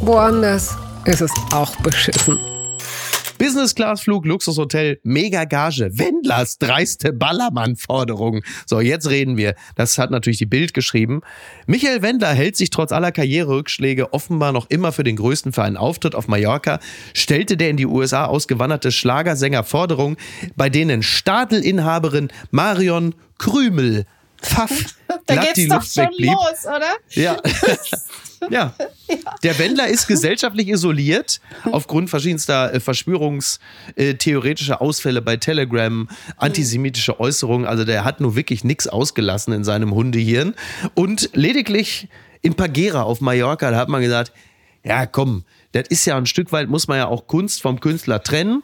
Woanders 0.00 0.76
ist 1.04 1.20
es 1.20 1.32
auch 1.52 1.74
beschissen. 1.76 2.38
Business-Class-Flug, 3.38 4.24
Luxushotel, 4.24 4.98
Mega-Gage, 5.02 5.90
Wendlers 5.98 6.58
dreiste 6.58 7.12
Ballermann-Forderung. 7.12 8.42
So, 8.64 8.80
jetzt 8.80 9.10
reden 9.10 9.36
wir. 9.36 9.54
Das 9.74 9.98
hat 9.98 10.10
natürlich 10.10 10.38
die 10.38 10.46
Bild 10.46 10.72
geschrieben. 10.72 11.20
Michael 11.66 12.02
Wendler 12.02 12.32
hält 12.32 12.56
sich 12.56 12.70
trotz 12.70 12.92
aller 12.92 13.12
Karriererückschläge 13.12 14.12
offenbar 14.12 14.52
noch 14.52 14.70
immer 14.70 14.92
für 14.92 15.04
den 15.04 15.16
größten 15.16 15.52
für 15.52 15.62
einen 15.62 15.76
Auftritt 15.76 16.14
auf 16.14 16.28
Mallorca, 16.28 16.78
stellte 17.12 17.56
der 17.56 17.70
in 17.70 17.76
die 17.76 17.86
USA 17.86 18.24
ausgewanderte 18.24 18.90
Schlagersänger 18.90 19.64
Forderungen, 19.64 20.16
bei 20.56 20.70
denen 20.70 21.02
Stadelinhaberin 21.02 22.28
Marion 22.50 23.14
Krümel 23.38 24.06
Pfaff 24.46 24.70
Da 25.26 25.34
glatt 25.34 25.46
geht's 25.46 25.54
die 25.54 25.68
doch 25.68 25.76
Luft 25.76 25.92
schon 25.92 26.04
wegblieb. 26.04 26.32
los, 26.32 26.66
oder? 26.66 26.92
Ja. 27.10 27.36
ja. 28.50 28.74
Der 29.42 29.58
Wendler 29.58 29.88
ist 29.88 30.06
gesellschaftlich 30.06 30.68
isoliert 30.68 31.40
aufgrund 31.72 32.10
verschiedenster 32.10 32.72
äh, 32.74 32.80
verschwörungstheoretischer 32.80 34.80
Ausfälle 34.80 35.22
bei 35.22 35.36
Telegram, 35.36 36.08
antisemitische 36.36 37.18
Äußerungen. 37.18 37.66
Also 37.66 37.84
der 37.84 38.04
hat 38.04 38.20
nur 38.20 38.36
wirklich 38.36 38.62
nichts 38.62 38.86
ausgelassen 38.86 39.52
in 39.52 39.64
seinem 39.64 39.94
Hundehirn. 39.94 40.54
Und 40.94 41.30
lediglich 41.32 42.08
in 42.42 42.54
Pagera 42.54 43.02
auf 43.02 43.20
Mallorca, 43.20 43.70
da 43.70 43.78
hat 43.78 43.88
man 43.88 44.02
gesagt, 44.02 44.32
ja 44.84 45.06
komm, 45.06 45.44
das 45.76 45.88
ist 45.88 46.06
ja 46.06 46.16
ein 46.16 46.24
Stück 46.24 46.52
weit, 46.52 46.70
muss 46.70 46.88
man 46.88 46.96
ja 46.96 47.06
auch 47.06 47.26
Kunst 47.26 47.60
vom 47.60 47.80
Künstler 47.80 48.22
trennen. 48.22 48.62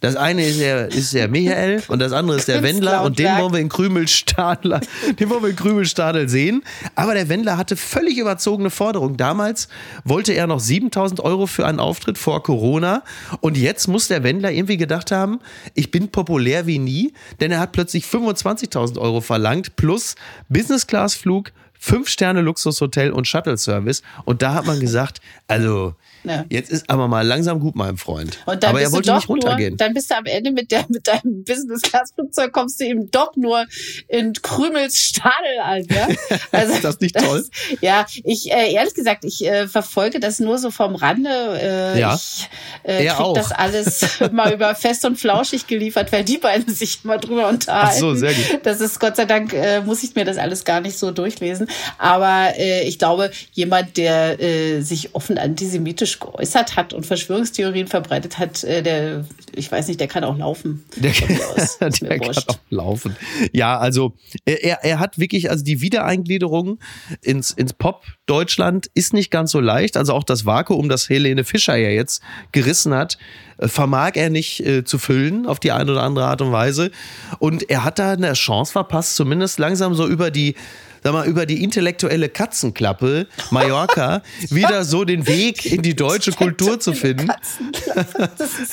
Das 0.00 0.16
eine 0.16 0.46
ist 0.46 0.60
der, 0.60 0.88
ist 0.88 1.12
der 1.12 1.28
Michael 1.28 1.82
und 1.88 1.98
das 1.98 2.12
andere 2.12 2.38
ist 2.38 2.48
der 2.48 2.62
Wendler 2.62 3.02
und 3.02 3.18
den 3.18 3.36
wollen 3.36 3.52
wir 3.52 3.60
in 3.60 3.68
Krümelstadler, 3.68 4.80
den 5.18 5.28
wollen 5.28 5.42
wir 5.42 5.50
in 5.50 5.56
Krümelstadel 5.56 6.28
sehen. 6.30 6.62
Aber 6.94 7.12
der 7.12 7.28
Wendler 7.28 7.58
hatte 7.58 7.76
völlig 7.76 8.16
überzogene 8.16 8.70
Forderungen. 8.70 9.18
Damals 9.18 9.68
wollte 10.04 10.32
er 10.32 10.46
noch 10.46 10.58
7000 10.58 11.20
Euro 11.20 11.46
für 11.46 11.66
einen 11.66 11.80
Auftritt 11.80 12.16
vor 12.16 12.42
Corona 12.42 13.02
und 13.40 13.58
jetzt 13.58 13.86
muss 13.86 14.08
der 14.08 14.22
Wendler 14.22 14.50
irgendwie 14.50 14.78
gedacht 14.78 15.10
haben, 15.10 15.40
ich 15.74 15.90
bin 15.90 16.08
populär 16.08 16.66
wie 16.66 16.78
nie, 16.78 17.12
denn 17.40 17.50
er 17.50 17.60
hat 17.60 17.72
plötzlich 17.72 18.06
25.000 18.06 18.98
Euro 18.98 19.20
verlangt 19.20 19.76
plus 19.76 20.14
Business-Class-Flug, 20.48 21.52
Fünf-Sterne-Luxushotel 21.78 23.10
und 23.10 23.28
Shuttle-Service. 23.28 24.02
Und 24.24 24.40
da 24.40 24.54
hat 24.54 24.64
man 24.64 24.80
gesagt, 24.80 25.20
also 25.46 25.94
Ja. 26.24 26.44
jetzt 26.50 26.70
ist 26.70 26.88
aber 26.88 27.08
mal 27.08 27.26
langsam 27.26 27.60
gut, 27.60 27.74
mein 27.76 27.96
Freund. 27.96 28.38
Und 28.46 28.62
dann 28.62 28.70
aber 28.70 28.78
bist 28.80 28.90
er 28.90 28.92
wollte 28.92 29.06
du 29.06 29.12
doch 29.12 29.18
nicht 29.20 29.28
runtergehen. 29.28 29.70
Nur, 29.70 29.76
dann 29.78 29.94
bist 29.94 30.10
du 30.10 30.16
am 30.16 30.26
Ende 30.26 30.52
mit, 30.52 30.70
der, 30.70 30.84
mit 30.88 31.06
deinem 31.06 31.44
Business-Class-Flugzeug 31.44 32.52
kommst 32.52 32.80
du 32.80 32.84
eben 32.84 33.10
doch 33.10 33.36
nur 33.36 33.64
in 34.08 34.32
Krümels 34.32 34.98
Stadel 34.98 35.58
an. 35.62 35.84
Ja? 35.90 36.08
Also, 36.52 36.74
Ist 36.74 36.84
das 36.84 37.00
nicht 37.00 37.16
toll? 37.16 37.44
ja, 37.80 38.06
ich 38.22 38.50
äh, 38.50 38.72
ehrlich 38.72 38.94
gesagt, 38.94 39.24
ich 39.24 39.44
äh, 39.44 39.66
verfolge 39.68 40.20
das 40.20 40.38
nur 40.38 40.58
so 40.58 40.70
vom 40.70 40.94
Rande. 40.94 41.28
Äh, 41.28 42.00
Ja. 42.00 42.14
Ich 42.14 42.48
äh, 42.84 42.98
krieg 43.06 43.20
auch. 43.20 43.34
das 43.34 43.52
alles 43.52 44.04
mal 44.32 44.52
über 44.52 44.74
fest 44.74 45.04
und 45.04 45.16
flauschig 45.16 45.66
geliefert, 45.66 46.12
weil 46.12 46.24
die 46.24 46.38
beiden 46.38 46.72
sich 46.74 47.00
immer 47.04 47.18
drüber 47.18 47.48
unterhalten. 47.48 47.90
Ach 47.92 47.98
so, 47.98 48.14
sehr 48.14 48.32
gut. 48.32 48.60
Das 48.62 48.80
ist 48.80 49.00
Gott 49.00 49.16
sei 49.16 49.24
Dank, 49.24 49.52
äh, 49.52 49.80
muss 49.80 50.02
ich 50.02 50.14
mir 50.14 50.24
das 50.24 50.36
alles 50.36 50.64
gar 50.64 50.80
nicht 50.80 50.98
so 50.98 51.10
durchlesen. 51.10 51.66
Aber 51.98 52.52
äh, 52.56 52.82
ich 52.86 52.98
glaube, 52.98 53.30
jemand, 53.52 53.96
der 53.96 54.40
äh, 54.40 54.80
sich 54.80 55.14
offen 55.14 55.38
antisemitisch 55.38 56.13
geäußert 56.20 56.76
hat 56.76 56.92
und 56.92 57.06
Verschwörungstheorien 57.06 57.86
verbreitet 57.86 58.38
hat, 58.38 58.64
äh, 58.64 58.82
der, 58.82 59.24
ich 59.54 59.70
weiß 59.70 59.88
nicht, 59.88 60.00
der 60.00 60.08
kann 60.08 60.24
auch 60.24 60.36
laufen. 60.36 60.84
Der, 60.96 61.12
mir 61.28 61.48
aus. 61.48 61.78
Der 62.00 62.18
kann 62.18 62.36
auch 62.36 62.58
laufen. 62.70 63.16
Ja, 63.52 63.78
also 63.78 64.14
er, 64.44 64.84
er 64.84 64.98
hat 64.98 65.18
wirklich, 65.18 65.50
also 65.50 65.64
die 65.64 65.80
Wiedereingliederung 65.80 66.78
ins, 67.22 67.50
ins 67.50 67.72
Pop-Deutschland 67.72 68.90
ist 68.94 69.12
nicht 69.12 69.30
ganz 69.30 69.50
so 69.50 69.60
leicht. 69.60 69.96
Also 69.96 70.12
auch 70.12 70.24
das 70.24 70.46
Vakuum, 70.46 70.88
das 70.88 71.08
Helene 71.08 71.44
Fischer 71.44 71.76
ja 71.76 71.90
jetzt 71.90 72.22
gerissen 72.52 72.94
hat, 72.94 73.18
äh, 73.58 73.68
vermag 73.68 74.12
er 74.14 74.30
nicht 74.30 74.60
äh, 74.60 74.84
zu 74.84 74.98
füllen 74.98 75.46
auf 75.46 75.60
die 75.60 75.72
eine 75.72 75.92
oder 75.92 76.02
andere 76.02 76.26
Art 76.26 76.42
und 76.42 76.52
Weise. 76.52 76.90
Und 77.38 77.70
er 77.70 77.84
hat 77.84 77.98
da 77.98 78.12
eine 78.12 78.32
Chance 78.32 78.72
verpasst, 78.72 79.16
zumindest 79.16 79.58
langsam 79.58 79.94
so 79.94 80.06
über 80.06 80.30
die 80.30 80.54
sag 81.04 81.12
mal, 81.12 81.26
über 81.26 81.44
die 81.44 81.62
intellektuelle 81.62 82.30
Katzenklappe 82.30 83.28
Mallorca 83.50 84.22
wieder 84.48 84.84
so 84.84 85.04
den 85.04 85.26
Weg 85.26 85.66
in 85.66 85.82
die 85.82 85.94
deutsche 85.94 86.32
Kultur 86.32 86.80
zu 86.80 86.94
finden. 86.94 87.28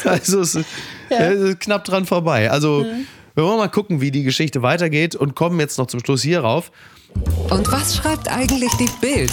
Also 0.03 0.41
es 0.41 0.55
ist, 0.55 0.67
es 1.09 1.39
ist 1.39 1.59
knapp 1.59 1.83
dran 1.83 2.05
vorbei. 2.05 2.49
Also 2.49 2.85
wir 3.35 3.43
wollen 3.43 3.57
mal 3.57 3.67
gucken, 3.67 4.01
wie 4.01 4.11
die 4.11 4.23
Geschichte 4.23 4.61
weitergeht 4.61 5.15
und 5.15 5.35
kommen 5.35 5.59
jetzt 5.59 5.77
noch 5.77 5.87
zum 5.87 5.99
Schluss 5.99 6.21
hier 6.23 6.41
rauf. 6.41 6.71
Und 7.49 7.71
was 7.71 7.97
schreibt 7.97 8.29
eigentlich 8.29 8.71
die 8.73 8.89
Bild? 8.99 9.31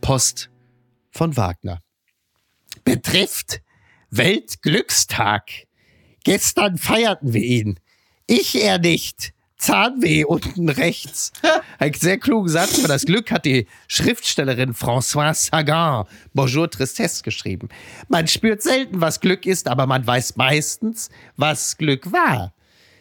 Post 0.00 0.50
von 1.10 1.36
Wagner. 1.36 1.80
Betrifft 2.84 3.60
Weltglückstag. 4.10 5.44
Gestern 6.24 6.78
feierten 6.78 7.32
wir 7.32 7.42
ihn. 7.42 7.80
Ich 8.26 8.54
eher 8.54 8.78
nicht, 8.78 9.32
Zahnweh 9.58 10.24
unten 10.24 10.68
rechts. 10.68 11.32
Ein 11.78 11.92
sehr 11.92 12.18
klugen 12.18 12.48
Satz 12.48 12.78
über 12.78 12.88
das 12.88 13.04
Glück 13.04 13.32
hat 13.32 13.44
die 13.44 13.66
Schriftstellerin 13.88 14.72
Françoise 14.72 15.50
Sagan 15.50 16.06
Bonjour 16.32 16.70
Tristesse 16.70 17.24
geschrieben. 17.24 17.68
Man 18.08 18.28
spürt 18.28 18.62
selten, 18.62 19.00
was 19.00 19.20
Glück 19.20 19.46
ist, 19.46 19.66
aber 19.66 19.86
man 19.86 20.06
weiß 20.06 20.36
meistens, 20.36 21.10
was 21.36 21.76
Glück 21.76 22.12
war. 22.12 22.54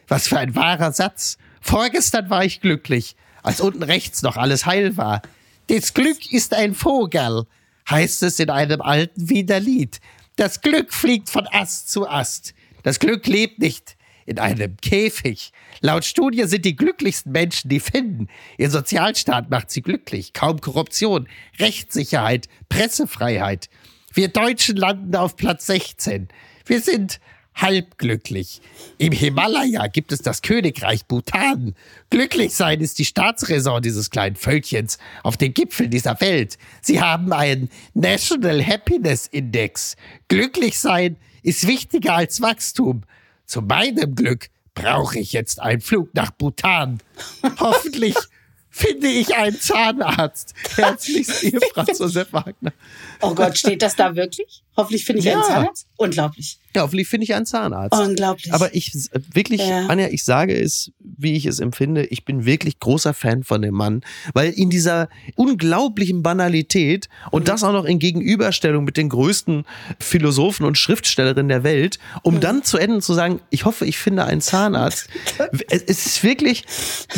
Was 0.07 0.27
für 0.27 0.39
ein 0.39 0.55
wahrer 0.55 0.91
Satz. 0.91 1.37
Vorgestern 1.61 2.29
war 2.29 2.43
ich 2.43 2.59
glücklich, 2.59 3.15
als 3.43 3.61
unten 3.61 3.83
rechts 3.83 4.23
noch 4.23 4.35
alles 4.35 4.65
heil 4.65 4.97
war. 4.97 5.21
Das 5.67 5.93
Glück 5.93 6.31
ist 6.31 6.53
ein 6.53 6.73
Vogel, 6.73 7.45
heißt 7.89 8.23
es 8.23 8.39
in 8.39 8.49
einem 8.49 8.81
alten 8.81 9.29
Wiener 9.29 9.59
Lied. 9.59 9.99
Das 10.37 10.61
Glück 10.61 10.93
fliegt 10.93 11.29
von 11.29 11.47
Ast 11.51 11.91
zu 11.91 12.07
Ast. 12.07 12.53
Das 12.83 12.99
Glück 12.99 13.27
lebt 13.27 13.59
nicht 13.59 13.96
in 14.27 14.39
einem 14.39 14.77
Käfig. 14.77 15.51
Laut 15.81 16.05
Studie 16.05 16.43
sind 16.43 16.65
die 16.65 16.75
glücklichsten 16.75 17.31
Menschen 17.31 17.69
die 17.69 17.79
Finnen. 17.79 18.29
Ihr 18.57 18.69
Sozialstaat 18.69 19.49
macht 19.49 19.71
sie 19.71 19.81
glücklich. 19.81 20.33
Kaum 20.33 20.61
Korruption, 20.61 21.27
Rechtssicherheit, 21.59 22.47
Pressefreiheit. 22.69 23.69
Wir 24.13 24.27
Deutschen 24.27 24.75
landen 24.75 25.15
auf 25.15 25.37
Platz 25.37 25.65
16. 25.67 26.27
Wir 26.65 26.81
sind 26.81 27.19
halbglücklich. 27.55 28.61
Im 28.97 29.13
Himalaya 29.13 29.87
gibt 29.87 30.11
es 30.11 30.19
das 30.19 30.41
Königreich 30.41 31.05
Bhutan. 31.05 31.73
Glücklich 32.09 32.53
sein 32.53 32.81
ist 32.81 32.99
die 32.99 33.05
Staatsräson 33.05 33.81
dieses 33.81 34.09
kleinen 34.09 34.35
Völkchens 34.35 34.97
auf 35.23 35.37
den 35.37 35.53
Gipfeln 35.53 35.89
dieser 35.89 36.19
Welt. 36.21 36.57
Sie 36.81 37.01
haben 37.01 37.31
einen 37.31 37.69
National 37.93 38.63
Happiness 38.63 39.27
Index. 39.27 39.95
Glücklich 40.27 40.77
sein 40.79 41.15
ist 41.43 41.65
wichtiger 41.65 42.15
als 42.15 42.41
Wachstum. 42.41 43.03
Zu 43.47 43.61
meinem 43.61 44.13
Glück 44.13 44.49
brauche 44.75 45.17
ich 45.17 45.31
jetzt 45.31 45.61
einen 45.61 45.79
Flug 45.79 46.13
nach 46.13 46.31
Bhutan. 46.31 46.99
Hoffentlich 47.59 48.15
finde 48.69 49.07
ich 49.07 49.35
einen 49.35 49.59
Zahnarzt. 49.59 50.53
Herzlichst 50.75 51.43
Ihr 51.43 51.61
Franz 51.73 51.97
Josef 51.97 52.33
Wagner. 52.33 52.73
Oh 53.21 53.33
Gott, 53.33 53.57
steht 53.57 53.81
das 53.81 53.95
da 53.95 54.15
wirklich? 54.15 54.63
Hoffentlich 54.75 55.05
finde 55.05 55.19
ich 55.19 55.25
Ja. 55.25 55.33
einen 55.33 55.43
Zahnarzt. 55.43 55.87
Unglaublich. 55.97 56.59
Ja, 56.75 56.83
hoffentlich 56.83 57.07
finde 57.07 57.23
ich 57.23 57.33
einen 57.33 57.47
Zahnarzt. 57.47 57.99
Unglaublich. 57.99 58.53
Aber 58.53 58.75
ich 58.75 58.91
wirklich, 59.33 59.61
Ja. 59.61 59.87
Anja, 59.87 60.07
ich 60.09 60.23
sage 60.23 60.55
es, 60.55 60.91
wie 60.99 61.35
ich 61.35 61.47
es 61.47 61.59
empfinde, 61.59 62.05
ich 62.05 62.25
bin 62.25 62.45
wirklich 62.45 62.79
großer 62.79 63.15
Fan 63.15 63.43
von 63.43 63.63
dem 63.63 63.73
Mann, 63.73 64.01
weil 64.35 64.51
in 64.51 64.69
dieser 64.69 65.09
unglaublichen 65.35 66.21
Banalität 66.21 67.09
und 67.31 67.41
Mhm. 67.41 67.45
das 67.45 67.63
auch 67.63 67.71
noch 67.71 67.85
in 67.85 67.97
Gegenüberstellung 67.97 68.83
mit 68.83 68.97
den 68.97 69.09
größten 69.09 69.65
Philosophen 69.99 70.63
und 70.65 70.77
Schriftstellerinnen 70.77 71.49
der 71.49 71.63
Welt, 71.63 71.97
um 72.21 72.35
Mhm. 72.35 72.39
dann 72.41 72.63
zu 72.63 72.77
enden 72.77 73.01
zu 73.01 73.15
sagen, 73.15 73.39
ich 73.49 73.65
hoffe, 73.65 73.85
ich 73.87 73.97
finde 73.97 74.25
einen 74.25 74.41
Zahnarzt. 74.41 75.07
es 75.71 75.81
ist 75.81 76.23
wirklich, 76.23 76.65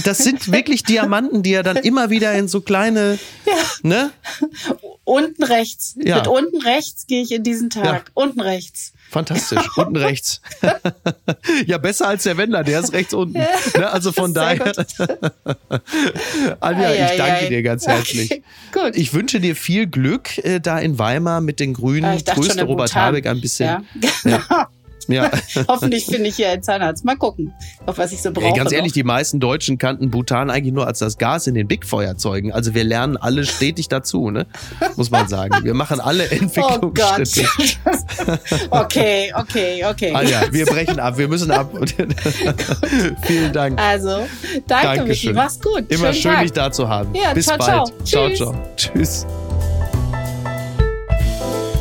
das 0.06 0.20
sind 0.20 0.52
wirklich 0.54 0.84
Diamanten, 0.84 1.44
die 1.44 1.52
er 1.54 1.64
dann 1.64 1.76
immer 1.84 2.10
wieder 2.10 2.34
in 2.36 2.48
so 2.48 2.62
kleine, 2.62 3.20
ne? 3.84 4.12
unten 5.04 5.44
rechts. 5.44 5.89
Ja. 5.96 6.18
Mit 6.18 6.28
unten 6.28 6.62
rechts 6.62 7.08
gehe 7.08 7.22
ich 7.22 7.32
in 7.32 7.44
diesen 7.44 7.70
Tag. 7.70 7.86
Ja. 7.86 8.02
Unten 8.14 8.42
rechts. 8.42 8.94
Fantastisch. 9.10 9.66
Unten 9.76 9.96
rechts. 9.96 10.40
ja, 11.66 11.78
besser 11.80 12.08
als 12.08 12.24
der 12.24 12.38
Wendler, 12.38 12.64
der 12.64 12.80
ist 12.80 12.94
rechts 12.94 13.14
unten. 13.14 13.40
Ne, 13.40 13.90
also 13.90 14.12
von 14.12 14.34
daher. 14.36 14.72
Anja, 16.60 16.94
ich 16.94 17.18
danke 17.18 17.50
dir 17.50 17.64
ganz 17.64 17.88
herzlich. 17.88 18.44
Gut. 18.72 18.96
Ich 18.96 19.14
wünsche 19.14 19.40
dir 19.40 19.56
viel 19.56 19.88
Glück 19.88 20.38
äh, 20.40 20.60
da 20.60 20.78
in 20.78 21.00
Weimar 21.00 21.42
mit 21.42 21.60
den 21.60 21.74
Grünen. 21.74 22.04
Ja, 22.04 22.14
ich 22.14 22.26
Grüße 22.26 22.60
in 22.60 22.68
Robert. 22.68 22.94
Habeck 22.94 23.26
ein 23.26 23.42
bisschen. 23.42 23.88
Ja. 24.24 24.70
Ja. 25.10 25.30
Hoffentlich 25.68 26.06
finde 26.06 26.30
ich 26.30 26.36
hier 26.36 26.50
einen 26.50 26.64
Zahnarzt. 26.64 27.04
Mal 27.04 27.16
gucken, 27.18 27.54
auf 27.86 27.98
was 27.98 28.12
ich 28.12 28.22
so 28.22 28.32
brauche. 28.32 28.46
Ey, 28.46 28.54
ganz 28.54 28.72
ehrlich, 28.72 28.92
noch. 28.92 28.96
die 28.96 29.04
meisten 29.04 29.40
Deutschen 29.40 29.78
kannten 29.78 30.10
Bhutan 30.10 30.50
eigentlich 30.50 30.74
nur 30.74 30.88
als 30.88 31.00
das 31.00 31.18
Gas 31.18 31.48
in 31.48 31.56
den 31.56 31.68
Big-Feuerzeugen. 31.68 32.52
Also 32.52 32.74
wir 32.74 32.84
lernen 32.84 33.18
alle 33.18 33.46
stetig 33.46 33.88
dazu, 33.90 34.30
ne? 34.30 34.46
Muss 34.96 35.12
man 35.12 35.28
sagen. 35.28 35.64
Wir 35.64 35.74
machen 35.74 36.00
alle 36.00 36.24
Oh. 36.32 36.36
Entwicklungsschritte. 36.36 37.46
okay, 38.70 39.32
okay, 39.36 39.84
okay. 39.86 40.14
Anja, 40.14 40.42
wir 40.52 40.66
brechen 40.66 41.00
ab. 41.00 41.18
Wir 41.18 41.28
müssen 41.28 41.52
ab. 41.52 41.72
Vielen 43.24 43.54
Dank. 43.54 43.80
Also, 43.80 44.28
danke, 44.68 45.04
Michi. 45.06 45.34
Dankeschön. 45.34 45.36
Mach's 45.36 45.60
gut. 45.60 45.86
Immer 45.90 45.98
Schönen 45.98 46.14
schön, 46.16 46.32
Tag. 46.32 46.42
dich 46.44 46.52
da 46.54 46.72
zu 46.72 46.88
haben. 46.88 47.14
Ja, 47.16 47.34
Bis 47.34 47.46
ciao, 47.46 47.58
bald. 47.58 47.88
ciao. 48.06 48.30
ciao, 48.30 48.34
ciao. 48.36 48.56
Tschüss. 48.76 49.26